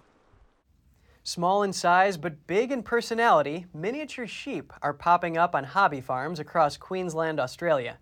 Small 1.25 1.61
in 1.61 1.73
size 1.73 2.15
but 2.15 2.47
big 2.47 2.71
in 2.71 2.83
personality, 2.83 3.65
miniature 3.73 4.27
sheep 4.27 4.71
are 4.81 4.93
popping 4.93 5.37
up 5.37 5.55
on 5.55 5.65
hobby 5.65 5.99
farms 5.99 6.39
across 6.39 6.77
Queensland, 6.77 7.37
Australia. 7.37 7.97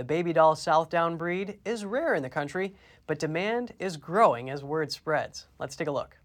The 0.00 0.04
baby 0.04 0.32
doll 0.32 0.56
Southdown 0.56 1.18
breed 1.18 1.58
is 1.62 1.84
rare 1.84 2.14
in 2.14 2.22
the 2.22 2.30
country, 2.30 2.74
but 3.06 3.18
demand 3.18 3.74
is 3.78 3.98
growing 3.98 4.48
as 4.48 4.64
word 4.64 4.90
spreads. 4.90 5.46
Let's 5.58 5.76
take 5.76 5.88
a 5.88 5.92
look. 5.92 6.16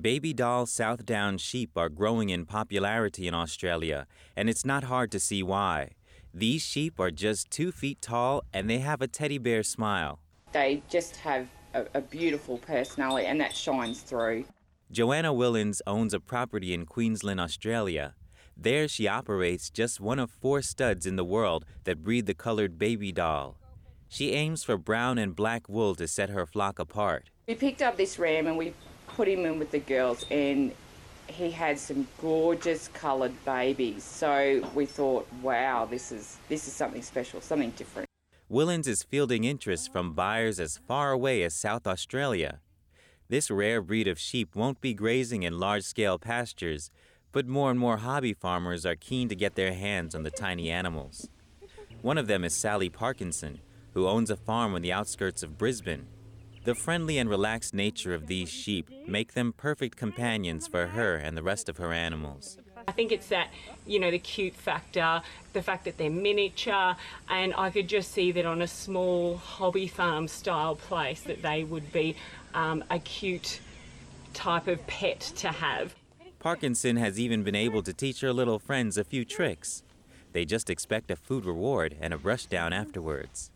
Baby 0.00 0.32
doll 0.32 0.64
Southdown 0.64 1.36
sheep 1.36 1.72
are 1.76 1.90
growing 1.90 2.30
in 2.30 2.46
popularity 2.46 3.28
in 3.28 3.34
Australia, 3.34 4.06
and 4.34 4.48
it's 4.48 4.64
not 4.64 4.84
hard 4.84 5.12
to 5.12 5.20
see 5.20 5.42
why. 5.42 5.90
These 6.32 6.62
sheep 6.62 6.98
are 6.98 7.10
just 7.10 7.50
two 7.50 7.70
feet 7.70 8.00
tall 8.00 8.42
and 8.54 8.70
they 8.70 8.78
have 8.78 9.02
a 9.02 9.06
teddy 9.06 9.36
bear 9.36 9.62
smile. 9.62 10.20
They 10.52 10.82
just 10.88 11.16
have 11.16 11.48
a, 11.74 11.84
a 11.92 12.00
beautiful 12.00 12.56
personality, 12.56 13.26
and 13.26 13.38
that 13.42 13.54
shines 13.54 14.00
through. 14.00 14.46
Joanna 14.90 15.34
Willens 15.34 15.82
owns 15.86 16.14
a 16.14 16.20
property 16.20 16.72
in 16.72 16.86
Queensland, 16.86 17.40
Australia. 17.40 18.14
There, 18.56 18.88
she 18.88 19.08
operates 19.08 19.70
just 19.70 20.00
one 20.00 20.18
of 20.18 20.30
four 20.30 20.62
studs 20.62 21.06
in 21.06 21.16
the 21.16 21.24
world 21.24 21.64
that 21.84 22.02
breed 22.02 22.26
the 22.26 22.34
colored 22.34 22.78
baby 22.78 23.12
doll. 23.12 23.56
She 24.08 24.32
aims 24.32 24.62
for 24.62 24.78
brown 24.78 25.18
and 25.18 25.34
black 25.34 25.68
wool 25.68 25.94
to 25.96 26.06
set 26.06 26.30
her 26.30 26.46
flock 26.46 26.78
apart. 26.78 27.30
We 27.48 27.56
picked 27.56 27.82
up 27.82 27.96
this 27.96 28.18
ram 28.18 28.46
and 28.46 28.56
we 28.56 28.72
put 29.08 29.28
him 29.28 29.44
in 29.44 29.58
with 29.58 29.70
the 29.70 29.80
girls, 29.80 30.24
and 30.30 30.72
he 31.26 31.50
had 31.50 31.78
some 31.78 32.06
gorgeous 32.20 32.88
coloured 32.88 33.44
babies. 33.44 34.04
So 34.04 34.68
we 34.74 34.86
thought, 34.86 35.26
wow, 35.42 35.84
this 35.84 36.12
is 36.12 36.38
this 36.48 36.66
is 36.68 36.72
something 36.72 37.02
special, 37.02 37.40
something 37.40 37.70
different. 37.70 38.08
Willens 38.50 38.86
is 38.86 39.02
fielding 39.02 39.44
interest 39.44 39.90
from 39.92 40.12
buyers 40.12 40.60
as 40.60 40.76
far 40.76 41.10
away 41.12 41.42
as 41.42 41.54
South 41.54 41.86
Australia. 41.86 42.60
This 43.28 43.50
rare 43.50 43.80
breed 43.80 44.06
of 44.06 44.18
sheep 44.18 44.54
won't 44.54 44.80
be 44.80 44.94
grazing 44.94 45.42
in 45.42 45.58
large 45.58 45.82
scale 45.82 46.18
pastures, 46.18 46.90
but 47.34 47.48
more 47.48 47.68
and 47.68 47.80
more 47.80 47.96
hobby 47.96 48.32
farmers 48.32 48.86
are 48.86 48.94
keen 48.94 49.28
to 49.28 49.34
get 49.34 49.56
their 49.56 49.74
hands 49.74 50.14
on 50.14 50.22
the 50.22 50.30
tiny 50.30 50.70
animals. 50.70 51.28
One 52.00 52.16
of 52.16 52.28
them 52.28 52.44
is 52.44 52.54
Sally 52.54 52.88
Parkinson, 52.88 53.58
who 53.92 54.06
owns 54.06 54.30
a 54.30 54.36
farm 54.36 54.72
on 54.74 54.82
the 54.82 54.92
outskirts 54.92 55.42
of 55.42 55.58
Brisbane. 55.58 56.06
The 56.64 56.76
friendly 56.76 57.18
and 57.18 57.28
relaxed 57.28 57.74
nature 57.74 58.14
of 58.14 58.28
these 58.28 58.48
sheep 58.48 58.88
make 59.08 59.34
them 59.34 59.52
perfect 59.52 59.96
companions 59.96 60.68
for 60.68 60.86
her 60.86 61.16
and 61.16 61.36
the 61.36 61.42
rest 61.42 61.68
of 61.68 61.78
her 61.78 61.92
animals. 61.92 62.56
I 62.86 62.92
think 62.92 63.10
it's 63.10 63.28
that, 63.28 63.48
you 63.84 63.98
know, 63.98 64.12
the 64.12 64.18
cute 64.20 64.54
factor, 64.54 65.20
the 65.54 65.62
fact 65.62 65.86
that 65.86 65.98
they're 65.98 66.10
miniature, 66.10 66.94
and 67.28 67.52
I 67.58 67.70
could 67.70 67.88
just 67.88 68.12
see 68.12 68.30
that 68.30 68.46
on 68.46 68.62
a 68.62 68.68
small 68.68 69.38
hobby 69.38 69.88
farm 69.88 70.28
style 70.28 70.76
place 70.76 71.22
that 71.22 71.42
they 71.42 71.64
would 71.64 71.92
be 71.92 72.14
um, 72.54 72.84
a 72.90 73.00
cute 73.00 73.60
type 74.34 74.68
of 74.68 74.86
pet 74.86 75.20
to 75.36 75.48
have. 75.48 75.96
Parkinson 76.44 76.96
has 76.96 77.18
even 77.18 77.42
been 77.42 77.54
able 77.54 77.82
to 77.82 77.94
teach 77.94 78.20
her 78.20 78.30
little 78.30 78.58
friends 78.58 78.98
a 78.98 79.02
few 79.02 79.24
tricks. 79.24 79.82
They 80.34 80.44
just 80.44 80.68
expect 80.68 81.10
a 81.10 81.16
food 81.16 81.46
reward 81.46 81.96
and 82.02 82.12
a 82.12 82.18
brush 82.18 82.44
down 82.44 82.74
afterwards. 82.74 83.50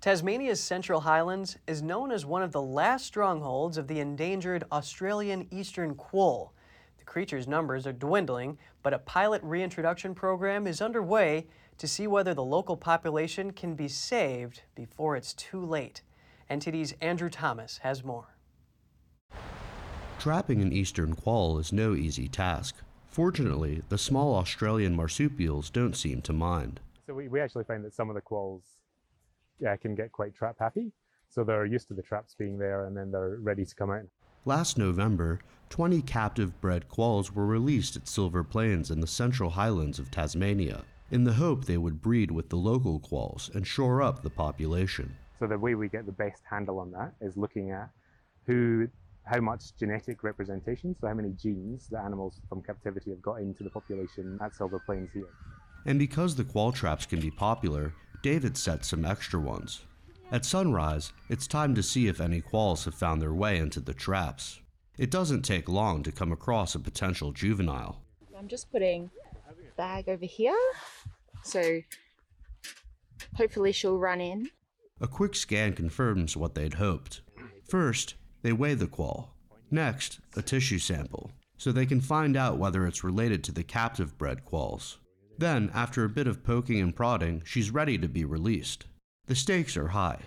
Tasmania's 0.00 0.60
Central 0.60 1.00
Highlands 1.00 1.58
is 1.66 1.82
known 1.82 2.12
as 2.12 2.24
one 2.24 2.44
of 2.44 2.52
the 2.52 2.62
last 2.62 3.04
strongholds 3.04 3.78
of 3.78 3.88
the 3.88 3.98
endangered 3.98 4.62
Australian 4.70 5.48
eastern 5.50 5.96
quoll. 5.96 6.52
The 7.00 7.04
creature's 7.04 7.48
numbers 7.48 7.84
are 7.84 7.92
dwindling, 7.92 8.56
but 8.84 8.94
a 8.94 9.00
pilot 9.00 9.42
reintroduction 9.42 10.14
program 10.14 10.68
is 10.68 10.80
underway 10.80 11.48
to 11.78 11.88
see 11.88 12.06
whether 12.06 12.32
the 12.32 12.44
local 12.44 12.76
population 12.76 13.52
can 13.52 13.74
be 13.74 13.88
saved 13.88 14.62
before 14.76 15.16
it's 15.16 15.34
too 15.34 15.64
late. 15.64 16.02
NTD's 16.48 16.94
Andrew 17.00 17.28
Thomas 17.28 17.78
has 17.78 18.04
more. 18.04 18.37
Trapping 20.18 20.60
an 20.60 20.72
eastern 20.72 21.14
quoll 21.14 21.60
is 21.60 21.72
no 21.72 21.94
easy 21.94 22.26
task. 22.26 22.74
Fortunately, 23.06 23.82
the 23.88 23.96
small 23.96 24.34
Australian 24.34 24.96
marsupials 24.96 25.70
don't 25.70 25.96
seem 25.96 26.22
to 26.22 26.32
mind. 26.32 26.80
So 27.06 27.14
we, 27.14 27.28
we 27.28 27.40
actually 27.40 27.62
find 27.62 27.84
that 27.84 27.94
some 27.94 28.08
of 28.08 28.16
the 28.16 28.20
quolls 28.20 28.64
yeah, 29.60 29.76
can 29.76 29.94
get 29.94 30.10
quite 30.10 30.34
trap 30.34 30.56
happy. 30.58 30.90
So 31.30 31.44
they're 31.44 31.64
used 31.64 31.86
to 31.88 31.94
the 31.94 32.02
traps 32.02 32.34
being 32.36 32.58
there 32.58 32.86
and 32.86 32.96
then 32.96 33.12
they're 33.12 33.38
ready 33.40 33.64
to 33.64 33.74
come 33.76 33.92
out. 33.92 34.06
Last 34.44 34.76
November, 34.76 35.38
20 35.70 36.02
captive 36.02 36.60
bred 36.60 36.88
quolls 36.88 37.32
were 37.32 37.46
released 37.46 37.94
at 37.94 38.08
Silver 38.08 38.42
Plains 38.42 38.90
in 38.90 38.98
the 38.98 39.06
central 39.06 39.50
highlands 39.50 40.00
of 40.00 40.10
Tasmania 40.10 40.82
in 41.12 41.22
the 41.22 41.34
hope 41.34 41.64
they 41.64 41.78
would 41.78 42.02
breed 42.02 42.32
with 42.32 42.48
the 42.48 42.56
local 42.56 42.98
quolls 42.98 43.50
and 43.54 43.64
shore 43.64 44.02
up 44.02 44.22
the 44.22 44.30
population. 44.30 45.16
So 45.38 45.46
the 45.46 45.58
way 45.58 45.76
we 45.76 45.88
get 45.88 46.06
the 46.06 46.12
best 46.12 46.42
handle 46.50 46.80
on 46.80 46.90
that 46.90 47.14
is 47.20 47.36
looking 47.36 47.70
at 47.70 47.90
who 48.46 48.88
how 49.28 49.40
much 49.40 49.76
genetic 49.78 50.22
representation, 50.22 50.96
so 51.00 51.06
how 51.06 51.14
many 51.14 51.30
genes 51.30 51.88
the 51.88 51.98
animals 51.98 52.40
from 52.48 52.62
captivity 52.62 53.10
have 53.10 53.22
got 53.22 53.40
into 53.40 53.62
the 53.62 53.70
population 53.70 54.38
at 54.42 54.54
Silver 54.54 54.80
Plains 54.84 55.10
here. 55.12 55.28
And 55.86 55.98
because 55.98 56.34
the 56.34 56.44
quoll 56.44 56.72
traps 56.72 57.06
can 57.06 57.20
be 57.20 57.30
popular, 57.30 57.92
David 58.22 58.56
set 58.56 58.84
some 58.84 59.04
extra 59.04 59.38
ones. 59.38 59.84
At 60.30 60.44
sunrise, 60.44 61.12
it's 61.28 61.46
time 61.46 61.74
to 61.74 61.82
see 61.82 62.08
if 62.08 62.20
any 62.20 62.40
quolls 62.40 62.84
have 62.84 62.94
found 62.94 63.22
their 63.22 63.32
way 63.32 63.58
into 63.58 63.80
the 63.80 63.94
traps. 63.94 64.60
It 64.98 65.10
doesn't 65.10 65.42
take 65.42 65.68
long 65.68 66.02
to 66.02 66.12
come 66.12 66.32
across 66.32 66.74
a 66.74 66.80
potential 66.80 67.32
juvenile. 67.32 68.02
I'm 68.36 68.48
just 68.48 68.70
putting 68.70 69.10
bag 69.76 70.08
over 70.08 70.24
here, 70.24 70.58
so 71.44 71.80
hopefully 73.36 73.72
she'll 73.72 73.98
run 73.98 74.20
in. 74.20 74.50
A 75.00 75.06
quick 75.06 75.34
scan 75.36 75.72
confirms 75.72 76.36
what 76.36 76.54
they'd 76.54 76.74
hoped. 76.74 77.20
First, 77.68 78.16
they 78.42 78.52
weigh 78.52 78.74
the 78.74 78.86
quoll. 78.86 79.30
Next, 79.70 80.20
a 80.36 80.42
tissue 80.42 80.78
sample, 80.78 81.32
so 81.56 81.72
they 81.72 81.86
can 81.86 82.00
find 82.00 82.36
out 82.36 82.58
whether 82.58 82.86
it's 82.86 83.04
related 83.04 83.44
to 83.44 83.52
the 83.52 83.64
captive 83.64 84.16
bred 84.16 84.44
quolls. 84.44 84.98
Then, 85.36 85.70
after 85.74 86.04
a 86.04 86.08
bit 86.08 86.26
of 86.26 86.42
poking 86.42 86.80
and 86.80 86.94
prodding, 86.94 87.42
she's 87.44 87.70
ready 87.70 87.98
to 87.98 88.08
be 88.08 88.24
released. 88.24 88.86
The 89.26 89.34
stakes 89.34 89.76
are 89.76 89.88
high. 89.88 90.22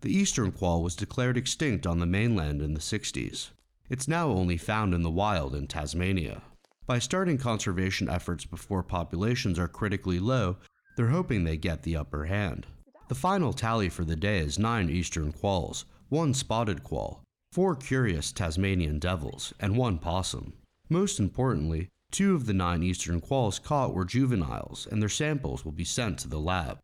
The 0.00 0.16
eastern 0.16 0.52
quoll 0.52 0.82
was 0.82 0.96
declared 0.96 1.36
extinct 1.36 1.86
on 1.86 1.98
the 1.98 2.06
mainland 2.06 2.62
in 2.62 2.74
the 2.74 2.80
60s. 2.80 3.50
It's 3.88 4.08
now 4.08 4.28
only 4.28 4.56
found 4.56 4.94
in 4.94 5.02
the 5.02 5.10
wild 5.10 5.54
in 5.54 5.66
Tasmania. 5.66 6.42
By 6.86 6.98
starting 6.98 7.38
conservation 7.38 8.08
efforts 8.08 8.44
before 8.44 8.82
populations 8.82 9.58
are 9.58 9.68
critically 9.68 10.18
low, 10.18 10.56
they're 10.96 11.08
hoping 11.08 11.44
they 11.44 11.56
get 11.56 11.82
the 11.82 11.96
upper 11.96 12.24
hand. 12.24 12.66
The 13.08 13.14
final 13.14 13.52
tally 13.52 13.88
for 13.88 14.04
the 14.04 14.16
day 14.16 14.38
is 14.38 14.58
nine 14.58 14.90
eastern 14.90 15.32
quolls, 15.32 15.84
one 16.08 16.34
spotted 16.34 16.82
quoll, 16.82 17.22
four 17.56 17.74
curious 17.74 18.32
Tasmanian 18.32 18.98
devils, 18.98 19.54
and 19.58 19.74
one 19.74 19.96
possum. 19.96 20.52
Most 20.90 21.18
importantly, 21.18 21.88
two 22.10 22.34
of 22.34 22.44
the 22.44 22.52
nine 22.52 22.82
eastern 22.82 23.18
quolls 23.18 23.58
caught 23.58 23.94
were 23.94 24.04
juveniles, 24.04 24.86
and 24.90 25.00
their 25.00 25.08
samples 25.08 25.64
will 25.64 25.72
be 25.72 25.82
sent 25.82 26.18
to 26.18 26.28
the 26.28 26.38
lab. 26.38 26.78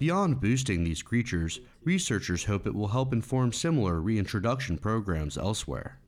Beyond 0.00 0.40
boosting 0.40 0.82
these 0.82 1.00
creatures, 1.00 1.60
researchers 1.84 2.42
hope 2.42 2.66
it 2.66 2.74
will 2.74 2.88
help 2.88 3.12
inform 3.12 3.52
similar 3.52 4.00
reintroduction 4.00 4.78
programs 4.78 5.38
elsewhere. 5.38 6.00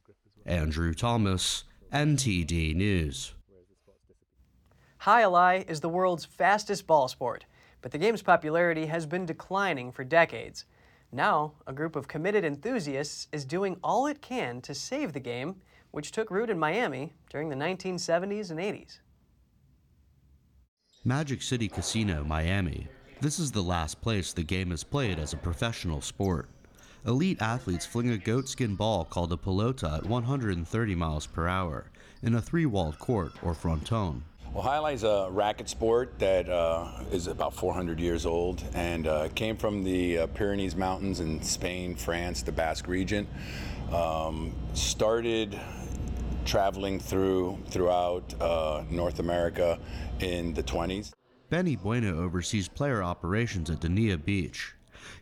Andrew 0.45 0.95
Thomas, 0.95 1.63
NTD 1.93 2.75
News. 2.75 3.35
Jai 5.05 5.23
alai 5.23 5.71
is 5.71 5.79
the 5.79 5.89
world's 5.89 6.25
fastest 6.25 6.89
ball 6.89 7.07
sport, 7.07 7.45
but 7.83 7.93
the 7.93 7.99
game's 7.99 8.23
popularity 8.23 8.87
has 8.87 9.07
been 9.07 9.27
declining 9.27 9.93
for 9.93 10.03
decades. 10.03 10.65
Now, 11.11 11.55
a 11.67 11.73
group 11.73 11.97
of 11.97 12.07
committed 12.07 12.45
enthusiasts 12.45 13.29
is 13.33 13.45
doing 13.47 13.79
all 13.83 14.07
it 14.07 14.21
can 14.21 14.61
to 14.63 14.75
save 14.75 15.13
the 15.13 15.21
game, 15.21 15.57
which 15.91 16.13
took 16.13 16.31
root 16.31 16.51
in 16.51 16.59
Miami 16.59 17.15
during 17.31 17.49
the 17.49 17.57
1970s 17.57 18.51
and 18.51 18.61
80s. 18.61 18.99
Magic 21.05 21.41
City 21.41 21.69
Casino, 21.69 22.25
Miami. 22.25 22.89
This 23.21 23.39
is 23.39 23.51
the 23.51 23.63
last 23.63 24.03
place 24.03 24.33
the 24.33 24.43
game 24.43 24.71
is 24.71 24.85
played 24.85 25.19
as 25.19 25.33
a 25.33 25.39
professional 25.39 26.03
sport. 26.03 26.51
Elite 27.07 27.41
athletes 27.41 27.87
fling 27.87 28.11
a 28.11 28.19
goatskin 28.19 28.77
ball 28.77 29.05
called 29.05 29.33
a 29.33 29.37
pelota 29.37 29.99
at 29.99 30.07
130 30.07 30.95
miles 30.95 31.27
per 31.27 31.49
hour 31.49 31.91
in 32.23 32.35
a 32.35 32.43
three 32.43 32.67
walled 32.67 32.99
court 32.99 33.33
or 33.43 33.55
fronton. 33.55 34.25
Well, 34.55 34.87
is 34.87 35.05
a 35.05 35.29
racket 35.31 35.69
sport 35.69 36.19
that 36.19 36.49
uh, 36.49 36.89
is 37.13 37.27
about 37.27 37.55
400 37.55 38.01
years 38.01 38.25
old 38.25 38.63
and 38.75 39.07
uh, 39.07 39.29
came 39.35 39.57
from 39.57 39.85
the 39.85 40.19
uh, 40.19 40.27
Pyrenees 40.29 40.75
Mountains 40.75 41.21
in 41.21 41.43
Spain, 41.43 41.95
France, 41.95 42.43
the 42.43 42.53
Basque 42.53 42.89
region. 42.89 43.27
Um, 43.93 44.55
started 44.73 45.59
traveling 46.47 46.99
through 46.99 47.59
throughout 47.67 48.35
uh, 48.41 48.85
North 48.91 49.19
America 49.19 49.79
in 50.21 50.55
the 50.55 50.63
20s. 50.63 51.13
Benny 51.51 51.77
Bueno 51.77 52.19
oversees 52.19 52.69
player 52.69 53.03
operations 53.03 53.69
at 53.71 53.81
Dania 53.81 54.23
Beach. 54.23 54.75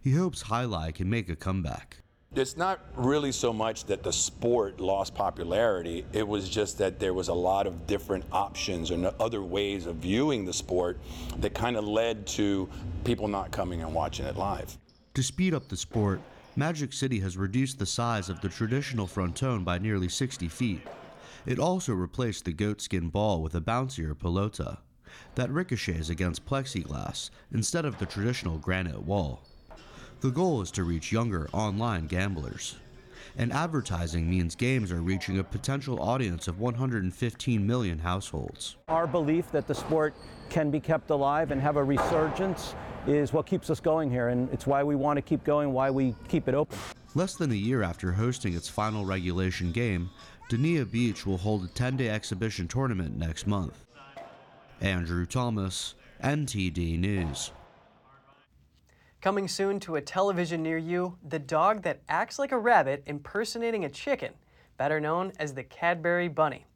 He 0.03 0.13
hopes 0.13 0.45
alai 0.45 0.95
can 0.95 1.11
make 1.11 1.29
a 1.29 1.37
comeback. 1.37 1.99
It's 2.35 2.57
not 2.57 2.81
really 2.97 3.33
so 3.33 3.53
much 3.53 3.85
that 3.85 4.03
the 4.03 4.13
sport 4.13 4.81
lost 4.81 5.15
popularity, 5.15 6.05
it 6.13 6.27
was 6.27 6.49
just 6.49 6.77
that 6.79 6.99
there 6.99 7.15
was 7.15 7.29
a 7.29 7.35
lot 7.35 7.67
of 7.67 7.87
different 7.87 8.25
options 8.31 8.91
and 8.91 9.07
other 9.07 9.43
ways 9.43 9.87
of 9.87 9.97
viewing 9.97 10.45
the 10.45 10.53
sport 10.53 10.99
that 11.39 11.55
kind 11.55 11.77
of 11.77 11.87
led 11.87 12.27
to 12.29 12.69
people 13.05 13.29
not 13.29 13.53
coming 13.53 13.81
and 13.81 13.95
watching 13.95 14.27
it 14.27 14.37
live. 14.37 14.77
To 15.15 15.23
speed 15.23 15.55
up 15.55 15.69
the 15.69 15.79
sport, 15.79 16.21
Magic 16.57 16.93
City 16.93 17.21
has 17.21 17.39
reduced 17.39 17.79
the 17.79 17.87
size 17.87 18.29
of 18.29 18.41
the 18.41 18.49
traditional 18.49 19.07
fronton 19.07 19.65
by 19.65 19.79
nearly 19.79 20.09
60 20.09 20.49
feet. 20.49 20.83
It 21.47 21.59
also 21.59 21.95
replaced 21.95 22.45
the 22.45 22.53
goatskin 22.53 23.09
ball 23.09 23.41
with 23.41 23.55
a 23.55 23.61
bouncier 23.61 24.15
pelota 24.15 24.79
that 25.37 25.51
ricochets 25.51 26.11
against 26.11 26.45
plexiglass 26.45 27.31
instead 27.53 27.85
of 27.85 27.99
the 27.99 28.07
traditional 28.07 28.59
granite 28.59 29.03
wall. 29.03 29.43
The 30.21 30.31
goal 30.31 30.63
is 30.63 30.71
to 30.73 30.85
reach 30.85 31.13
younger 31.13 31.47
online 31.53 32.07
gamblers. 32.07 32.77
And 33.37 33.53
advertising 33.53 34.31
means 34.31 34.55
games 34.55 34.91
are 34.91 35.03
reaching 35.03 35.39
a 35.39 35.45
potential 35.45 36.01
audience 36.01 36.49
of 36.49 36.59
115 36.59 37.67
million 37.67 37.99
households. 37.99 38.77
Our 38.89 39.07
belief 39.07 39.53
that 39.53 39.67
the 39.67 39.75
sport 39.75 40.15
can 40.49 40.71
be 40.71 40.81
kept 40.81 41.11
alive 41.11 41.51
and 41.51 41.61
have 41.61 41.77
a 41.77 41.85
resurgence 41.85 42.75
is 43.07 43.35
what 43.35 43.45
keeps 43.45 43.69
us 43.69 43.79
going 43.79 44.11
here, 44.11 44.29
and 44.29 44.51
it's 44.55 44.67
why 44.67 44.83
we 44.83 44.95
want 44.95 45.19
to 45.19 45.23
keep 45.23 45.45
going, 45.45 45.75
why 45.75 45.91
we 45.91 46.15
keep 46.29 46.49
it 46.49 46.55
open. 46.55 46.79
Less 47.15 47.35
than 47.35 47.53
a 47.53 47.55
year 47.55 47.83
after 47.83 48.13
hosting 48.13 48.55
its 48.55 48.71
final 48.71 49.05
regulation 49.05 49.71
game, 49.71 50.09
Dania 50.51 50.91
Beach 50.91 51.27
will 51.27 51.37
hold 51.37 51.65
a 51.65 51.69
10 51.69 51.99
day 51.99 52.09
exhibition 52.09 52.69
tournament 52.69 53.19
next 53.19 53.47
month. 53.47 53.85
Andrew 54.81 55.27
Thomas, 55.27 55.95
NTD 56.25 56.99
News. 56.99 57.51
Coming 59.21 59.49
soon 59.49 59.81
to 59.81 59.97
a 59.97 60.01
television 60.01 60.63
near 60.63 60.79
you, 60.79 61.17
the 61.27 61.39
dog 61.39 61.83
that 61.83 62.03
acts 62.09 62.39
like 62.39 62.53
a 62.53 62.59
rabbit 62.59 63.03
impersonating 63.07 63.85
a 63.85 63.89
chicken, 63.89 64.35
better 64.77 65.01
known 65.01 65.33
as 65.39 65.55
the 65.55 65.65
Cadbury 65.65 66.29
Bunny. 66.29 66.67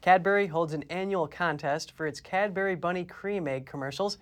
Cadbury 0.00 0.48
holds 0.48 0.72
an 0.72 0.84
annual 0.90 1.28
contest 1.28 1.92
for 1.92 2.06
its 2.06 2.20
Cadbury 2.20 2.74
Bunny 2.74 3.04
cream 3.04 3.46
egg 3.46 3.66
commercials, 3.66 4.18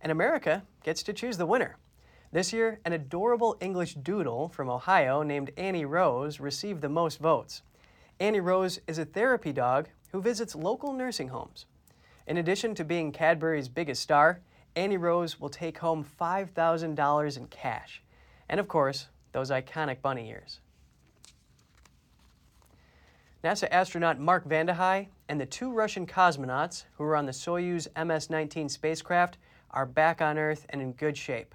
and 0.00 0.10
America 0.10 0.64
gets 0.82 1.02
to 1.04 1.12
choose 1.12 1.36
the 1.36 1.46
winner. 1.46 1.76
This 2.32 2.52
year, 2.52 2.80
an 2.84 2.94
adorable 2.94 3.56
English 3.60 3.94
doodle 3.94 4.48
from 4.48 4.70
Ohio 4.70 5.22
named 5.22 5.52
Annie 5.56 5.84
Rose 5.84 6.40
received 6.40 6.80
the 6.80 6.88
most 6.88 7.20
votes. 7.20 7.62
Annie 8.18 8.40
Rose 8.40 8.80
is 8.88 8.98
a 8.98 9.04
therapy 9.04 9.52
dog 9.52 9.88
who 10.12 10.22
visits 10.22 10.56
local 10.56 10.92
nursing 10.92 11.28
homes. 11.28 11.66
In 12.26 12.38
addition 12.38 12.74
to 12.76 12.84
being 12.84 13.12
Cadbury's 13.12 13.68
biggest 13.68 14.02
star, 14.02 14.40
Annie 14.74 14.96
Rose 14.96 15.40
will 15.40 15.48
take 15.48 15.78
home 15.78 16.04
$5,000 16.20 17.36
in 17.36 17.46
cash. 17.48 18.02
And 18.48 18.58
of 18.58 18.68
course, 18.68 19.08
those 19.32 19.50
iconic 19.50 20.00
bunny 20.00 20.28
ears. 20.30 20.60
NASA 23.44 23.66
astronaut 23.70 24.20
Mark 24.20 24.48
Vande 24.48 24.74
Hei 24.74 25.08
and 25.28 25.40
the 25.40 25.46
two 25.46 25.72
Russian 25.72 26.06
cosmonauts 26.06 26.84
who 26.96 27.04
were 27.04 27.16
on 27.16 27.26
the 27.26 27.32
Soyuz 27.32 27.88
MS 28.06 28.30
19 28.30 28.68
spacecraft 28.68 29.36
are 29.72 29.84
back 29.84 30.22
on 30.22 30.38
Earth 30.38 30.64
and 30.70 30.80
in 30.80 30.92
good 30.92 31.16
shape. 31.16 31.54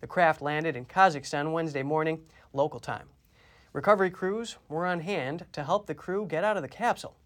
The 0.00 0.06
craft 0.06 0.40
landed 0.40 0.74
in 0.74 0.86
Kazakhstan 0.86 1.52
Wednesday 1.52 1.82
morning, 1.82 2.20
local 2.52 2.80
time. 2.80 3.08
Recovery 3.72 4.10
crews 4.10 4.56
were 4.68 4.86
on 4.86 5.00
hand 5.00 5.44
to 5.52 5.64
help 5.64 5.86
the 5.86 5.94
crew 5.94 6.24
get 6.26 6.44
out 6.44 6.56
of 6.56 6.62
the 6.62 6.68
capsule. 6.68 7.16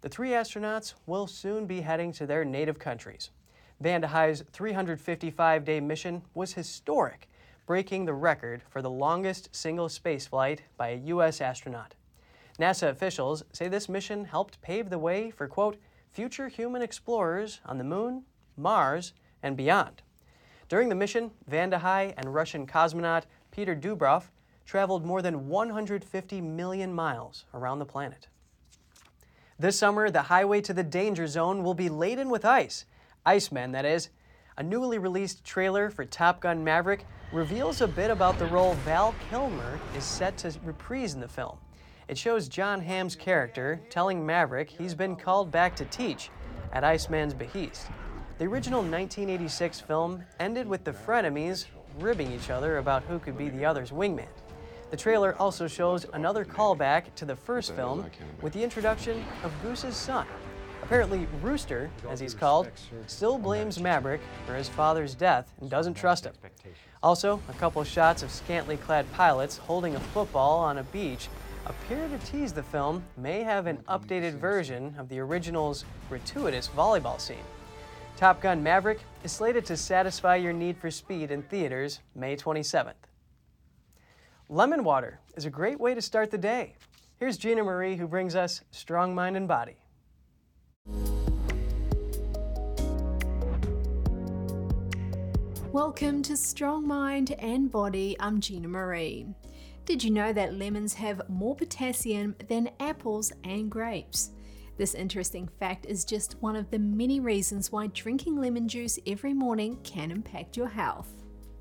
The 0.00 0.08
three 0.08 0.30
astronauts 0.30 0.94
will 1.06 1.26
soon 1.26 1.66
be 1.66 1.82
heading 1.82 2.12
to 2.12 2.26
their 2.26 2.44
native 2.44 2.78
countries. 2.78 3.30
Vande 3.84 4.06
Hei's 4.06 4.42
355 4.50 5.62
day 5.62 5.78
mission 5.78 6.22
was 6.32 6.54
historic, 6.54 7.28
breaking 7.66 8.06
the 8.06 8.14
record 8.14 8.62
for 8.70 8.80
the 8.80 8.88
longest 8.88 9.54
single 9.54 9.88
spaceflight 9.88 10.60
by 10.78 10.88
a 10.88 11.02
U.S. 11.12 11.42
astronaut. 11.42 11.94
NASA 12.58 12.88
officials 12.88 13.44
say 13.52 13.68
this 13.68 13.90
mission 13.90 14.24
helped 14.24 14.62
pave 14.62 14.88
the 14.88 14.98
way 14.98 15.30
for, 15.30 15.46
quote, 15.46 15.76
future 16.10 16.48
human 16.48 16.80
explorers 16.80 17.60
on 17.66 17.76
the 17.76 17.84
moon, 17.84 18.22
Mars, 18.56 19.12
and 19.42 19.54
beyond. 19.54 20.00
During 20.70 20.88
the 20.88 20.94
mission, 20.94 21.32
Vande 21.50 21.74
Hei 21.74 22.14
and 22.16 22.32
Russian 22.32 22.66
cosmonaut 22.66 23.24
Peter 23.50 23.76
Dubrov 23.76 24.30
traveled 24.64 25.04
more 25.04 25.20
than 25.20 25.48
150 25.48 26.40
million 26.40 26.94
miles 26.94 27.44
around 27.52 27.80
the 27.80 27.84
planet. 27.84 28.28
This 29.58 29.78
summer, 29.78 30.08
the 30.08 30.22
highway 30.22 30.62
to 30.62 30.72
the 30.72 30.82
danger 30.82 31.26
zone 31.26 31.62
will 31.62 31.74
be 31.74 31.90
laden 31.90 32.30
with 32.30 32.46
ice. 32.46 32.86
Icemen, 33.26 33.72
that 33.72 33.84
is. 33.84 34.10
A 34.56 34.62
newly 34.62 34.98
released 34.98 35.44
trailer 35.44 35.90
for 35.90 36.04
Top 36.04 36.40
Gun 36.40 36.62
Maverick 36.62 37.06
reveals 37.32 37.80
a 37.80 37.88
bit 37.88 38.10
about 38.10 38.38
the 38.38 38.46
role 38.46 38.74
Val 38.84 39.14
Kilmer 39.28 39.80
is 39.96 40.04
set 40.04 40.36
to 40.38 40.54
reprise 40.64 41.14
in 41.14 41.20
the 41.20 41.28
film. 41.28 41.56
It 42.06 42.18
shows 42.18 42.48
Jon 42.48 42.80
Hamm's 42.80 43.16
character 43.16 43.80
telling 43.88 44.24
Maverick 44.24 44.68
he's 44.68 44.94
been 44.94 45.16
called 45.16 45.50
back 45.50 45.74
to 45.76 45.86
teach 45.86 46.30
at 46.72 46.84
Iceman's 46.84 47.34
behest. 47.34 47.86
The 48.38 48.44
original 48.44 48.80
1986 48.80 49.80
film 49.80 50.22
ended 50.38 50.68
with 50.68 50.84
the 50.84 50.92
frenemies 50.92 51.66
ribbing 51.98 52.30
each 52.30 52.50
other 52.50 52.78
about 52.78 53.04
who 53.04 53.18
could 53.18 53.38
be 53.38 53.48
the 53.48 53.64
other's 53.64 53.90
wingman. 53.90 54.28
The 54.90 54.96
trailer 54.96 55.34
also 55.40 55.66
shows 55.66 56.06
another 56.12 56.44
callback 56.44 57.14
to 57.16 57.24
the 57.24 57.34
first 57.34 57.74
film 57.74 58.08
with 58.42 58.52
the 58.52 58.62
introduction 58.62 59.24
of 59.42 59.52
Goose's 59.62 59.96
son. 59.96 60.26
Apparently, 60.84 61.26
Rooster, 61.40 61.90
as 62.10 62.20
he's 62.20 62.34
called, 62.34 62.70
still 63.06 63.38
blames 63.38 63.80
Maverick 63.80 64.20
for 64.46 64.54
his 64.54 64.68
father's 64.68 65.14
death 65.14 65.50
and 65.62 65.70
doesn't 65.70 65.94
trust 65.94 66.26
him. 66.26 66.34
Also, 67.02 67.40
a 67.48 67.54
couple 67.54 67.82
shots 67.84 68.22
of 68.22 68.30
scantily 68.30 68.76
clad 68.76 69.10
pilots 69.14 69.56
holding 69.56 69.96
a 69.96 70.00
football 70.00 70.58
on 70.58 70.76
a 70.76 70.82
beach 70.84 71.28
appear 71.64 72.06
to 72.08 72.18
tease 72.26 72.52
the 72.52 72.62
film 72.62 73.02
may 73.16 73.42
have 73.42 73.66
an 73.66 73.78
updated 73.88 74.34
version 74.34 74.94
of 74.98 75.08
the 75.08 75.18
original's 75.18 75.86
gratuitous 76.10 76.68
volleyball 76.68 77.18
scene. 77.18 77.38
Top 78.18 78.42
Gun 78.42 78.62
Maverick 78.62 79.00
is 79.24 79.32
slated 79.32 79.64
to 79.64 79.78
satisfy 79.78 80.36
your 80.36 80.52
need 80.52 80.76
for 80.76 80.90
speed 80.90 81.30
in 81.30 81.40
theaters 81.44 82.00
May 82.14 82.36
27th. 82.36 82.92
Lemon 84.50 84.84
water 84.84 85.18
is 85.34 85.46
a 85.46 85.50
great 85.50 85.80
way 85.80 85.94
to 85.94 86.02
start 86.02 86.30
the 86.30 86.36
day. 86.36 86.74
Here's 87.16 87.38
Gina 87.38 87.64
Marie 87.64 87.96
who 87.96 88.06
brings 88.06 88.36
us 88.36 88.60
Strong 88.70 89.14
Mind 89.14 89.38
and 89.38 89.48
Body. 89.48 89.76
Welcome 95.74 96.22
to 96.22 96.36
Strong 96.36 96.86
Mind 96.86 97.32
and 97.40 97.68
Body. 97.68 98.14
I'm 98.20 98.40
Gina 98.40 98.68
Marie. 98.68 99.26
Did 99.84 100.04
you 100.04 100.12
know 100.12 100.32
that 100.32 100.54
lemons 100.54 100.94
have 100.94 101.28
more 101.28 101.56
potassium 101.56 102.36
than 102.46 102.70
apples 102.78 103.32
and 103.42 103.68
grapes? 103.72 104.30
This 104.76 104.94
interesting 104.94 105.48
fact 105.58 105.84
is 105.86 106.04
just 106.04 106.40
one 106.40 106.54
of 106.54 106.70
the 106.70 106.78
many 106.78 107.18
reasons 107.18 107.72
why 107.72 107.88
drinking 107.88 108.40
lemon 108.40 108.68
juice 108.68 109.00
every 109.04 109.34
morning 109.34 109.76
can 109.82 110.12
impact 110.12 110.56
your 110.56 110.68
health. 110.68 111.08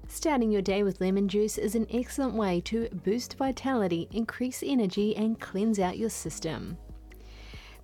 Starting 0.08 0.52
your 0.52 0.62
day 0.62 0.84
with 0.84 1.02
lemon 1.02 1.28
juice 1.28 1.58
is 1.58 1.74
an 1.74 1.88
excellent 1.92 2.36
way 2.36 2.62
to 2.66 2.90
boost 3.04 3.36
vitality, 3.40 4.08
increase 4.12 4.62
energy, 4.64 5.16
and 5.16 5.40
cleanse 5.40 5.80
out 5.80 5.98
your 5.98 6.12
system. 6.12 6.78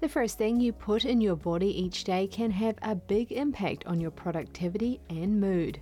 The 0.01 0.07
first 0.07 0.37
thing 0.37 0.61
you 0.61 0.71
put 0.71 1.03
in 1.03 1.19
your 1.19 1.35
body 1.35 1.67
each 1.67 2.05
day 2.05 2.25
can 2.25 2.51
have 2.51 2.77
a 2.81 2.95
big 2.95 3.33
impact 3.33 3.85
on 3.85 3.99
your 3.99 4.11
productivity 4.11 5.01
and 5.09 5.41
mood. 5.41 5.81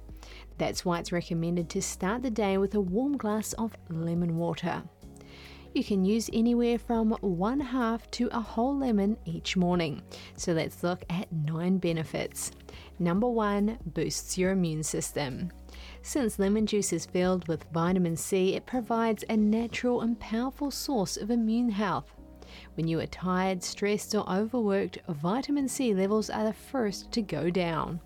That's 0.57 0.84
why 0.84 0.97
it's 0.99 1.11
recommended 1.11 1.70
to 1.70 1.84
start 1.84 2.24
the 2.24 2.32
day 2.32 2.57
with 2.57 2.74
a 2.74 2.82
warm 2.82 3.15
glass 3.15 3.53
of 3.53 3.78
lemon 3.89 4.38
water. 4.38 4.82
You 5.76 5.84
can 5.84 6.03
use 6.03 6.32
anywhere 6.34 6.80
from 6.80 7.11
one 7.22 7.59
half 7.59 8.09
to 8.11 8.28
a 8.32 8.39
whole 8.39 8.76
lemon 8.76 9.18
each 9.26 9.55
morning. 9.55 10.01
So 10.36 10.53
let's 10.53 10.82
look 10.82 11.03
at 11.11 11.32
nine 11.32 11.78
benefits. 11.78 12.51
Number 12.97 13.28
one 13.28 13.78
boosts 13.86 14.36
your 14.36 14.49
immune 14.49 14.82
system. 14.82 15.51
Since 16.01 16.39
lemon 16.39 16.65
juice 16.65 16.91
is 16.91 17.05
filled 17.05 17.47
with 17.47 17.68
vitamin 17.72 18.15
C, 18.15 18.55
it 18.55 18.65
provides 18.65 19.24
a 19.30 19.38
natural 19.38 20.01
and 20.01 20.20
powerful 20.20 20.72
source 20.72 21.18
of 21.18 21.30
immune 21.30 21.70
health. 21.70 22.16
When 22.78 22.88
you 22.88 22.99
are 22.99 23.07
tired, 23.07 23.63
stressed, 23.63 24.13
or 24.13 24.23
overworked, 24.30 24.99
vitamin 25.09 25.67
C 25.67 25.95
levels 25.95 26.30
are 26.30 26.43
the 26.43 26.53
first 26.53 27.11
to 27.13 27.23
go 27.23 27.49
down. 27.49 27.99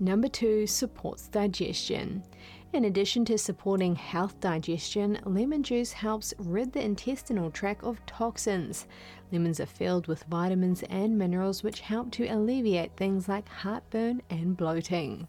Number 0.00 0.26
two 0.26 0.66
supports 0.66 1.28
digestion. 1.28 2.24
In 2.72 2.84
addition 2.84 3.24
to 3.26 3.38
supporting 3.38 3.94
health 3.94 4.40
digestion, 4.40 5.20
lemon 5.24 5.62
juice 5.62 5.92
helps 5.92 6.34
rid 6.36 6.72
the 6.72 6.84
intestinal 6.84 7.52
tract 7.52 7.84
of 7.84 8.04
toxins. 8.06 8.88
Lemons 9.30 9.60
are 9.60 9.66
filled 9.66 10.08
with 10.08 10.24
vitamins 10.24 10.82
and 10.90 11.16
minerals 11.16 11.62
which 11.62 11.78
help 11.78 12.10
to 12.10 12.26
alleviate 12.26 12.96
things 12.96 13.28
like 13.28 13.48
heartburn 13.48 14.20
and 14.30 14.56
bloating. 14.56 15.28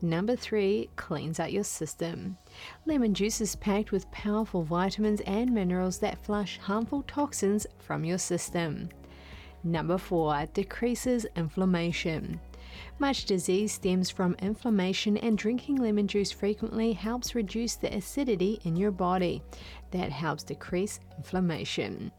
Number 0.00 0.36
three, 0.36 0.90
cleans 0.96 1.38
out 1.40 1.52
your 1.52 1.64
system. 1.64 2.36
Lemon 2.86 3.14
juice 3.14 3.40
is 3.40 3.56
packed 3.56 3.92
with 3.92 4.10
powerful 4.10 4.62
vitamins 4.62 5.20
and 5.22 5.52
minerals 5.52 5.98
that 5.98 6.24
flush 6.24 6.58
harmful 6.58 7.02
toxins 7.02 7.66
from 7.78 8.04
your 8.04 8.18
system. 8.18 8.88
Number 9.64 9.98
four, 9.98 10.46
decreases 10.52 11.26
inflammation. 11.36 12.40
Much 12.98 13.26
disease 13.26 13.72
stems 13.72 14.10
from 14.10 14.34
inflammation, 14.40 15.16
and 15.18 15.36
drinking 15.36 15.76
lemon 15.76 16.06
juice 16.06 16.32
frequently 16.32 16.92
helps 16.92 17.34
reduce 17.34 17.76
the 17.76 17.94
acidity 17.94 18.60
in 18.64 18.76
your 18.76 18.90
body. 18.90 19.42
That 19.90 20.10
helps 20.10 20.42
decrease 20.42 21.00
inflammation. 21.16 22.10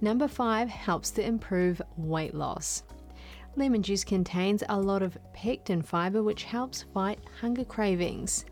Number 0.00 0.26
five 0.26 0.68
helps 0.68 1.10
to 1.12 1.24
improve 1.24 1.82
weight 1.96 2.34
loss. 2.34 2.82
Lemon 3.56 3.82
juice 3.82 4.04
contains 4.04 4.62
a 4.68 4.80
lot 4.80 5.02
of 5.02 5.18
pectin 5.32 5.82
fiber, 5.82 6.22
which 6.22 6.44
helps 6.44 6.84
fight 6.94 7.18
hunger 7.40 7.64
cravings. 7.64 8.44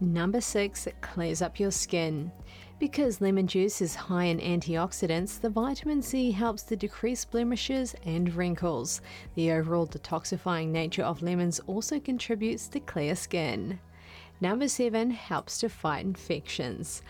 Number 0.00 0.40
six, 0.40 0.86
it 0.86 1.00
clears 1.00 1.42
up 1.42 1.60
your 1.60 1.70
skin. 1.70 2.30
Because 2.78 3.20
lemon 3.20 3.46
juice 3.46 3.80
is 3.80 3.94
high 3.94 4.24
in 4.24 4.38
antioxidants, 4.38 5.40
the 5.40 5.48
vitamin 5.50 6.02
C 6.02 6.32
helps 6.32 6.62
to 6.64 6.76
decrease 6.76 7.24
blemishes 7.24 7.94
and 8.04 8.34
wrinkles. 8.34 9.00
The 9.34 9.52
overall 9.52 9.86
detoxifying 9.86 10.68
nature 10.68 11.04
of 11.04 11.22
lemons 11.22 11.60
also 11.66 12.00
contributes 12.00 12.68
to 12.68 12.80
clear 12.80 13.14
skin. 13.14 13.78
Number 14.40 14.66
7 14.66 15.12
helps 15.12 15.58
to 15.58 15.68
fight 15.68 16.04
infections. 16.04 17.02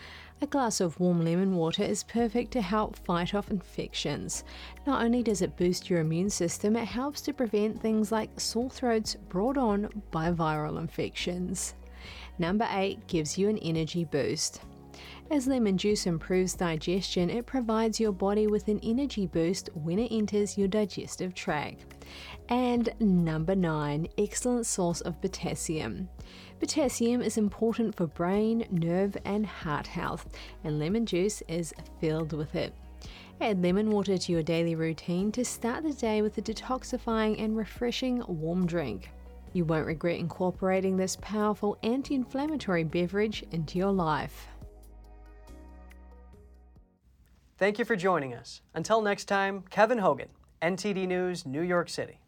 A 0.43 0.45
glass 0.45 0.81
of 0.81 0.99
warm 0.99 1.23
lemon 1.23 1.55
water 1.55 1.83
is 1.83 2.03
perfect 2.03 2.51
to 2.51 2.61
help 2.61 2.97
fight 2.97 3.33
off 3.33 3.49
infections. 3.49 4.43
Not 4.85 5.01
only 5.01 5.23
does 5.23 5.41
it 5.41 5.55
boost 5.55 5.89
your 5.89 6.01
immune 6.01 6.29
system, 6.29 6.75
it 6.75 6.83
helps 6.83 7.21
to 7.21 7.33
prevent 7.33 7.81
things 7.81 8.11
like 8.11 8.41
sore 8.41 8.69
throats 8.69 9.15
brought 9.29 9.57
on 9.57 10.03
by 10.11 10.33
viral 10.33 10.79
infections. 10.79 11.75
Number 12.39 12.67
8 12.69 13.07
gives 13.07 13.37
you 13.37 13.47
an 13.47 13.57
energy 13.59 14.03
boost. 14.03 14.59
As 15.31 15.47
lemon 15.47 15.77
juice 15.77 16.05
improves 16.07 16.55
digestion, 16.55 17.29
it 17.29 17.45
provides 17.45 18.01
your 18.01 18.11
body 18.11 18.47
with 18.47 18.67
an 18.67 18.81
energy 18.83 19.27
boost 19.27 19.69
when 19.73 19.97
it 19.97 20.11
enters 20.11 20.57
your 20.57 20.67
digestive 20.67 21.33
tract. 21.33 22.03
And 22.49 22.93
number 22.99 23.55
nine, 23.55 24.07
excellent 24.17 24.65
source 24.65 24.99
of 25.01 25.21
potassium. 25.21 26.09
Potassium 26.63 27.21
is 27.21 27.37
important 27.37 27.93
for 27.93 28.07
brain, 28.07 28.65
nerve, 28.71 29.17
and 29.25 29.45
heart 29.45 29.85
health, 29.85 30.29
and 30.63 30.79
lemon 30.79 31.05
juice 31.05 31.43
is 31.49 31.73
filled 31.99 32.31
with 32.31 32.55
it. 32.55 32.73
Add 33.41 33.61
lemon 33.61 33.91
water 33.91 34.17
to 34.17 34.31
your 34.31 34.43
daily 34.43 34.73
routine 34.73 35.29
to 35.33 35.43
start 35.43 35.83
the 35.83 35.91
day 35.91 36.21
with 36.21 36.37
a 36.37 36.41
detoxifying 36.41 37.37
and 37.37 37.57
refreshing 37.57 38.23
warm 38.29 38.65
drink. 38.65 39.11
You 39.51 39.65
won't 39.65 39.85
regret 39.85 40.19
incorporating 40.19 40.95
this 40.95 41.17
powerful 41.17 41.77
anti 41.83 42.15
inflammatory 42.15 42.85
beverage 42.85 43.43
into 43.51 43.77
your 43.77 43.91
life. 43.91 44.47
Thank 47.57 47.77
you 47.77 47.83
for 47.83 47.97
joining 47.97 48.33
us. 48.33 48.61
Until 48.73 49.01
next 49.01 49.25
time, 49.25 49.65
Kevin 49.69 49.97
Hogan, 49.97 50.29
NTD 50.61 51.09
News, 51.09 51.45
New 51.45 51.61
York 51.61 51.89
City. 51.89 52.22